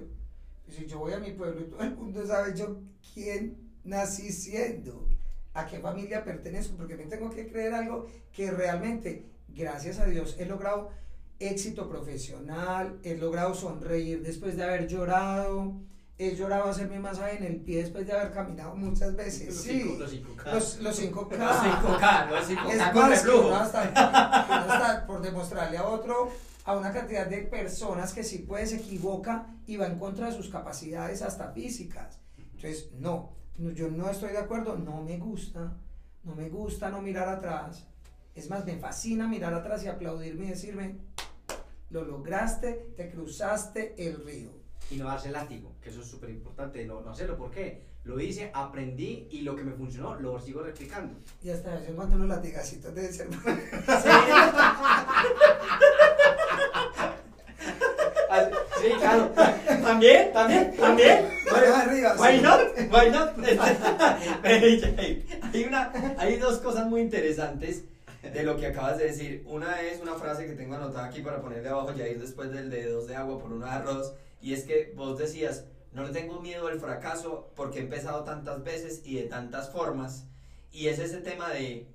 pues, 0.64 0.78
si 0.78 0.86
yo 0.86 1.00
voy 1.00 1.12
a 1.12 1.18
mi 1.18 1.32
pueblo 1.32 1.60
y 1.60 1.64
todo 1.64 1.82
el 1.82 1.94
mundo 1.94 2.26
sabe 2.26 2.56
yo 2.56 2.80
quién 3.12 3.70
nací 3.84 4.32
siendo, 4.32 5.06
a 5.54 5.66
qué 5.66 5.78
familia 5.80 6.24
pertenezco, 6.24 6.76
porque 6.76 6.96
me 6.96 7.04
tengo 7.06 7.30
que 7.30 7.48
creer 7.48 7.74
algo 7.74 8.06
que 8.32 8.50
realmente, 8.50 9.26
gracias 9.48 9.98
a 9.98 10.06
Dios, 10.06 10.36
he 10.38 10.46
logrado 10.46 10.90
éxito 11.38 11.88
profesional, 11.88 12.98
he 13.02 13.16
logrado 13.16 13.54
sonreír 13.54 14.22
después 14.22 14.56
de 14.56 14.62
haber 14.64 14.86
llorado, 14.86 15.74
he 16.18 16.36
llorado 16.36 16.64
a 16.64 16.70
hacerme 16.70 16.98
masaje 17.00 17.38
en 17.38 17.44
el 17.44 17.56
pie 17.62 17.78
después 17.82 18.06
de 18.06 18.12
haber 18.12 18.30
caminado 18.32 18.74
muchas 18.76 19.16
veces. 19.16 19.46
Los 19.48 19.56
Sí, 19.64 19.80
cinco- 19.82 19.98
los 19.98 20.10
cinco 20.10 20.36
K. 20.36 20.54
los, 20.54 20.78
los 20.80 21.00
5K. 21.00 21.38
Los 21.38 21.56
5K, 21.56 22.30
los 22.30 22.46
5K 22.48 22.72
Es 22.72 22.78
más, 22.78 22.92
que 22.92 23.08
reflujo. 23.08 23.46
uno 23.48 23.56
hasta, 23.56 23.82
uno 23.84 24.72
hasta 24.72 25.06
por 25.06 25.22
demostrarle 25.22 25.78
a 25.78 25.84
otro, 25.88 26.30
a 26.64 26.76
una 26.76 26.92
cantidad 26.92 27.26
de 27.26 27.38
personas 27.38 28.12
que 28.12 28.22
sí 28.22 28.38
puede 28.40 28.66
se 28.66 28.76
equivoca 28.76 29.46
y 29.66 29.78
va 29.78 29.86
en 29.86 29.98
contra 29.98 30.26
de 30.26 30.32
sus 30.32 30.50
capacidades 30.50 31.22
hasta 31.22 31.52
físicas. 31.52 32.20
Entonces, 32.36 32.90
no, 32.98 33.32
yo 33.68 33.90
no 33.90 34.08
estoy 34.08 34.30
de 34.32 34.38
acuerdo, 34.38 34.76
no 34.76 35.02
me 35.02 35.18
gusta, 35.18 35.76
no 36.24 36.34
me 36.34 36.48
gusta 36.48 36.88
no 36.88 37.02
mirar 37.02 37.28
atrás. 37.28 37.86
Es 38.34 38.48
más, 38.48 38.64
me 38.64 38.76
fascina 38.78 39.28
mirar 39.28 39.52
atrás 39.52 39.84
y 39.84 39.88
aplaudirme 39.88 40.46
y 40.46 40.50
decirme, 40.50 40.96
lo 41.90 42.04
lograste, 42.04 42.92
te 42.96 43.10
cruzaste 43.10 43.94
el 43.98 44.24
río. 44.24 44.50
y 44.90 44.96
no 44.96 45.04
darse 45.06 45.30
látigo, 45.30 45.74
que 45.80 45.90
eso 45.90 46.00
es 46.00 46.06
súper 46.08 46.30
importante, 46.30 46.84
no, 46.84 47.00
no 47.00 47.10
hacerlo. 47.10 47.36
¿Por 47.36 47.50
qué? 47.52 47.84
Lo 48.02 48.18
hice, 48.18 48.50
aprendí 48.54 49.28
y 49.30 49.42
lo 49.42 49.54
que 49.54 49.62
me 49.62 49.72
funcionó 49.72 50.14
lo 50.18 50.40
sigo 50.40 50.62
replicando. 50.62 51.20
Y 51.44 51.50
hasta 51.50 51.70
de 51.72 51.80
vez 51.80 51.88
en 51.90 51.96
cuando 51.96 52.16
unos 52.16 52.28
latigacitos 52.28 52.92
deben 52.94 53.12
ser 53.12 53.28
Sí, 58.80 58.88
claro. 58.98 59.30
También, 59.90 60.32
también, 60.32 60.76
también. 60.76 61.28
Manos 61.50 61.76
arriba. 61.76 62.14
Why 62.16 62.36
sí. 62.36 62.42
not? 62.42 62.60
Why 62.92 63.10
not? 63.10 63.36
Hay, 65.52 65.64
una, 65.64 65.92
hay 66.16 66.36
dos 66.36 66.58
cosas 66.58 66.86
muy 66.86 67.00
interesantes 67.00 67.82
de 68.22 68.44
lo 68.44 68.56
que 68.56 68.66
acabas 68.66 68.98
de 68.98 69.06
decir. 69.06 69.42
Una 69.46 69.80
es 69.80 70.00
una 70.00 70.14
frase 70.14 70.46
que 70.46 70.52
tengo 70.52 70.76
anotada 70.76 71.06
aquí 71.06 71.22
para 71.22 71.40
ponerle 71.40 71.70
abajo 71.70 71.92
y 71.96 72.02
ir 72.02 72.20
después 72.20 72.52
del 72.52 72.70
de 72.70 72.88
dos 72.88 73.08
de 73.08 73.16
agua 73.16 73.40
por 73.40 73.58
de 73.58 73.68
arroz. 73.68 74.14
Y 74.40 74.54
es 74.54 74.62
que 74.62 74.92
vos 74.94 75.18
decías, 75.18 75.64
no 75.92 76.04
le 76.04 76.12
tengo 76.12 76.40
miedo 76.40 76.68
al 76.68 76.78
fracaso 76.78 77.50
porque 77.56 77.80
he 77.80 77.82
empezado 77.82 78.22
tantas 78.22 78.62
veces 78.62 79.02
y 79.04 79.16
de 79.16 79.24
tantas 79.24 79.70
formas. 79.70 80.28
Y 80.70 80.86
es 80.86 81.00
ese 81.00 81.18
tema 81.18 81.50
de, 81.50 81.88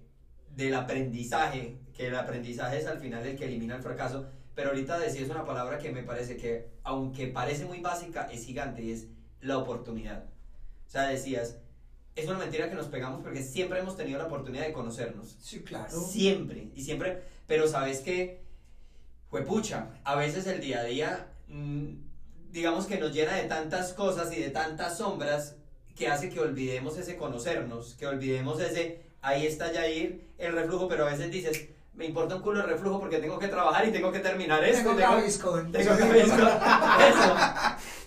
del 0.53 0.75
aprendizaje, 0.75 1.77
que 1.95 2.07
el 2.07 2.15
aprendizaje 2.15 2.77
es 2.77 2.87
al 2.87 2.99
final 2.99 3.25
el 3.25 3.37
que 3.37 3.45
elimina 3.45 3.77
el 3.77 3.83
fracaso. 3.83 4.25
Pero 4.55 4.69
ahorita 4.69 4.97
decías 4.97 5.29
una 5.29 5.45
palabra 5.45 5.77
que 5.77 5.91
me 5.91 6.01
parece 6.01 6.37
que, 6.37 6.69
aunque 6.83 7.27
parece 7.27 7.65
muy 7.65 7.81
básica, 7.81 8.29
es 8.31 8.45
gigante 8.45 8.81
y 8.81 8.91
es 8.91 9.07
la 9.41 9.57
oportunidad. 9.57 10.23
O 10.87 10.89
sea, 10.89 11.07
decías, 11.07 11.57
es 12.15 12.27
una 12.27 12.37
mentira 12.37 12.69
que 12.69 12.75
nos 12.75 12.87
pegamos 12.87 13.21
porque 13.21 13.43
siempre 13.43 13.79
hemos 13.79 13.97
tenido 13.97 14.17
la 14.17 14.27
oportunidad 14.27 14.65
de 14.65 14.73
conocernos. 14.73 15.35
Sí, 15.41 15.61
claro. 15.61 15.99
Siempre, 15.99 16.69
y 16.73 16.83
siempre, 16.83 17.21
pero 17.45 17.67
sabes 17.67 17.99
que, 17.99 18.41
pucha, 19.45 19.89
a 20.05 20.15
veces 20.15 20.47
el 20.47 20.61
día 20.61 20.79
a 20.79 20.83
día, 20.85 21.27
mm, 21.49 21.89
digamos 22.51 22.85
que 22.85 22.97
nos 22.97 23.13
llena 23.13 23.35
de 23.35 23.43
tantas 23.43 23.93
cosas 23.93 24.31
y 24.35 24.39
de 24.39 24.49
tantas 24.49 24.97
sombras 24.97 25.57
que 25.93 26.07
hace 26.07 26.29
que 26.29 26.39
olvidemos 26.39 26.97
ese 26.97 27.17
conocernos, 27.17 27.95
que 27.95 28.07
olvidemos 28.07 28.61
ese, 28.61 29.01
ahí 29.21 29.45
está 29.45 29.73
Yair, 29.73 30.29
el 30.37 30.53
reflujo, 30.53 30.87
pero 30.87 31.05
a 31.05 31.11
veces 31.11 31.29
dices, 31.31 31.67
me 31.95 32.05
importa 32.05 32.35
un 32.35 32.41
culo 32.41 32.59
de 32.61 32.67
reflujo 32.67 32.99
porque 32.99 33.19
tengo 33.19 33.39
que 33.39 33.47
trabajar 33.47 33.87
y 33.87 33.91
tengo 33.91 34.11
que 34.11 34.19
terminar 34.19 34.63
esto. 34.63 34.89
Tengo 34.89 34.95
tengo. 35.71 35.93
Eso. 37.09 37.35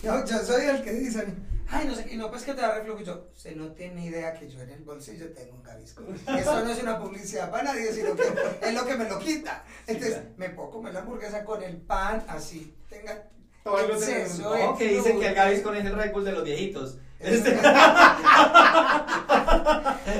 Yo, 0.02 0.24
yo 0.24 0.38
soy 0.40 0.66
el 0.66 0.82
que 0.82 0.92
dicen, 0.92 1.46
ay, 1.70 1.86
no 1.86 1.94
sé, 1.94 2.06
y 2.12 2.16
no, 2.16 2.30
pues 2.30 2.42
que 2.44 2.54
te 2.54 2.60
da 2.60 2.74
reflujo. 2.74 3.00
Y 3.00 3.04
yo, 3.04 3.28
usted 3.34 3.56
no 3.56 3.72
tiene 3.72 4.04
idea 4.06 4.34
que 4.34 4.48
yo 4.48 4.60
en 4.60 4.70
el 4.70 4.84
bolsillo 4.84 5.32
tengo 5.32 5.56
un 5.56 5.62
Gaviscon. 5.62 6.06
Eso 6.38 6.64
no 6.64 6.70
es 6.70 6.82
una 6.82 6.98
publicidad 6.98 7.50
para 7.50 7.62
nadie, 7.64 7.92
sino 7.92 8.14
que 8.14 8.24
es 8.62 8.74
lo 8.74 8.84
que 8.86 8.96
me 8.96 9.08
lo 9.08 9.18
quita. 9.18 9.64
Entonces, 9.86 10.14
claro. 10.14 10.28
me 10.36 10.50
puedo 10.50 10.70
comer 10.70 10.94
la 10.94 11.00
hamburguesa 11.00 11.44
con 11.44 11.62
el 11.62 11.76
pan, 11.78 12.22
así, 12.28 12.74
tenga 12.88 13.24
Todo 13.64 13.80
el 13.80 13.90
exceso 13.92 14.52
de 14.52 14.64
No, 14.64 14.76
que 14.76 14.88
dicen 14.88 15.18
que 15.18 15.28
el. 15.28 15.34
Gaviscon 15.34 15.76
es 15.76 15.84
el 15.86 15.94
Red 15.96 16.12
Bull 16.12 16.24
de 16.24 16.32
los 16.32 16.44
viejitos. 16.44 16.98
Este- 17.18 17.58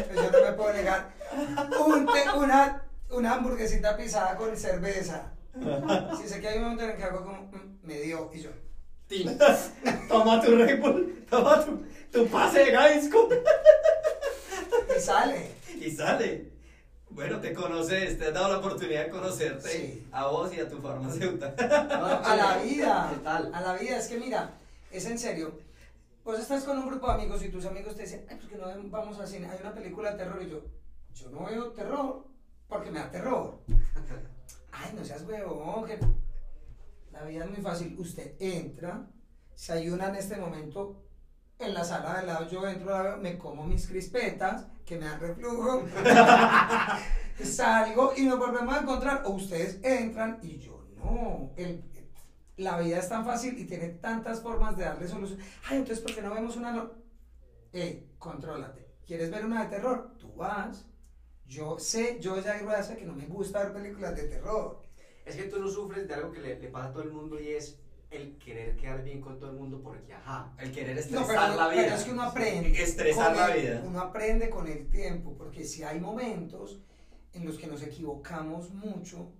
Pues 0.08 0.16
yo 0.16 0.30
no 0.30 0.40
me 0.44 0.52
puedo 0.52 0.72
negar. 0.72 1.10
Un 1.86 2.06
te- 2.06 2.30
una, 2.36 2.82
una 3.10 3.34
hamburguesita 3.34 3.96
pisada 3.96 4.36
con 4.36 4.56
cerveza. 4.56 5.32
Si 6.20 6.28
sé 6.28 6.40
que 6.40 6.48
hay 6.48 6.58
un 6.58 6.64
momento 6.64 6.84
en 6.84 6.90
el 6.90 6.96
que 6.96 7.04
hago 7.04 7.24
como, 7.24 7.42
"Mm, 7.42 7.78
me 7.82 8.00
dio, 8.00 8.30
y 8.32 8.40
yo, 8.40 8.50
Tin. 9.06 9.38
Toma 10.08 10.40
tu 10.42 10.54
Red 10.54 10.80
Bull, 10.80 11.24
toma 11.30 11.64
tu, 11.64 11.82
tu 12.12 12.26
pase 12.28 12.58
de 12.60 12.70
Gaviscon. 12.72 13.28
y 14.96 15.00
sale. 15.00 15.50
Y 15.80 15.90
sale. 15.90 16.52
Bueno, 17.10 17.40
te 17.40 17.54
conoces, 17.54 18.18
te 18.18 18.26
has 18.26 18.34
dado 18.34 18.48
la 18.52 18.58
oportunidad 18.58 19.04
de 19.04 19.10
conocerte 19.10 19.68
Sí. 19.70 20.06
a 20.12 20.26
vos 20.26 20.52
y 20.54 20.60
a 20.60 20.68
tu 20.68 20.78
farmacéutica. 20.80 21.54
a 21.58 22.36
la 22.36 22.58
vida, 22.62 23.10
Total. 23.14 23.50
a 23.54 23.60
la 23.62 23.72
vida, 23.74 23.96
es 23.96 24.08
que 24.08 24.18
mira, 24.18 24.50
es 24.92 25.06
en 25.06 25.18
serio. 25.18 25.58
Vos 26.22 26.38
estás 26.38 26.64
con 26.64 26.78
un 26.78 26.86
grupo 26.86 27.06
de 27.06 27.14
amigos 27.14 27.42
y 27.42 27.48
tus 27.48 27.64
amigos 27.64 27.96
te 27.96 28.02
dicen, 28.02 28.26
ay, 28.28 28.36
¿por 28.36 28.50
qué 28.50 28.56
no 28.56 28.66
vamos 28.90 29.18
al 29.18 29.26
cine? 29.26 29.48
Hay 29.50 29.58
una 29.62 29.72
película 29.74 30.12
de 30.12 30.18
terror 30.18 30.42
y 30.42 30.50
yo, 30.50 30.60
yo 31.14 31.30
no 31.30 31.46
veo 31.46 31.68
terror 31.72 32.26
porque 32.68 32.90
me 32.90 33.00
da 33.00 33.10
terror. 33.10 33.58
Ay, 34.72 34.92
no 34.94 35.04
seas 35.04 35.22
huevón, 35.22 35.86
que 35.86 35.98
la 37.10 37.22
vida 37.24 37.44
es 37.44 37.50
muy 37.50 37.60
fácil. 37.62 37.96
Usted 37.98 38.34
entra, 38.38 39.06
se 39.54 39.72
ayuna 39.72 40.08
en 40.08 40.16
este 40.16 40.36
momento 40.36 41.02
en 41.58 41.74
la 41.74 41.82
sala 41.82 42.20
de 42.20 42.26
lado, 42.26 42.48
yo 42.48 42.66
entro, 42.68 43.16
me 43.16 43.36
como 43.36 43.64
mis 43.66 43.88
crispetas, 43.88 44.66
que 44.86 44.96
me 44.96 45.06
dan 45.06 45.18
reflujo, 45.18 45.82
salgo 47.42 48.12
y 48.16 48.22
nos 48.26 48.38
volvemos 48.38 48.74
a 48.74 48.80
encontrar, 48.80 49.22
o 49.26 49.30
ustedes 49.30 49.80
entran 49.82 50.38
y 50.42 50.58
yo 50.58 50.84
no. 50.96 51.50
La 52.56 52.78
vida 52.78 52.98
es 52.98 53.08
tan 53.08 53.24
fácil 53.24 53.56
y 53.58 53.64
tiene 53.66 53.88
tantas 53.88 54.40
formas 54.40 54.76
de 54.76 54.84
darle 54.84 55.06
solución. 55.08 55.38
Ay, 55.68 55.78
entonces, 55.78 56.00
¿por 56.04 56.14
qué 56.14 56.22
no 56.22 56.34
vemos 56.34 56.56
una? 56.56 56.72
no- 56.72 56.90
Ey, 57.72 58.08
contrólate. 58.18 58.86
¿Quieres 59.06 59.30
ver 59.30 59.44
una 59.44 59.64
de 59.64 59.70
terror? 59.70 60.16
Tú 60.18 60.32
vas. 60.34 60.84
Yo 61.48 61.78
sé, 61.78 62.18
yo 62.20 62.40
ya 62.40 62.58
Rueda 62.58 62.82
sé 62.82 62.96
que 62.96 63.04
no 63.06 63.14
me 63.14 63.26
gusta 63.26 63.64
ver 63.64 63.72
películas 63.72 64.14
de 64.14 64.24
terror. 64.28 64.82
Es 65.24 65.34
que 65.36 65.44
tú 65.44 65.58
no 65.58 65.68
sufres 65.68 66.06
de 66.06 66.14
algo 66.14 66.30
que 66.30 66.40
le, 66.40 66.58
le 66.58 66.68
pasa 66.68 66.88
a 66.88 66.92
todo 66.92 67.02
el 67.02 67.10
mundo 67.10 67.40
y 67.40 67.48
es 67.48 67.78
el 68.10 68.38
querer 68.38 68.76
quedar 68.76 69.02
bien 69.02 69.20
con 69.20 69.38
todo 69.38 69.50
el 69.50 69.56
mundo 69.56 69.80
porque, 69.82 70.12
ajá. 70.14 70.52
El 70.58 70.72
querer 70.72 70.94
No, 70.94 71.00
estresar 71.00 71.26
pero, 71.50 71.56
la 71.56 71.68
vida. 71.68 71.82
pero 71.82 71.94
es 71.96 72.04
que 72.04 72.10
uno 72.12 72.22
aprende. 72.22 72.82
Estresar 72.82 73.36
la 73.36 73.54
el- 73.54 73.62
vida. 73.62 73.82
Uno 73.86 74.00
aprende 74.00 74.48
con 74.50 74.66
el 74.68 74.88
tiempo, 74.88 75.34
porque 75.36 75.64
si 75.64 75.82
hay 75.82 76.00
momentos 76.00 76.80
en 77.32 77.44
los 77.46 77.58
que 77.58 77.66
nos 77.66 77.82
equivocamos 77.82 78.70
mucho 78.70 79.32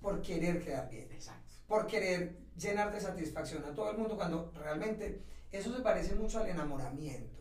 por 0.00 0.20
querer 0.22 0.62
quedar 0.62 0.88
bien, 0.90 1.10
Exacto. 1.12 1.52
por 1.66 1.86
querer 1.86 2.38
llenar 2.56 2.92
de 2.92 3.00
satisfacción 3.00 3.64
a 3.64 3.74
todo 3.74 3.90
el 3.90 3.98
mundo, 3.98 4.16
cuando 4.16 4.50
realmente 4.54 5.22
eso 5.50 5.74
se 5.74 5.82
parece 5.82 6.14
mucho 6.14 6.40
al 6.40 6.48
enamoramiento. 6.48 7.38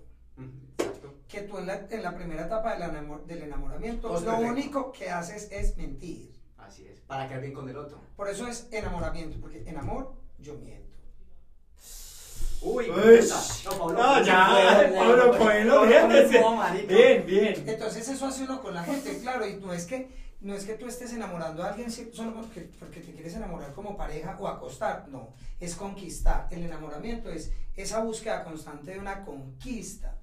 Exacto. 0.78 1.14
Que 1.30 1.42
tú 1.42 1.58
en 1.60 1.68
la, 1.68 1.86
en 1.89 2.04
la 2.04 2.13
primera 2.15 2.46
etapa 2.48 2.74
del, 2.76 2.89
enamor- 2.89 3.24
del 3.26 3.44
enamoramiento, 3.44 4.08
Todo 4.10 4.20
lo 4.20 4.26
perfecto. 4.26 4.52
único 4.52 4.92
que 4.92 5.10
haces 5.10 5.48
es 5.52 5.78
mentir. 5.78 6.34
Así 6.58 6.86
es. 6.88 7.00
Para 7.02 7.28
quedar 7.28 7.42
bien 7.42 7.54
con 7.54 7.70
el 7.70 7.78
otro. 7.78 8.02
Por 8.18 8.28
eso 8.30 8.48
es 8.48 8.68
enamoramiento, 8.72 9.39
porque 9.39 9.63
en 9.65 9.78
amor 9.78 10.13
yo 10.39 10.56
miento. 10.56 10.89
Uy. 12.62 12.88
No, 12.88 13.72
Pablo, 13.78 13.94
No, 13.94 14.22
ya, 14.24 14.92
Pablo 14.98 15.38
Coelho, 15.38 15.86
marica. 16.58 16.94
Bien, 16.94 17.26
bien. 17.26 17.63
Entonces 17.65 18.10
eso 18.10 18.26
hace 18.26 18.44
uno 18.44 18.62
con 18.62 18.74
la 18.74 18.84
gente, 18.84 19.18
claro, 19.20 19.48
y 19.48 19.56
no 19.58 19.72
es 19.72 19.86
que 19.86 20.10
no 20.42 20.54
es 20.54 20.65
que 20.65 20.76
tú 20.76 20.88
estés 20.88 21.12
enamorando 21.13 21.63
a 21.63 21.70
alguien 21.70 21.92
solo 21.92 22.34
porque, 22.34 22.62
porque 22.80 23.02
te 23.02 23.12
quieres 23.13 23.36
enamorar 23.36 23.74
como 23.74 23.98
pareja 23.98 24.38
o 24.39 24.48
acostar, 24.48 25.08
no, 25.10 25.34
es 25.60 25.76
conquistar. 25.76 26.48
El 26.50 26.63
enamoramiento 26.63 27.30
es 27.30 27.52
esa 27.76 28.00
búsqueda 28.02 28.44
constante 28.44 28.92
de 28.92 29.00
una 29.00 29.24
conquista. 29.26 30.15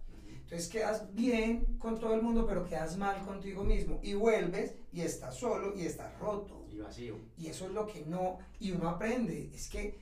Entonces 0.46 0.68
quedas 0.68 1.12
bien 1.12 1.76
con 1.80 1.98
todo 1.98 2.14
el 2.14 2.22
mundo, 2.22 2.46
pero 2.46 2.64
quedas 2.64 2.96
mal 2.96 3.20
contigo 3.26 3.64
mismo 3.64 3.98
y 4.00 4.14
vuelves 4.14 4.76
y 4.92 5.00
estás 5.00 5.34
solo 5.34 5.76
y 5.76 5.84
estás 5.84 6.16
roto. 6.20 6.64
Y 6.70 6.78
vacío. 6.78 7.16
Y 7.36 7.48
eso 7.48 7.66
es 7.66 7.72
lo 7.72 7.84
que 7.84 8.04
no, 8.06 8.38
y 8.60 8.70
uno 8.70 8.88
aprende. 8.88 9.50
Es 9.52 9.68
que 9.68 9.98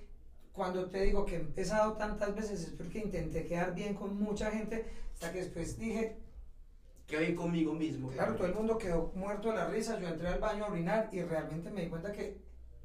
cuando 0.53 0.91
te 0.91 1.01
digo 1.01 1.25
que 1.25 1.37
he 1.37 1.41
empezado 1.41 1.95
tantas 1.95 2.35
veces 2.35 2.61
es 2.61 2.71
porque 2.75 2.99
intenté 2.99 3.47
quedar 3.47 3.75
bien 3.75 3.95
con 3.95 4.21
mucha 4.21 4.51
gente, 4.51 4.85
hasta 5.15 5.33
que 5.33 5.39
después 5.39 5.79
dije, 5.79 6.19
bien 7.09 7.35
conmigo 7.35 7.73
mismo. 7.73 8.11
Claro, 8.11 8.35
todo 8.35 8.47
el 8.47 8.55
mundo 8.55 8.77
quedó 8.77 9.13
muerto 9.15 9.49
de 9.49 9.57
la 9.57 9.69
risa. 9.69 9.99
Yo 9.99 10.09
entré 10.09 10.29
al 10.29 10.41
baño 10.41 10.67
a 10.67 10.69
orinar 10.69 11.09
y 11.11 11.23
realmente 11.23 11.71
me 11.71 11.83
di 11.83 11.89
cuenta 11.89 12.13
que 12.13 12.37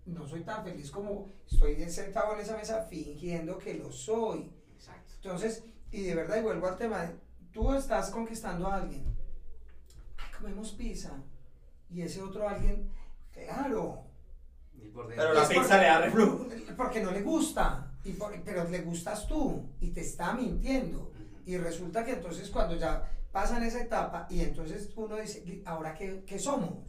no 0.05 0.25
soy 0.25 0.43
tan 0.43 0.63
feliz 0.63 0.91
como 0.91 1.33
estoy 1.45 1.89
sentado 1.89 2.35
en 2.35 2.39
esa 2.39 2.55
mesa 2.55 2.87
fingiendo 2.89 3.57
que 3.57 3.73
lo 3.73 3.91
soy. 3.91 4.49
Exacto. 4.75 5.13
Entonces, 5.15 5.65
y 5.91 6.03
de 6.03 6.15
verdad, 6.15 6.37
y 6.37 6.41
vuelvo 6.41 6.67
al 6.67 6.77
tema, 6.77 7.03
de, 7.03 7.28
tú 7.51 7.73
estás 7.73 8.09
conquistando 8.09 8.67
a 8.67 8.75
alguien. 8.75 9.15
Ay, 10.17 10.31
comemos 10.37 10.71
pizza. 10.71 11.11
Y 11.89 12.01
ese 12.01 12.21
otro 12.21 12.47
alguien, 12.47 12.91
claro. 13.33 14.03
Y 14.73 14.87
por 14.89 15.07
Pero 15.07 15.33
la 15.33 15.41
pizza 15.47 15.61
porque- 15.61 15.77
le 15.77 15.83
da 15.83 15.99
reflujo. 16.01 16.47
Porque 16.77 17.01
no 17.03 17.11
le 17.11 17.21
gusta. 17.21 17.91
Y 18.05 18.13
por- 18.13 18.41
pero 18.43 18.63
le 18.65 18.81
gustas 18.81 19.27
tú. 19.27 19.69
Y 19.81 19.89
te 19.89 20.01
está 20.01 20.33
mintiendo. 20.33 21.11
Y 21.45 21.57
resulta 21.57 22.05
que 22.05 22.13
entonces 22.13 22.49
cuando 22.49 22.75
ya 22.75 23.11
pasan 23.31 23.63
esa 23.63 23.81
etapa 23.81 24.25
y 24.29 24.41
entonces 24.41 24.89
uno 24.95 25.17
dice, 25.17 25.61
¿ahora 25.65 25.93
qué, 25.93 26.23
qué 26.25 26.39
somos? 26.39 26.85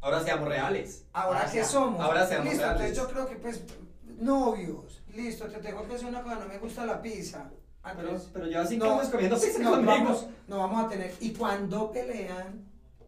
Ahora 0.00 0.22
seamos 0.22 0.48
reales. 0.48 1.04
¿Ahora 1.12 1.44
Ah, 1.46 1.50
qué 1.52 1.64
somos? 1.64 2.00
Ahora 2.00 2.26
seamos 2.26 2.46
Listo, 2.48 2.62
reales. 2.64 2.80
entonces 2.90 2.96
yo 2.96 3.08
creo 3.12 3.28
que 3.28 3.36
pues 3.36 3.64
novios, 4.18 5.02
listo, 5.14 5.46
te 5.46 5.58
tengo 5.58 5.82
que 5.86 5.92
decir 5.94 6.08
una 6.08 6.22
cosa, 6.22 6.36
no 6.36 6.46
me 6.46 6.58
gusta 6.58 6.84
la 6.86 7.00
pizza. 7.02 7.50
Ah, 7.84 7.92
Pero, 7.94 8.18
pero 8.32 8.60
así 8.60 8.78
no, 8.78 8.98
comiendo 9.10 9.38
pizza 9.38 9.58
no 9.58 9.72
conmigo. 9.72 9.92
vamos, 9.92 10.26
no 10.48 10.58
vamos 10.58 10.84
a 10.86 10.88
tener. 10.88 11.12
Y 11.20 11.34
cuando 11.34 11.92
pelean, 11.92 12.64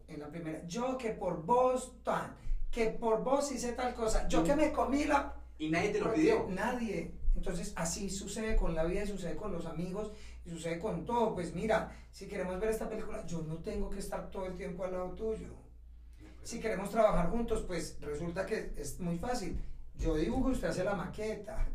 en 0.07 0.19
la 0.19 0.27
primera, 0.27 0.65
yo 0.67 0.97
que 0.99 1.09
por 1.09 1.43
vos, 1.43 1.95
tan, 2.03 2.35
que 2.69 2.91
por 2.91 3.23
vos 3.23 3.51
hice 3.51 3.71
tal 3.73 3.95
cosa, 3.95 4.27
yo 4.27 4.43
que 4.43 4.55
me 4.55 4.71
comí 4.71 5.05
la... 5.05 5.33
Y 5.57 5.69
nadie 5.69 5.89
te 5.89 5.99
lo 5.99 6.13
pidió. 6.13 6.45
Nadie. 6.49 7.11
Entonces 7.35 7.73
así 7.75 8.11
sucede 8.11 8.55
con 8.55 8.75
la 8.75 8.83
vida 8.83 9.03
y 9.03 9.07
sucede 9.07 9.35
con 9.35 9.51
los 9.51 9.65
amigos 9.65 10.11
y 10.45 10.51
sucede 10.51 10.77
con 10.77 11.05
todo. 11.05 11.33
Pues 11.33 11.55
mira, 11.55 11.91
si 12.11 12.27
queremos 12.27 12.59
ver 12.59 12.69
esta 12.69 12.87
película, 12.87 13.25
yo 13.25 13.41
no 13.41 13.55
tengo 13.57 13.89
que 13.89 13.97
estar 13.99 14.29
todo 14.29 14.45
el 14.45 14.55
tiempo 14.55 14.83
al 14.83 14.91
lado 14.91 15.09
tuyo. 15.13 15.49
Si 16.43 16.59
queremos 16.59 16.91
trabajar 16.91 17.29
juntos, 17.31 17.63
pues 17.65 17.97
resulta 18.01 18.45
que 18.45 18.73
es 18.77 18.99
muy 18.99 19.17
fácil. 19.17 19.59
Yo 19.97 20.15
dibujo, 20.15 20.49
usted 20.49 20.67
hace 20.67 20.83
la 20.83 20.93
maqueta. 20.93 21.67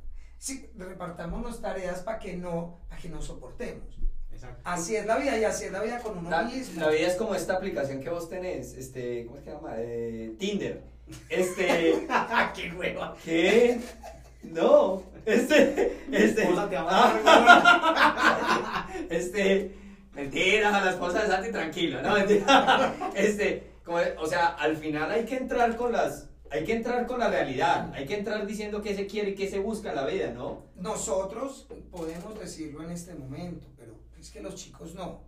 Sí, 0.43 0.69
repartámonos 0.77 1.61
tareas 1.61 2.01
para 2.01 2.19
que 2.19 2.37
no, 2.37 2.81
para 2.89 3.01
que 3.01 3.09
nos 3.09 3.27
soportemos. 3.27 3.97
Exacto. 4.33 4.61
Así 4.65 4.97
es 4.97 5.07
la 5.07 5.17
vida 5.17 5.39
y 5.39 5.45
así 5.45 5.67
es 5.67 5.73
la 5.73 5.81
vida 5.81 6.01
con 6.01 6.19
uno 6.19 6.31
La, 6.31 6.43
mismo. 6.43 6.81
la 6.81 6.89
vida 6.89 7.07
es 7.07 7.15
como 7.15 7.37
esta 7.37 7.55
aplicación 7.55 8.01
que 8.01 8.11
vos 8.11 8.29
tenés, 8.29 8.75
este, 8.75 9.25
¿cómo 9.27 9.39
es 9.39 9.45
que 9.45 9.51
se 9.51 9.57
llama? 9.57 9.75
Eh, 9.77 10.35
Tinder. 10.41 10.83
Este, 11.29 12.09
¡Qué 12.57 12.73
hueva! 12.73 13.17
¿qué? 13.25 13.79
No, 14.43 15.05
este, 15.25 15.97
este. 16.11 16.49
Ah, 16.89 18.89
este, 19.11 19.77
mentira, 20.13 20.77
a 20.77 20.85
la 20.85 20.91
esposa 20.91 21.23
de 21.23 21.29
Santi, 21.29 21.53
tranquilo, 21.53 22.03
no, 22.03 22.15
mentira. 22.15 22.93
Este, 23.15 23.71
como, 23.85 23.99
o 24.19 24.27
sea, 24.27 24.49
al 24.49 24.77
final 24.77 25.09
hay 25.09 25.25
que 25.25 25.37
entrar 25.37 25.77
con 25.77 25.93
las, 25.93 26.32
hay 26.53 26.65
que 26.65 26.75
entrar 26.75 27.07
con 27.07 27.19
la 27.19 27.31
realidad, 27.31 27.91
hay 27.95 28.05
que 28.05 28.19
entrar 28.19 28.47
diciendo 28.47 28.83
qué 28.83 28.95
se 28.95 29.07
quiere 29.07 29.31
y 29.31 29.35
qué 29.35 29.49
se 29.49 29.59
busca 29.59 29.88
en 29.88 29.97
la 29.97 30.05
vida, 30.05 30.33
¿no? 30.33 30.67
Nosotros 30.77 31.67
podemos 31.91 32.38
decirlo 32.38 32.83
en 32.83 32.91
este 32.91 33.15
momento, 33.15 33.69
pero 33.75 33.95
es 34.21 34.31
que 34.31 34.43
los 34.43 34.55
chicos 34.55 34.95
no. 34.95 35.23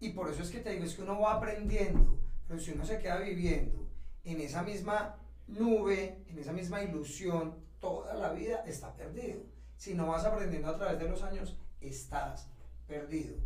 Y 0.00 0.10
por 0.10 0.30
eso 0.30 0.42
es 0.42 0.50
que 0.50 0.60
te 0.60 0.70
digo, 0.70 0.84
es 0.84 0.94
que 0.94 1.02
uno 1.02 1.20
va 1.20 1.34
aprendiendo, 1.34 2.18
pero 2.48 2.58
si 2.58 2.72
uno 2.72 2.86
se 2.86 2.98
queda 2.98 3.18
viviendo 3.18 3.90
en 4.24 4.40
esa 4.40 4.62
misma 4.62 5.16
nube, 5.48 6.24
en 6.28 6.38
esa 6.38 6.52
misma 6.52 6.82
ilusión, 6.82 7.56
toda 7.78 8.14
la 8.14 8.32
vida 8.32 8.64
está 8.66 8.94
perdido. 8.94 9.42
Si 9.76 9.92
no 9.92 10.06
vas 10.06 10.24
aprendiendo 10.24 10.68
a 10.68 10.78
través 10.78 10.98
de 10.98 11.10
los 11.10 11.22
años, 11.22 11.58
estás 11.82 12.48
perdido. 12.88 13.36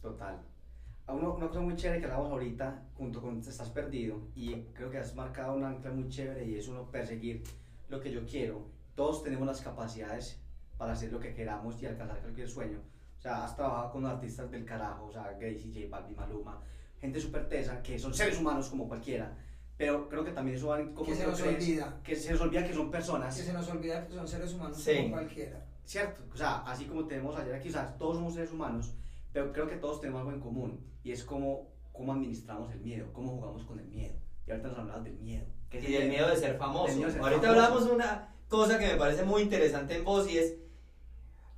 Total. 0.00 0.40
Una, 1.08 1.30
una 1.30 1.48
cosa 1.48 1.60
muy 1.60 1.74
chévere 1.74 2.00
que 2.00 2.06
hablamos 2.06 2.30
ahorita, 2.30 2.82
junto 2.96 3.20
con 3.22 3.38
Estás 3.40 3.70
Perdido, 3.70 4.20
y 4.34 4.54
creo 4.74 4.90
que 4.90 4.98
has 4.98 5.14
marcado 5.14 5.54
un 5.54 5.64
ancla 5.64 5.90
muy 5.90 6.08
chévere 6.08 6.44
y 6.44 6.56
es 6.58 6.68
uno 6.68 6.90
perseguir 6.90 7.42
lo 7.88 7.98
que 8.00 8.10
yo 8.12 8.26
quiero. 8.26 8.66
Todos 8.94 9.22
tenemos 9.22 9.46
las 9.46 9.60
capacidades 9.62 10.38
para 10.76 10.92
hacer 10.92 11.10
lo 11.12 11.18
que 11.18 11.32
queramos 11.32 11.80
y 11.82 11.86
alcanzar 11.86 12.20
cualquier 12.20 12.48
sueño. 12.48 12.80
O 13.18 13.20
sea, 13.20 13.44
has 13.44 13.56
trabajado 13.56 13.90
con 13.92 14.06
artistas 14.06 14.50
del 14.50 14.64
carajo, 14.64 15.06
o 15.06 15.12
sea, 15.12 15.32
Gracie, 15.40 15.72
J 15.72 15.86
Balvin, 15.90 16.16
Maluma, 16.16 16.60
gente 17.00 17.18
súper 17.20 17.48
tesa, 17.48 17.82
que 17.82 17.98
son 17.98 18.12
seres 18.12 18.38
humanos 18.38 18.68
como 18.68 18.86
cualquiera, 18.86 19.34
pero 19.76 20.08
creo 20.08 20.22
que 20.24 20.32
también 20.32 20.56
eso 20.56 20.68
va 20.68 20.80
en 20.80 20.92
cómo 20.94 21.06
Que 21.08 21.14
se 21.16 21.26
nos 21.26 21.40
crees, 21.40 21.56
olvida. 21.64 22.00
Que 22.04 22.14
se 22.16 22.32
nos 22.32 22.40
olvida 22.42 22.64
que 22.66 22.74
son 22.74 22.90
personas. 22.90 23.34
Que 23.36 23.42
se 23.42 23.52
nos 23.52 23.68
olvida 23.70 24.06
que 24.06 24.12
son 24.14 24.28
seres 24.28 24.52
humanos 24.52 24.76
Sí. 24.78 24.96
como 24.98 25.10
cualquiera. 25.12 25.64
Cierto, 25.84 26.22
o 26.32 26.36
sea, 26.36 26.58
así 26.58 26.84
como 26.84 27.06
tenemos 27.06 27.34
ayer 27.36 27.54
aquí, 27.54 27.70
o 27.70 27.72
sea, 27.72 27.96
todos 27.96 28.16
somos 28.16 28.34
seres 28.34 28.52
humanos, 28.52 28.94
pero 29.32 29.52
creo 29.52 29.66
que 29.66 29.76
todos 29.76 30.00
tenemos 30.00 30.20
algo 30.20 30.32
en 30.32 30.40
común 30.40 30.84
y 31.02 31.12
es 31.12 31.24
cómo, 31.24 31.68
cómo 31.92 32.12
administramos 32.12 32.72
el 32.72 32.80
miedo, 32.80 33.12
cómo 33.12 33.32
jugamos 33.32 33.64
con 33.64 33.78
el 33.78 33.86
miedo. 33.86 34.14
Y 34.46 34.50
ahorita 34.50 34.68
nos 34.68 34.78
hablamos 34.78 35.04
del 35.04 35.18
miedo. 35.18 35.46
¿Qué 35.70 35.78
es 35.78 35.88
Y 35.88 35.92
del 35.92 36.08
miedo 36.08 36.28
de 36.28 36.36
ser 36.36 36.56
famoso. 36.56 36.94
Miedo 36.94 37.06
de 37.06 37.12
ser 37.12 37.22
Ahorita 37.22 37.42
famoso. 37.42 37.60
hablamos 37.66 37.90
una 37.90 38.34
cosa 38.48 38.78
que 38.78 38.86
me 38.86 38.96
parece 38.96 39.24
muy 39.24 39.42
interesante 39.42 39.96
en 39.96 40.04
vos 40.04 40.30
y 40.30 40.38
es 40.38 40.54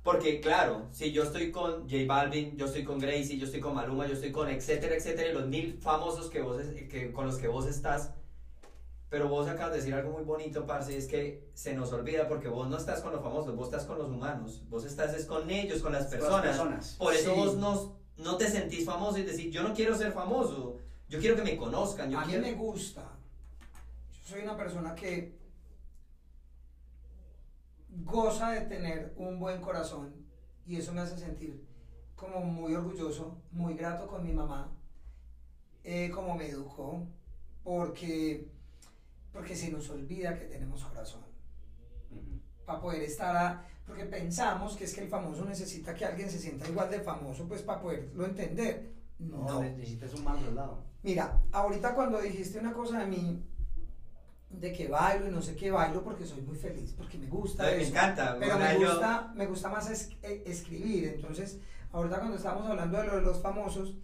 porque 0.03 0.41
claro, 0.41 0.87
si 0.91 1.11
yo 1.11 1.23
estoy 1.23 1.51
con 1.51 1.83
J 1.83 2.05
Balvin, 2.07 2.57
yo 2.57 2.65
estoy 2.65 2.83
con 2.83 2.97
Gracie, 2.97 3.37
yo 3.37 3.45
estoy 3.45 3.59
con 3.59 3.75
Maluma, 3.75 4.07
yo 4.07 4.13
estoy 4.13 4.31
con 4.31 4.49
etcétera, 4.49 4.95
etcétera, 4.95 5.29
y 5.29 5.33
los 5.33 5.47
mil 5.47 5.77
famosos 5.79 6.29
que 6.29 6.41
vos 6.41 6.57
que, 6.89 7.11
con 7.13 7.27
los 7.27 7.37
que 7.37 7.47
vos 7.47 7.67
estás, 7.67 8.11
pero 9.11 9.27
vos 9.27 9.45
acabas 9.49 9.71
de 9.73 9.77
decir 9.79 9.93
algo 9.93 10.13
muy 10.13 10.23
bonito, 10.23 10.65
parce, 10.65 10.93
y 10.93 10.95
es 10.95 11.05
que 11.05 11.51
se 11.53 11.73
nos 11.75 11.91
olvida 11.91 12.29
porque 12.29 12.47
vos 12.47 12.69
no 12.69 12.77
estás 12.77 13.01
con 13.01 13.11
los 13.11 13.21
famosos, 13.21 13.53
vos 13.57 13.65
estás 13.67 13.83
con 13.83 13.97
los 13.97 14.09
humanos, 14.09 14.63
vos 14.69 14.85
estás 14.85 15.13
es 15.13 15.25
con 15.25 15.49
ellos, 15.51 15.81
con 15.81 15.91
las 15.91 16.05
Con 16.07 16.31
las 16.31 16.41
personas. 16.41 16.95
Por 16.97 17.13
eso 17.13 17.33
Sí. 17.33 17.37
vos 17.37 17.57
no, 17.57 17.97
no 18.15 18.37
te 18.37 18.47
sentís 18.49 18.85
famoso 18.85 19.17
y 19.17 19.23
decís, 19.23 19.51
yo 19.51 19.63
no 19.63 19.73
quiero 19.73 19.95
ser 19.97 20.13
famoso, 20.13 20.77
yo 21.09 21.19
quiero 21.19 21.35
que 21.35 21.43
me 21.43 21.57
conozcan, 21.57 22.09
yo 22.09 22.19
A 22.19 22.21
mí 22.21 22.27
quiero... 22.31 22.41
me 22.47 22.53
gusta. 22.53 23.01
Yo 24.13 24.29
soy 24.29 24.43
una 24.43 24.55
persona 24.55 24.95
que 24.95 25.37
goza 27.89 28.51
de 28.51 28.61
tener 28.61 29.13
un 29.17 29.37
buen 29.41 29.59
corazón 29.59 30.15
y 30.65 30.77
eso 30.77 30.93
me 30.93 31.01
hace 31.01 31.17
sentir 31.17 31.67
como 32.15 32.39
muy 32.39 32.73
orgulloso, 32.75 33.41
muy 33.51 33.73
grato 33.73 34.07
con 34.07 34.23
mi 34.23 34.31
mamá, 34.31 34.71
eh, 35.83 36.09
como 36.11 36.35
me 36.35 36.47
educó, 36.47 37.05
porque, 37.61 38.47
porque 39.31 39.55
se 39.55 39.71
nos 39.71 39.89
olvida 39.89 40.37
que 40.37 40.45
tenemos 40.45 40.83
corazón. 40.83 41.21
Ujú. 42.11 42.39
Para 42.65 42.81
poder 42.81 43.01
estar 43.03 43.35
a... 43.35 43.65
Porque 43.85 44.05
pensamos 44.05 44.75
que 44.77 44.85
es 44.85 44.93
que 44.93 45.01
el 45.01 45.09
famoso 45.09 45.43
necesita 45.45 45.93
que 45.93 46.05
alguien 46.05 46.29
se 46.29 46.39
sienta 46.39 46.67
igual 46.69 46.89
de 46.89 46.99
famoso, 47.01 47.47
pues 47.47 47.61
para 47.61 47.81
poderlo 47.81 48.25
entender. 48.25 48.91
No, 49.19 49.43
no. 49.45 49.61
necesitas 49.61 50.13
un 50.13 50.23
mal 50.23 50.39
soldado. 50.39 50.83
Mira, 51.03 51.41
ahorita 51.51 51.93
cuando 51.95 52.19
dijiste 52.21 52.59
una 52.59 52.73
cosa 52.73 52.99
de 52.99 53.05
mí, 53.07 53.43
de 54.49 54.73
que 54.73 54.87
bailo 54.87 55.27
y 55.27 55.31
no 55.31 55.41
sé 55.41 55.55
qué 55.55 55.71
bailo 55.71 56.03
porque 56.03 56.25
soy 56.25 56.41
muy 56.41 56.57
feliz, 56.57 56.93
porque 56.97 57.17
me 57.17 57.27
gusta 57.27 57.63
Ay, 57.65 57.77
me 57.77 57.81
eso. 57.83 57.91
encanta, 57.91 58.37
Pero 58.39 58.57
me 58.57 58.79
yo- 58.79 58.89
gusta, 58.91 59.31
me 59.35 59.45
gusta 59.47 59.69
más 59.69 59.89
es- 59.89 60.09
eh, 60.23 60.43
escribir. 60.45 61.07
Entonces, 61.15 61.59
ahorita 61.91 62.17
cuando 62.19 62.37
estábamos 62.37 62.69
hablando 62.69 62.97
de 62.99 63.07
lo 63.07 63.15
de 63.15 63.21
los 63.21 63.41
famosos, 63.41 63.95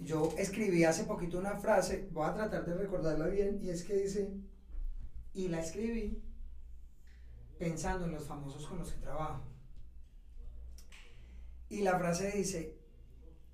yo 0.00 0.32
escribí 0.38 0.84
hace 0.84 1.04
poquito 1.04 1.38
una 1.38 1.56
frase, 1.56 2.08
voy 2.10 2.28
a 2.28 2.34
tratar 2.34 2.64
de 2.64 2.74
recordarla 2.74 3.26
bien, 3.26 3.58
y 3.62 3.70
es 3.70 3.84
que 3.84 3.94
dice, 3.94 4.32
y 5.32 5.48
la 5.48 5.60
escribí 5.60 6.22
pensando 7.58 8.06
en 8.06 8.12
los 8.12 8.26
famosos 8.26 8.66
con 8.66 8.78
los 8.78 8.92
que 8.92 9.00
trabajo. 9.00 9.42
Y 11.68 11.82
la 11.82 11.98
frase 11.98 12.32
dice, 12.32 12.78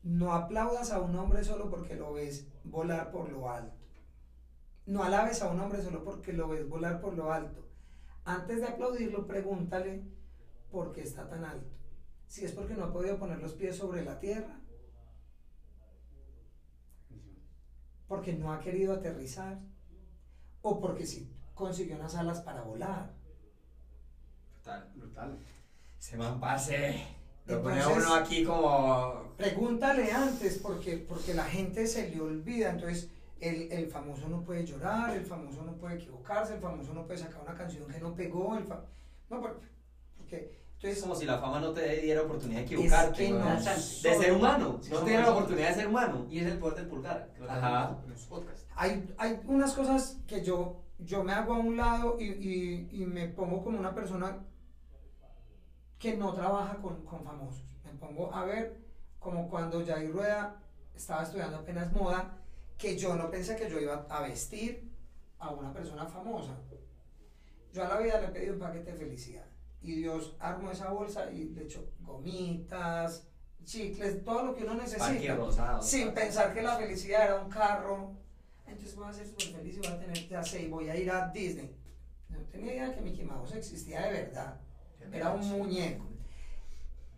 no 0.02 0.32
aplaudas 0.32 0.92
a 0.92 1.00
un 1.00 1.16
hombre 1.16 1.42
solo 1.42 1.68
porque 1.68 1.96
lo 1.96 2.12
ves 2.12 2.46
volar 2.64 3.10
por 3.10 3.28
lo 3.30 3.50
alto. 3.50 3.76
No 4.86 5.02
alabes 5.02 5.42
a 5.42 5.50
un 5.50 5.60
hombre 5.60 5.82
solo 5.82 6.04
porque 6.04 6.32
lo 6.32 6.48
ves 6.48 6.68
volar 6.68 7.00
por 7.00 7.14
lo 7.14 7.32
alto. 7.32 7.66
Antes 8.24 8.60
de 8.60 8.68
aplaudirlo, 8.68 9.26
pregúntale 9.26 10.04
por 10.70 10.92
qué 10.92 11.02
está 11.02 11.28
tan 11.28 11.44
alto. 11.44 11.76
Si 12.28 12.44
es 12.44 12.52
porque 12.52 12.74
no 12.74 12.84
ha 12.84 12.92
podido 12.92 13.18
poner 13.18 13.40
los 13.40 13.54
pies 13.54 13.76
sobre 13.76 14.04
la 14.04 14.20
tierra, 14.20 14.60
porque 18.08 18.32
no 18.34 18.52
ha 18.52 18.60
querido 18.60 18.92
aterrizar, 18.94 19.58
o 20.62 20.80
porque 20.80 21.06
sí 21.06 21.32
consiguió 21.54 21.96
unas 21.96 22.14
alas 22.14 22.40
para 22.40 22.62
volar. 22.62 23.12
Total. 24.58 24.90
Brutal. 24.94 25.38
Se 25.98 26.16
man 26.16 26.38
pase. 26.40 27.04
Lo 27.46 27.62
pone 27.62 27.80
uno 27.86 28.14
aquí 28.14 28.44
como. 28.44 29.34
Pregúntale 29.36 30.10
antes, 30.10 30.58
porque, 30.58 30.96
porque 30.98 31.34
la 31.34 31.44
gente 31.44 31.86
se 31.86 32.10
le 32.10 32.20
olvida. 32.20 32.70
Entonces, 32.70 33.08
el, 33.40 33.70
el 33.70 33.86
famoso 33.88 34.28
no 34.28 34.42
puede 34.42 34.66
llorar, 34.66 35.16
el 35.16 35.24
famoso 35.24 35.62
no 35.62 35.74
puede 35.76 35.96
equivocarse, 35.96 36.54
el 36.54 36.60
famoso 36.60 36.92
no 36.92 37.06
puede 37.06 37.20
sacar 37.20 37.42
una 37.42 37.54
canción 37.54 37.86
que 37.88 38.00
no 38.00 38.14
pegó. 38.14 38.56
El 38.56 38.64
fa- 38.64 38.84
no, 39.30 39.40
por- 39.40 39.60
porque. 40.78 40.88
Es 40.88 40.96
Entonces, 40.98 41.02
como 41.02 41.14
si 41.16 41.24
la 41.26 41.38
fama 41.38 41.60
no 41.60 41.72
te 41.72 42.00
diera 42.00 42.22
oportunidad 42.22 42.60
de 42.60 42.64
equivocarte. 42.66 43.26
que 43.26 43.32
weón. 43.32 43.44
no 43.48 43.60
de 43.60 43.64
ser 43.80 44.32
humano. 44.32 44.78
Sí, 44.82 44.90
no 44.92 44.98
te 45.00 45.08
diera 45.10 45.22
la 45.24 45.30
oportunidad 45.32 45.68
de 45.68 45.74
ser 45.74 45.86
humano. 45.88 46.26
Y 46.30 46.38
es 46.40 46.46
el 46.46 46.58
poder 46.58 46.76
del 46.76 46.86
pulgar, 46.88 47.32
que 47.34 47.44
Ajá. 47.44 47.86
tenemos 47.88 48.04
en 48.04 48.10
los 48.10 48.26
podcasts. 48.26 48.66
hay, 48.76 49.14
hay 49.18 49.40
unas 49.46 49.72
cosas 49.72 50.18
que 50.26 50.42
yo, 50.44 50.82
yo 50.98 51.24
me 51.24 51.32
hago 51.32 51.54
a 51.54 51.58
un 51.58 51.76
lado 51.76 52.16
y, 52.20 52.24
y- 52.24 52.88
y 52.92 53.06
me 53.06 53.28
pongo 53.28 53.62
como 53.64 53.78
una 53.78 53.94
persona 53.94 54.38
que 55.98 56.16
no 56.16 56.32
trabaja 56.34 56.76
con, 56.76 57.04
con 57.04 57.24
famosos. 57.24 57.64
Me 57.84 57.92
pongo 57.92 58.32
a 58.34 58.44
ver 58.44 58.76
como 59.18 59.48
cuando 59.48 59.84
Jair 59.84 60.12
Rueda 60.12 60.56
estaba 60.94 61.22
estudiando 61.22 61.56
apenas 61.58 61.92
moda, 61.92 62.38
que 62.78 62.96
yo 62.96 63.14
no 63.16 63.30
pensé 63.30 63.56
que 63.56 63.68
yo 63.70 63.80
iba 63.80 64.06
a 64.08 64.20
vestir 64.22 64.92
a 65.38 65.50
una 65.50 65.72
persona 65.72 66.06
famosa. 66.06 66.52
Yo 67.72 67.84
a 67.84 67.88
la 67.88 67.98
vida 67.98 68.20
le 68.20 68.28
pedí 68.28 68.50
un 68.50 68.58
paquete 68.58 68.92
de 68.92 68.98
felicidad. 68.98 69.44
Y 69.86 69.94
Dios 69.94 70.36
armó 70.40 70.70
esa 70.72 70.90
bolsa 70.90 71.30
y 71.30 71.44
le 71.44 71.62
echó 71.62 71.88
gomitas, 72.00 73.28
chicles, 73.64 74.24
todo 74.24 74.46
lo 74.46 74.56
que 74.56 74.64
uno 74.64 74.74
necesita 74.74 75.34
rosado. 75.36 75.80
sin 75.80 76.12
pensar 76.12 76.52
que 76.52 76.60
la 76.60 76.76
felicidad 76.76 77.24
era 77.24 77.40
un 77.40 77.48
carro. 77.48 78.14
Entonces 78.66 78.96
voy 78.96 79.08
a 79.08 79.12
ser 79.12 79.28
súper 79.28 79.46
feliz 79.46 79.76
y 79.76 79.78
voy 79.78 79.88
a 79.88 79.98
tener, 80.00 80.28
ya 80.28 80.42
sé, 80.42 80.62
y 80.62 80.68
voy 80.68 80.88
a 80.88 80.96
ir 80.96 81.08
a 81.08 81.28
Disney. 81.28 81.72
No 82.28 82.38
tenía 82.50 82.74
idea 82.74 82.94
que 82.94 83.00
Mickey 83.00 83.24
Mouse 83.24 83.54
existía 83.54 84.02
de 84.02 84.12
verdad. 84.12 84.60
Era 85.12 85.32
un 85.32 85.48
muñeco. 85.48 86.04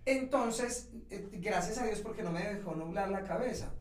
Entonces, 0.04 0.90
eh, 1.10 1.26
gracias 1.32 1.78
a 1.78 1.86
Dios 1.86 2.00
porque 2.00 2.22
no 2.22 2.30
me 2.30 2.42
dejó 2.42 2.74
nublar 2.74 3.08
la 3.08 3.24
cabeza. 3.24 3.72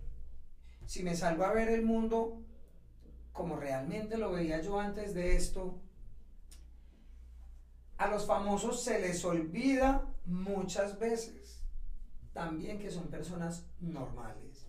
Si 0.85 1.03
me 1.03 1.15
salgo 1.15 1.43
a 1.43 1.51
ver 1.51 1.67
el 1.67 1.83
mundo 1.83 2.41
como 3.33 3.57
realmente 3.57 4.17
lo 4.17 4.31
veía 4.31 4.61
yo 4.61 4.79
antes 4.79 5.13
de 5.13 5.35
esto, 5.35 5.79
a 7.97 8.07
los 8.07 8.25
famosos 8.25 8.83
se 8.83 8.99
les 8.99 9.23
olvida 9.25 10.05
muchas 10.25 10.97
veces 10.99 11.63
también 12.33 12.77
que 12.79 12.91
son 12.91 13.07
personas 13.07 13.65
normales. 13.79 14.65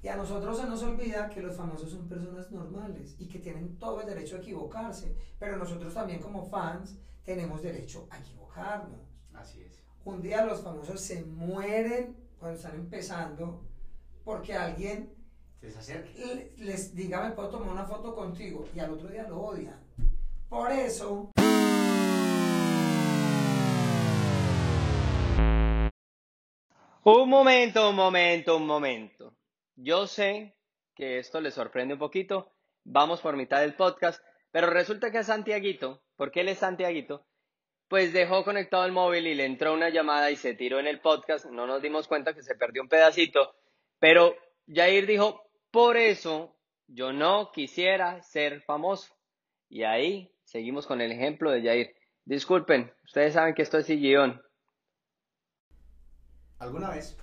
Y 0.00 0.08
a 0.08 0.16
nosotros 0.16 0.58
se 0.58 0.66
nos 0.66 0.82
olvida 0.84 1.28
que 1.28 1.42
los 1.42 1.56
famosos 1.56 1.90
son 1.90 2.08
personas 2.08 2.50
normales 2.52 3.16
y 3.18 3.26
que 3.26 3.40
tienen 3.40 3.76
todo 3.78 4.00
el 4.00 4.06
derecho 4.06 4.36
a 4.36 4.38
equivocarse, 4.38 5.14
pero 5.40 5.56
nosotros 5.56 5.92
también 5.92 6.20
como 6.20 6.48
fans 6.48 6.96
tenemos 7.24 7.62
derecho 7.62 8.06
a 8.10 8.18
equivocarnos. 8.18 9.00
Así 9.34 9.60
es. 9.62 9.82
Un 10.04 10.22
día 10.22 10.44
los 10.44 10.62
famosos 10.62 11.00
se 11.00 11.24
mueren 11.24 12.16
cuando 12.38 12.56
están 12.56 12.76
empezando 12.76 13.64
porque 14.24 14.54
alguien 14.54 15.12
Se 15.60 15.76
acerca. 15.76 16.08
le- 16.16 16.52
les 16.58 16.94
diga 16.94 17.20
me 17.28 17.32
puedo 17.34 17.48
tomar 17.48 17.70
una 17.70 17.84
foto 17.84 18.14
contigo 18.14 18.66
y 18.74 18.78
al 18.78 18.92
otro 18.92 19.08
día 19.08 19.24
lo 19.28 19.40
odian. 19.40 19.80
Por 20.48 20.72
eso 20.72 21.30
Un 27.10 27.30
momento, 27.30 27.88
un 27.88 27.96
momento, 27.96 28.56
un 28.58 28.66
momento. 28.66 29.34
Yo 29.76 30.06
sé 30.06 30.58
que 30.94 31.18
esto 31.18 31.40
les 31.40 31.54
sorprende 31.54 31.94
un 31.94 32.00
poquito. 32.00 32.52
Vamos 32.84 33.22
por 33.22 33.34
mitad 33.34 33.60
del 33.60 33.74
podcast, 33.76 34.22
pero 34.50 34.68
resulta 34.68 35.10
que 35.10 35.24
Santiaguito, 35.24 36.02
porque 36.16 36.40
él 36.40 36.48
es 36.48 36.58
Santiaguito, 36.58 37.24
pues 37.88 38.12
dejó 38.12 38.44
conectado 38.44 38.84
el 38.84 38.92
móvil 38.92 39.26
y 39.26 39.34
le 39.34 39.46
entró 39.46 39.72
una 39.72 39.88
llamada 39.88 40.30
y 40.30 40.36
se 40.36 40.52
tiró 40.52 40.80
en 40.80 40.86
el 40.86 41.00
podcast. 41.00 41.46
No 41.46 41.66
nos 41.66 41.80
dimos 41.80 42.08
cuenta 42.08 42.34
que 42.34 42.42
se 42.42 42.56
perdió 42.56 42.82
un 42.82 42.90
pedacito, 42.90 43.54
pero 43.98 44.34
Jair 44.66 45.06
dijo, 45.06 45.50
por 45.70 45.96
eso 45.96 46.58
yo 46.88 47.14
no 47.14 47.52
quisiera 47.52 48.20
ser 48.22 48.60
famoso. 48.60 49.14
Y 49.70 49.84
ahí 49.84 50.30
seguimos 50.48 50.86
con 50.86 51.00
el 51.00 51.12
ejemplo 51.12 51.50
de 51.50 51.62
Jair. 51.62 51.94
Disculpen, 52.24 52.90
ustedes 53.04 53.34
saben 53.34 53.54
que 53.54 53.62
esto 53.62 53.78
es 53.78 53.86
sillón. 53.86 54.40
¿Alguna 56.58 56.90
vez? 56.90 57.16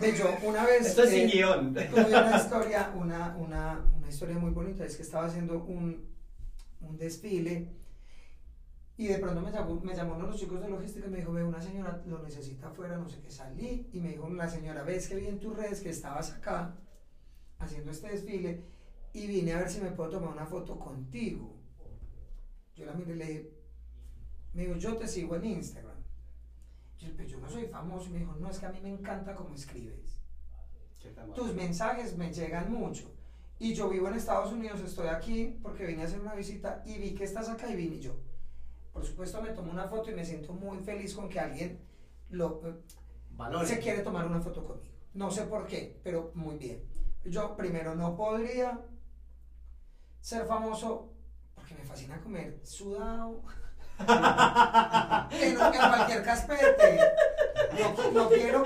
de 0.00 0.10
hecho 0.10 0.32
una 0.44 0.64
vez 0.64 0.86
Esto 0.86 1.02
es 1.02 1.12
eh, 1.12 1.14
sin 1.14 1.30
guion. 1.30 1.74
tuve 1.74 2.04
una 2.06 2.36
historia, 2.36 2.92
una, 2.94 3.36
una, 3.36 3.84
una 3.96 4.08
historia 4.08 4.38
muy 4.38 4.50
bonita, 4.52 4.84
es 4.84 4.96
que 4.96 5.02
estaba 5.02 5.26
haciendo 5.26 5.64
un, 5.64 6.08
un 6.80 6.96
desfile 6.96 7.68
y 8.96 9.06
de 9.08 9.18
pronto 9.18 9.40
me 9.40 9.50
llamó, 9.50 9.80
me 9.80 9.94
llamó 9.94 10.14
uno 10.14 10.26
de 10.26 10.30
los 10.30 10.40
chicos 10.40 10.60
de 10.60 10.68
logística 10.68 11.06
y 11.06 11.10
me 11.10 11.18
dijo, 11.18 11.32
ve, 11.32 11.42
una 11.42 11.60
señora 11.60 12.02
lo 12.06 12.22
necesita 12.22 12.68
afuera, 12.68 12.98
no 12.98 13.08
sé 13.08 13.20
qué, 13.20 13.30
salí 13.30 13.88
y 13.92 14.00
me 14.00 14.10
dijo 14.10 14.28
la 14.30 14.48
señora, 14.48 14.84
ves 14.84 15.08
que 15.08 15.16
vi 15.16 15.26
en 15.26 15.40
tus 15.40 15.56
redes 15.56 15.80
que 15.80 15.90
estabas 15.90 16.32
acá 16.32 16.76
haciendo 17.58 17.90
este 17.90 18.10
desfile 18.10 18.64
y 19.12 19.26
vine 19.26 19.54
a 19.54 19.58
ver 19.58 19.70
si 19.70 19.80
me 19.80 19.90
puedo 19.90 20.10
tomar 20.10 20.30
una 20.30 20.46
foto 20.46 20.78
contigo. 20.78 21.57
Yo 22.78 22.86
la 22.86 22.94
miré 22.94 23.12
y 23.12 23.16
le 23.16 23.26
dije, 23.26 23.50
me 24.54 24.62
dijo, 24.62 24.76
yo 24.76 24.96
te 24.96 25.06
sigo 25.06 25.36
en 25.36 25.44
Instagram. 25.44 25.98
Yo, 26.98 27.08
pues 27.16 27.28
yo 27.28 27.38
no 27.38 27.48
soy 27.50 27.66
famoso. 27.66 28.08
Y 28.08 28.12
me 28.12 28.18
dijo, 28.20 28.34
no, 28.38 28.48
es 28.48 28.58
que 28.58 28.66
a 28.66 28.72
mí 28.72 28.80
me 28.80 28.90
encanta 28.90 29.34
cómo 29.34 29.54
escribes 29.54 30.18
tus 31.34 31.54
mensajes 31.54 32.16
me 32.16 32.32
llegan 32.32 32.72
mucho. 32.72 33.10
Y 33.58 33.74
yo 33.74 33.88
vivo 33.88 34.08
en 34.08 34.14
Estados 34.14 34.52
Unidos, 34.52 34.80
estoy 34.80 35.08
aquí 35.08 35.58
porque 35.62 35.84
vine 35.84 36.02
a 36.02 36.06
hacer 36.06 36.20
una 36.20 36.34
visita 36.34 36.82
y 36.86 36.98
vi 36.98 37.14
que 37.14 37.24
estás 37.24 37.48
acá 37.48 37.68
y 37.70 37.76
vine 37.76 37.98
yo. 37.98 38.16
Por 38.92 39.04
supuesto 39.04 39.42
me 39.42 39.50
tomo 39.50 39.72
una 39.72 39.88
foto 39.88 40.10
y 40.10 40.14
me 40.14 40.24
siento 40.24 40.52
muy 40.52 40.78
feliz 40.78 41.14
con 41.14 41.28
que 41.28 41.40
alguien 41.40 41.80
lo, 42.30 42.60
se 43.64 43.78
quiere 43.80 44.02
tomar 44.02 44.26
una 44.26 44.40
foto 44.40 44.64
conmigo. 44.64 44.94
No 45.14 45.30
sé 45.30 45.44
por 45.44 45.66
qué, 45.66 46.00
pero 46.04 46.30
muy 46.34 46.56
bien. 46.56 46.82
Yo 47.24 47.56
primero 47.56 47.94
no 47.94 48.16
podría 48.16 48.80
ser 50.20 50.46
famoso 50.46 51.12
porque 51.68 51.82
me 51.82 51.88
fascina 51.88 52.18
comer 52.20 52.58
sudado. 52.62 53.42
en, 55.30 55.48
en 55.50 55.56
cualquier 55.56 56.22
caspete. 56.22 57.00
No, 57.78 58.10
no 58.12 58.28
quiero. 58.28 58.64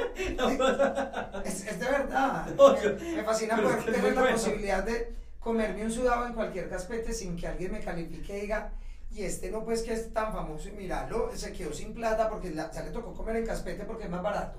Es, 1.44 1.66
es 1.66 1.80
de 1.80 1.86
verdad. 1.86 2.46
Me, 2.46 3.16
me 3.16 3.24
fascina 3.24 3.54
es 3.56 3.60
poder 3.60 3.78
que 3.84 3.92
tener 3.92 4.14
la 4.14 4.20
bueno. 4.20 4.36
posibilidad 4.36 4.84
de 4.84 5.14
comerme 5.40 5.84
un 5.84 5.90
sudado 5.90 6.26
en 6.26 6.34
cualquier 6.34 6.68
caspete 6.68 7.12
sin 7.12 7.36
que 7.36 7.48
alguien 7.48 7.72
me 7.72 7.80
califique 7.80 8.38
y 8.38 8.40
diga. 8.42 8.72
Y 9.10 9.24
este 9.24 9.50
no, 9.50 9.64
pues 9.64 9.82
que 9.82 9.92
es 9.92 10.12
tan 10.12 10.32
famoso 10.32 10.68
y 10.68 10.72
míralo, 10.72 11.30
se 11.34 11.52
quedó 11.52 11.72
sin 11.72 11.92
plata 11.92 12.30
porque 12.30 12.50
la- 12.50 12.70
ya 12.70 12.82
le 12.82 12.90
tocó 12.92 13.12
comer 13.12 13.36
en 13.36 13.46
caspete 13.46 13.84
porque 13.84 14.04
es 14.04 14.10
más 14.10 14.22
barato. 14.22 14.58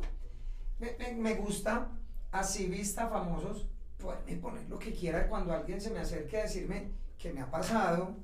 Me, 0.79 0.95
me- 0.99 1.13
me 1.13 1.33
gusta, 1.35 1.87
así 2.31 2.67
vista 2.67 3.07
famosos, 3.07 3.65
poderme 3.97 4.35
poner 4.35 4.69
lo 4.69 4.77
que 4.77 4.93
quiera 4.93 5.27
cuando 5.27 5.53
alguien 5.53 5.81
se 5.81 5.89
me 5.89 5.99
acerque 6.01 6.39
a 6.39 6.43
decirme 6.43 6.91
que 7.17 7.33
me 7.33 7.41
ha 7.41 7.49
pasado. 7.49 8.15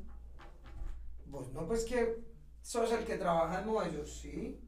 Vos 1.29 1.51
no, 1.53 1.67
pues 1.67 1.85
que 1.85 2.23
sos 2.61 2.91
el 2.91 3.05
que 3.05 3.17
trabaja 3.17 3.61
en 3.61 3.67
moda. 3.67 3.89
Yo, 3.89 4.05
sí. 4.05 4.59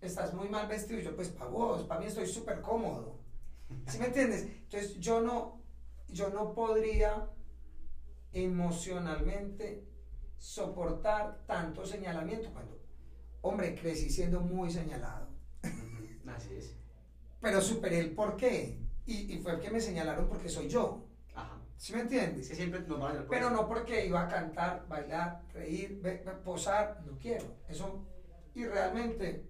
Estás 0.00 0.34
muy 0.34 0.48
mal 0.48 0.66
vestido. 0.68 1.00
Y 1.00 1.04
yo, 1.04 1.14
pues 1.14 1.28
para 1.28 1.50
vos, 1.50 1.84
para 1.84 2.00
mí 2.00 2.06
estoy 2.06 2.26
súper 2.26 2.60
cómodo. 2.60 3.20
¿Sí 3.86 3.98
me 3.98 4.06
entiendes? 4.06 4.42
Entonces 4.42 4.98
yo 4.98 5.20
no, 5.20 5.62
yo 6.08 6.30
no 6.30 6.52
podría 6.54 7.30
emocionalmente 8.32 9.88
soportar 10.38 11.44
tanto 11.46 11.86
señalamiento 11.86 12.50
cuando, 12.52 12.80
hombre, 13.42 13.74
crecí 13.74 14.10
siendo 14.10 14.40
muy 14.40 14.70
señalado 14.70 15.28
Así 16.26 16.54
es. 16.54 16.74
pero 17.40 17.60
superé 17.60 17.98
el 17.98 18.14
por 18.14 18.36
qué. 18.36 18.78
Y, 19.04 19.34
y 19.34 19.38
fue 19.38 19.60
que 19.60 19.70
me 19.70 19.80
señalaron 19.80 20.28
porque 20.28 20.48
soy 20.48 20.68
yo. 20.68 21.01
¿Sí 21.82 21.92
me 21.92 21.98
Es 21.98 22.04
entiendes? 22.04 22.48
que 22.48 22.54
siempre 22.54 22.78
nos 22.86 23.00
van 23.00 23.10
a 23.10 23.14
hacer 23.14 23.26
Pero 23.28 23.50
no 23.50 23.66
porque 23.66 24.06
iba 24.06 24.22
a 24.22 24.28
cantar, 24.28 24.86
bailar, 24.86 25.42
reír, 25.52 26.00
posar, 26.44 27.02
no 27.04 27.18
quiero. 27.18 27.56
Eso, 27.68 28.06
y 28.54 28.64
realmente 28.66 29.48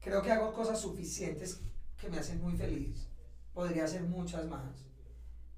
creo 0.00 0.22
que 0.22 0.32
hago 0.32 0.54
cosas 0.54 0.80
suficientes 0.80 1.60
que 1.98 2.08
me 2.08 2.18
hacen 2.18 2.40
muy 2.40 2.56
feliz. 2.56 3.10
Podría 3.52 3.84
hacer 3.84 4.04
muchas 4.04 4.46
más. 4.46 4.86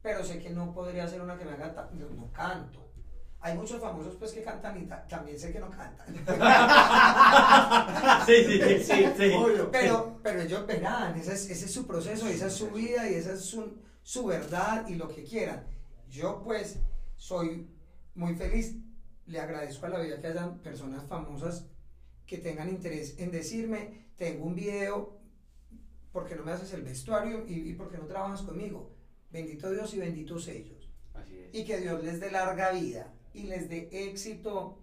Pero 0.03 0.25
sé 0.25 0.41
que 0.41 0.51
no 0.51 0.75
podría 0.75 1.05
hacer 1.05 1.21
una 1.21 1.39
que 1.39 1.45
me 1.45 1.53
haga... 1.53 1.89
No, 1.93 2.09
no 2.11 2.33
canto. 2.33 2.91
Hay 3.39 3.57
muchos 3.57 3.81
famosos 3.81 4.17
pues 4.17 4.33
que 4.33 4.43
cantan 4.43 4.77
y 4.83 4.87
ta- 4.87 5.07
también 5.07 5.39
sé 5.39 5.53
que 5.53 5.61
no 5.61 5.71
cantan. 5.71 6.17
Sí, 8.27 8.45
sí, 8.45 8.61
sí, 8.61 8.79
sí, 8.81 9.07
sí. 9.17 9.33
Obvio. 9.37 9.71
Pero, 9.71 10.19
pero 10.21 10.41
ellos 10.41 10.67
verán, 10.67 11.17
ese 11.17 11.35
es, 11.35 11.49
ese 11.49 11.67
es 11.67 11.73
su 11.73 11.87
proceso, 11.87 12.27
esa 12.27 12.49
es 12.49 12.55
su 12.55 12.71
vida 12.73 13.09
y 13.09 13.15
esa 13.15 13.35
es 13.35 13.45
su, 13.45 13.79
su 14.07 14.25
verdad 14.25 14.87
y 14.87 14.95
lo 14.95 15.09
que 15.09 15.25
quieran. 15.25 15.67
Yo 16.09 16.41
pues 16.45 16.79
soy 17.17 17.67
muy 18.15 18.37
feliz, 18.37 18.77
le 19.27 19.41
agradezco 19.41 19.87
a 19.87 19.89
la 19.89 19.99
vida 19.99 20.21
que 20.21 20.29
hayan 20.29 20.61
personas 20.61 21.05
famosas 21.09 21.67
que 22.25 22.39
tengan 22.39 22.69
interés 22.69 23.19
en 23.19 23.33
decirme, 23.33 24.07
tengo 24.15 24.45
un 24.45 24.55
video, 24.55 25.19
porque 26.13 26.37
no 26.37 26.45
me 26.45 26.53
haces 26.53 26.73
el 26.73 26.83
vestuario 26.83 27.45
y, 27.49 27.71
y 27.71 27.73
porque 27.73 27.99
no 27.99 28.07
trabajas 28.07 28.43
conmigo. 28.43 28.93
Bendito 29.33 29.73
Dios 29.73 29.93
y 29.95 29.99
benditos 29.99 30.47
ellos. 30.47 30.89
Así 31.13 31.37
es. 31.37 31.53
Y 31.53 31.65
que 31.65 31.81
Dios 31.81 32.05
les 32.05 32.21
dé 32.21 32.31
larga 32.31 32.71
vida 32.71 33.13
y 33.35 33.43
les 33.43 33.69
dé 33.69 33.89
éxito 33.91 34.79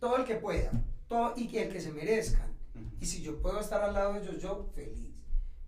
todo 0.00 0.16
el 0.16 0.24
que 0.24 0.36
pueda 0.36 0.70
todo, 1.06 1.34
y 1.36 1.48
que 1.48 1.64
el 1.64 1.68
que 1.70 1.82
se 1.82 1.92
merezcan. 1.92 2.50
Y 2.98 3.04
si 3.04 3.20
yo 3.20 3.42
puedo 3.42 3.60
estar 3.60 3.82
al 3.82 3.92
lado 3.92 4.14
de 4.14 4.20
ellos, 4.20 4.40
yo 4.40 4.70
feliz. 4.74 5.12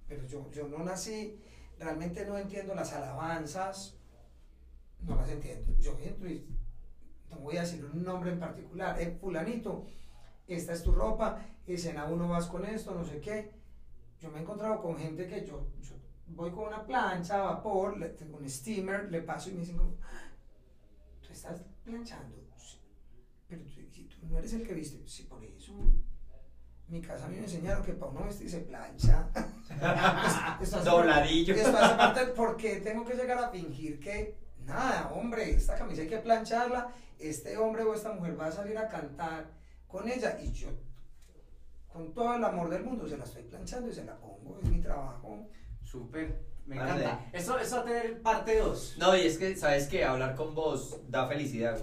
Pero 0.08 0.26
yo, 0.26 0.50
yo 0.50 0.66
no 0.66 0.78
nací, 0.78 1.38
realmente 1.78 2.24
no 2.26 2.36
entiendo 2.38 2.74
las 2.74 2.92
alabanzas, 2.92 3.96
no 5.00 5.16
las 5.16 5.28
entiendo. 5.30 5.72
Yo 5.78 5.96
entro 5.98 6.28
y 6.28 6.46
no 7.30 7.38
voy 7.38 7.56
a 7.56 7.62
decir 7.62 7.84
un 7.84 8.02
nombre 8.04 8.32
en 8.32 8.38
particular, 8.40 9.00
eh, 9.00 9.16
fulanito, 9.20 9.86
esta 10.46 10.72
es 10.72 10.82
tu 10.82 10.92
ropa, 10.92 11.40
escena 11.66 12.04
uno 12.06 12.28
vas 12.28 12.46
con 12.46 12.64
esto, 12.64 12.94
no 12.94 13.04
sé 13.04 13.20
qué. 13.20 13.50
Yo 14.20 14.30
me 14.30 14.38
he 14.38 14.42
encontrado 14.42 14.80
con 14.80 14.96
gente 14.96 15.26
que 15.26 15.44
yo, 15.44 15.66
yo 15.82 15.94
voy 16.28 16.50
con 16.50 16.68
una 16.68 16.84
plancha, 16.86 17.38
vapor, 17.42 17.98
le- 17.98 18.10
tengo 18.10 18.38
un 18.38 18.48
steamer, 18.48 19.10
le 19.10 19.22
paso 19.22 19.50
y 19.50 19.54
me 19.54 19.60
dicen 19.60 19.76
como, 19.76 19.96
"Ah, 20.02 20.30
tú 21.20 21.32
estás 21.32 21.62
planchando. 21.84 22.36
Pero 23.48 23.62
tú, 23.62 24.02
tú 24.08 24.26
no 24.26 24.38
eres 24.38 24.52
el 24.54 24.66
que 24.66 24.74
viste, 24.74 25.06
sí, 25.06 25.22
por 25.24 25.44
eso. 25.44 25.72
Mi 26.88 27.00
casa 27.00 27.24
a 27.24 27.28
mí 27.28 27.36
me 27.36 27.42
enseñaron 27.44 27.82
que 27.84 27.92
para 27.94 28.12
uno 28.12 28.24
vestirse 28.26 28.60
plancha. 28.60 29.28
Esto- 29.34 30.62
esto 30.62 30.76
hace 30.78 30.88
Dobladillo. 30.90 31.54
parte- 31.54 31.68
esto 31.70 31.84
hace 31.84 31.94
parte 31.96 32.20
del 32.20 32.30
por 32.30 32.56
qué 32.56 32.76
tengo 32.76 33.04
que 33.04 33.14
llegar 33.14 33.38
a 33.38 33.48
fingir 33.50 33.98
que, 33.98 34.36
nada, 34.64 35.10
hombre, 35.12 35.50
esta 35.50 35.74
camisa 35.76 36.02
hay 36.02 36.08
que 36.08 36.18
plancharla, 36.18 36.88
este 37.18 37.56
hombre 37.58 37.82
o 37.82 37.92
esta 37.94 38.12
mujer 38.12 38.38
va 38.40 38.46
a 38.46 38.52
salir 38.52 38.78
a 38.78 38.86
cantar 38.88 39.46
con 39.88 40.08
ella 40.08 40.38
y 40.40 40.52
yo, 40.52 40.68
con 41.92 42.14
todo 42.14 42.36
el 42.36 42.44
amor 42.44 42.68
del 42.70 42.84
mundo, 42.84 43.08
se 43.08 43.16
la 43.16 43.24
estoy 43.24 43.42
planchando 43.42 43.88
y 43.88 43.92
se 43.92 44.04
la 44.04 44.16
pongo, 44.18 44.58
es 44.62 44.68
mi 44.68 44.80
trabajo. 44.80 45.48
Súper. 45.82 46.44
Me 46.66 46.76
Vale. 46.78 47.04
encanta. 47.04 47.26
Esto, 47.32 47.58
esto 47.58 47.76
va 47.76 47.82
a 47.82 47.84
tener 47.84 48.22
parte 48.22 48.58
2. 48.58 48.96
No, 48.98 49.16
y 49.16 49.20
es 49.20 49.38
que, 49.38 49.56
¿sabes 49.56 49.86
qué? 49.86 50.04
Hablar 50.04 50.34
con 50.34 50.52
vos 50.54 50.98
da 51.08 51.28
felicidad. 51.28 51.78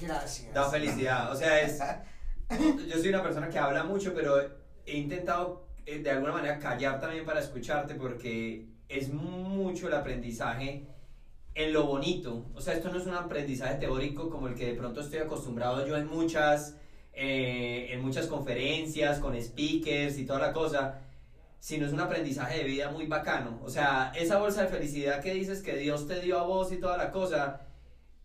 Gracias. 0.00 0.52
Da 0.52 0.70
felicidad. 0.70 1.32
O 1.32 1.36
sea, 1.36 1.60
es. 1.62 1.78
Yo 2.88 2.98
soy 2.98 3.08
una 3.08 3.22
persona 3.22 3.48
que 3.48 3.58
habla 3.58 3.84
mucho, 3.84 4.12
pero 4.14 4.40
he 4.84 4.96
intentado 4.96 5.66
eh, 5.84 5.98
de 5.98 6.10
alguna 6.10 6.32
manera 6.32 6.58
callar 6.58 7.00
también 7.00 7.24
para 7.24 7.40
escucharte 7.40 7.94
porque 7.94 8.66
es 8.88 9.12
mucho 9.12 9.88
el 9.88 9.94
aprendizaje 9.94 10.86
en 11.54 11.72
lo 11.72 11.86
bonito. 11.86 12.46
O 12.54 12.60
sea, 12.60 12.74
esto 12.74 12.90
no 12.90 12.98
es 12.98 13.06
un 13.06 13.14
aprendizaje 13.14 13.76
teórico 13.76 14.30
como 14.30 14.46
el 14.46 14.54
que 14.54 14.66
de 14.66 14.74
pronto 14.74 15.00
estoy 15.00 15.20
acostumbrado 15.20 15.86
yo 15.86 15.96
en 15.96 16.06
muchas, 16.06 16.76
eh, 17.12 17.88
en 17.90 18.00
muchas 18.02 18.26
conferencias 18.26 19.18
con 19.18 19.40
speakers 19.40 20.18
y 20.18 20.26
toda 20.26 20.38
la 20.38 20.52
cosa, 20.52 21.00
sino 21.58 21.86
es 21.86 21.92
un 21.92 22.00
aprendizaje 22.00 22.58
de 22.58 22.64
vida 22.64 22.90
muy 22.90 23.06
bacano. 23.06 23.58
O 23.64 23.70
sea, 23.70 24.12
esa 24.14 24.38
bolsa 24.38 24.62
de 24.62 24.68
felicidad 24.68 25.20
que 25.20 25.34
dices 25.34 25.62
que 25.62 25.76
Dios 25.76 26.06
te 26.06 26.20
dio 26.20 26.38
a 26.38 26.44
vos 26.44 26.70
y 26.70 26.76
toda 26.76 26.96
la 26.96 27.10
cosa, 27.10 27.62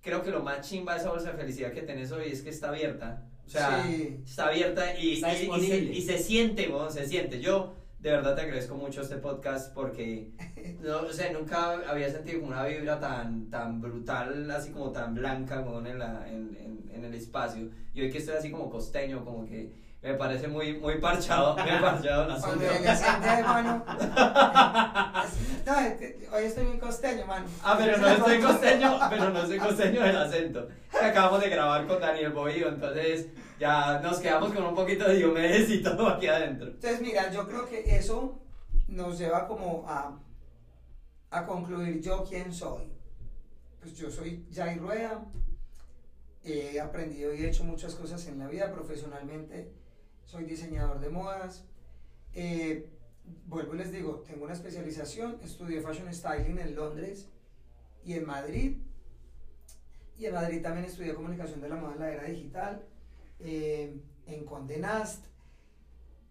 creo 0.02 0.22
que 0.22 0.30
lo 0.30 0.44
más 0.44 0.70
chimba 0.70 0.94
de 0.94 1.00
esa 1.00 1.10
bolsa 1.10 1.32
de 1.32 1.38
felicidad 1.38 1.72
que 1.72 1.82
tenés 1.82 2.12
hoy 2.12 2.26
es 2.32 2.44
que 2.44 2.52
está 2.52 2.70
abierta. 2.70 3.26
O 3.52 3.54
sea, 3.54 3.84
Sí. 3.86 4.18
está 4.26 4.48
abierta 4.48 4.98
y, 4.98 5.14
Está 5.16 5.34
y- 5.34 5.50
y 5.58 5.68
se, 5.68 5.78
y 5.78 6.02
se 6.04 6.18
siente, 6.18 6.70
weón, 6.70 6.90
se 6.92 7.06
siente. 7.06 7.42
Yo 7.42 7.74
de 8.00 8.12
verdad 8.12 8.34
te 8.34 8.42
agradezco 8.44 8.76
mucho 8.76 9.02
este 9.02 9.18
podcast 9.18 9.74
porque, 9.74 10.32
no, 10.82 11.02
o 11.02 11.12
sea, 11.14 11.34
nunca 11.34 11.74
había 11.88 12.10
sentido 12.10 12.40
como 12.40 12.54
una 12.54 12.66
vibra 12.66 12.98
tan, 13.00 13.50
tan 13.50 13.82
brutal, 13.82 14.50
así 14.52 14.72
como 14.72 14.92
tan 14.92 15.14
blanca, 15.16 15.60
weón, 15.60 15.86
en, 15.86 16.00
la, 16.00 16.26
en, 16.30 16.56
en, 16.60 16.90
en 16.96 17.04
el 17.06 17.14
espacio. 17.14 17.70
Y 17.94 18.02
hoy 18.02 18.10
que 18.10 18.20
estoy 18.20 18.36
así 18.38 18.50
como 18.52 18.70
costeño, 18.70 19.26
como 19.26 19.46
que 19.46 19.74
me 20.02 20.14
parece 20.16 20.48
muy, 20.48 20.78
muy 20.80 20.98
parchado, 21.00 21.56
muy 21.56 21.80
parchado 21.80 22.24
el 22.24 22.28
Cuando 22.30 22.48
asunto. 22.48 22.66
llegué 22.74 22.96
siente, 22.96 23.44
mano. 23.44 23.86
No, 25.64 26.36
hoy 26.36 26.44
estoy 26.46 26.66
muy 26.66 26.80
costeño, 26.80 27.26
mano. 27.28 27.46
Ah, 27.64 27.76
pero 27.78 27.98
no 27.98 28.18
soy 28.26 28.40
costeño, 28.40 29.00
pero 29.10 29.30
no 29.30 29.46
soy 29.46 29.60
costeño 29.60 30.02
del 30.02 30.18
acento. 30.18 30.68
Acabamos 31.02 31.42
de 31.42 31.50
grabar 31.50 31.86
con 31.86 32.02
Daniel 32.02 32.32
Bohío, 32.32 32.70
entonces 32.70 33.28
ya 33.60 34.00
nos 34.00 34.20
quedamos 34.20 34.52
con 34.54 34.64
un 34.66 34.74
poquito 34.74 35.08
de 35.08 35.18
Diomedes 35.18 35.70
y 35.70 35.84
todo 35.84 36.10
aquí 36.10 36.28
adentro. 36.28 36.68
Entonces, 36.70 37.00
mira, 37.02 37.30
yo 37.32 37.48
creo 37.48 37.68
que 37.70 37.96
eso 37.96 38.40
nos 38.88 39.20
lleva 39.20 39.48
como 39.48 39.86
a, 39.88 40.18
a 41.30 41.46
concluir 41.46 42.02
yo 42.02 42.26
quién 42.28 42.52
soy. 42.52 42.92
Pues 43.80 43.96
yo 43.96 44.10
soy 44.10 44.48
Jair 44.52 44.80
Rueda, 44.80 45.24
he 46.44 46.80
aprendido 46.80 47.34
y 47.34 47.44
he 47.44 47.50
hecho 47.50 47.63
muchas 47.63 47.94
cosas 47.94 48.25
en 48.28 48.40
la 48.40 48.48
vida 48.48 48.71
profesionalmente, 48.71 49.71
soy 50.32 50.46
diseñador 50.46 51.02
de 51.02 51.10
modas, 51.10 51.65
eh, 52.34 52.90
vuelvo 53.48 53.75
y 53.75 53.79
les 53.79 53.92
digo, 53.92 54.23
tengo 54.25 54.46
una 54.46 54.54
especialización, 54.54 55.38
estudié 55.44 55.82
Fashion 55.82 56.12
Styling 56.13 56.58
en 56.58 56.73
Londres 56.73 57.27
y 58.06 58.13
en 58.13 58.25
Madrid, 58.25 58.77
y 60.17 60.25
en 60.27 60.34
Madrid 60.34 60.62
también 60.62 60.86
estudié 60.86 61.13
comunicación 61.13 61.60
de 61.60 61.67
la 61.67 61.75
moda 61.75 61.94
en 61.96 62.00
la 62.00 62.12
era 62.13 62.23
digital, 62.23 62.88
eh, 63.40 64.00
en 64.25 64.46
Condé 64.46 64.77
Nast, 64.77 65.25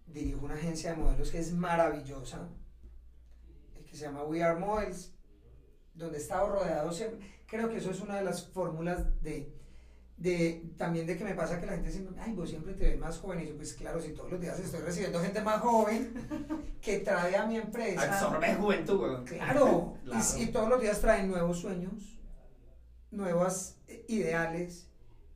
dirijo 0.06 0.46
una 0.46 0.54
agencia 0.54 0.92
de 0.92 0.96
modelos 0.96 1.30
que 1.30 1.38
es 1.38 1.52
maravillosa, 1.52 2.48
eh, 3.76 3.84
que 3.84 3.94
se 3.94 4.04
llama 4.06 4.24
We 4.24 4.42
Are 4.42 4.58
Models, 4.58 5.12
donde 5.94 6.16
he 6.16 6.20
estado 6.22 6.48
rodeado 6.48 6.90
siempre. 6.90 7.20
Creo 7.46 7.68
que 7.68 7.76
eso 7.76 7.90
es 7.90 8.00
una 8.00 8.16
de 8.16 8.24
las 8.24 8.46
fórmulas 8.46 9.22
de, 9.22 9.52
de 10.20 10.62
también 10.76 11.06
de 11.06 11.16
que 11.16 11.24
me 11.24 11.34
pasa 11.34 11.58
que 11.58 11.64
la 11.64 11.72
gente 11.72 11.90
siempre, 11.90 12.14
ay, 12.20 12.34
vos 12.34 12.50
siempre 12.50 12.74
te 12.74 12.90
ves 12.90 12.98
más 12.98 13.18
joven. 13.18 13.40
Y 13.40 13.48
yo, 13.48 13.56
pues 13.56 13.72
claro, 13.72 13.98
si 14.00 14.12
todos 14.12 14.30
los 14.30 14.40
días 14.40 14.60
estoy 14.60 14.80
recibiendo 14.80 15.18
gente 15.18 15.40
más 15.40 15.62
joven 15.62 16.12
que 16.82 16.98
trae 16.98 17.34
a 17.36 17.46
mi 17.46 17.56
empresa. 17.56 18.02
Absorbe 18.02 18.54
juventud, 18.54 19.00
weón. 19.00 19.24
Claro, 19.24 19.94
y- 20.04 20.08
Claro. 20.10 20.24
Y, 20.38 20.46
todos 20.48 20.68
los 20.68 20.80
días 20.82 21.00
traen 21.00 21.28
nuevos 21.28 21.58
sueños, 21.58 22.20
nuevas 23.10 23.78
eh, 23.88 24.04
ideales, 24.08 24.90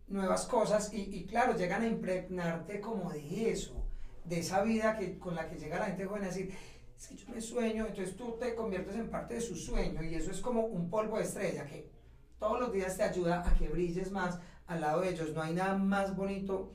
nuevas 0.06 0.44
cosas. 0.44 0.92
Y, 0.92 1.00
y 1.00 1.24
claro, 1.24 1.56
llegan 1.56 1.80
a 1.80 1.86
impregnarte 1.86 2.78
como 2.82 3.10
de 3.10 3.50
eso, 3.50 3.86
de 4.26 4.40
esa 4.40 4.62
vida 4.62 4.98
que, 4.98 5.18
con 5.18 5.34
la 5.34 5.48
que 5.48 5.56
llega 5.56 5.78
la 5.78 5.86
gente 5.86 6.04
joven 6.04 6.24
a 6.24 6.26
decir, 6.26 6.54
es 6.94 7.08
que 7.08 7.16
yo 7.16 7.26
me 7.30 7.40
sueño, 7.40 7.86
entonces 7.86 8.16
tú 8.16 8.36
te 8.38 8.54
conviertes 8.54 8.96
en 8.96 9.08
parte 9.08 9.34
de 9.34 9.40
su 9.40 9.56
sueño 9.56 10.02
y 10.02 10.14
eso 10.14 10.30
es 10.30 10.42
como 10.42 10.66
un 10.66 10.90
polvo 10.90 11.16
de 11.16 11.24
estrella 11.24 11.64
que 11.64 11.90
todos 12.38 12.60
los 12.60 12.70
días 12.70 12.98
te 12.98 13.02
ayuda 13.02 13.48
a 13.48 13.54
que 13.54 13.68
brilles 13.68 14.10
más 14.10 14.38
al 14.66 14.80
lado 14.80 15.00
de 15.00 15.10
ellos. 15.10 15.32
No 15.34 15.42
hay 15.42 15.54
nada 15.54 15.76
más 15.76 16.16
bonito 16.16 16.72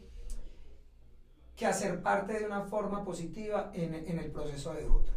que 1.56 1.66
hacer 1.66 2.02
parte 2.02 2.40
de 2.40 2.46
una 2.46 2.62
forma 2.62 3.04
positiva 3.04 3.72
en, 3.74 3.94
en 3.94 4.20
el 4.20 4.32
proceso 4.32 4.74
de 4.74 4.86
otro. 4.86 5.14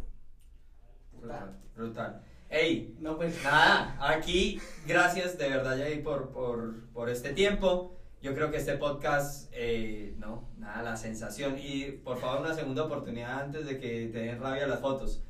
Brutal, 1.13 1.57
brutal. 1.75 2.21
Ey, 2.49 2.95
No, 2.99 3.17
pues. 3.17 3.41
nada, 3.43 3.97
aquí, 3.99 4.59
gracias 4.85 5.37
de 5.37 5.49
verdad, 5.49 5.77
Jair, 5.77 6.03
por, 6.03 6.29
por, 6.31 6.87
por 6.91 7.09
este 7.09 7.33
tiempo. 7.33 7.97
Yo 8.21 8.33
creo 8.35 8.51
que 8.51 8.57
este 8.57 8.77
podcast, 8.77 9.49
eh, 9.53 10.15
no, 10.17 10.49
nada, 10.57 10.83
la 10.83 10.95
sensación. 10.95 11.55
Y 11.57 11.91
por 12.03 12.17
favor, 12.19 12.41
una 12.41 12.53
segunda 12.53 12.83
oportunidad 12.83 13.41
antes 13.41 13.65
de 13.65 13.79
que 13.79 14.07
te 14.07 14.19
den 14.19 14.39
rabia 14.39 14.67
las 14.67 14.81
fotos. 14.81 15.23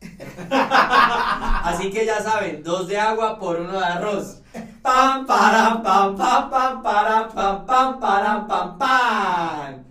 Así 1.64 1.90
que 1.90 2.06
ya 2.06 2.20
saben, 2.20 2.62
dos 2.62 2.86
de 2.88 2.98
agua 2.98 3.38
por 3.38 3.60
uno 3.60 3.72
de 3.72 3.84
arroz. 3.84 4.42
Pam, 4.82 5.26
param, 5.26 5.82
pam, 5.82 6.16
pam, 6.16 6.50
pam, 6.50 6.82
param, 6.82 7.28
pam, 7.30 7.66
pam, 7.66 8.00
param, 8.00 8.46
pam, 8.46 8.78
pam. 8.78 9.87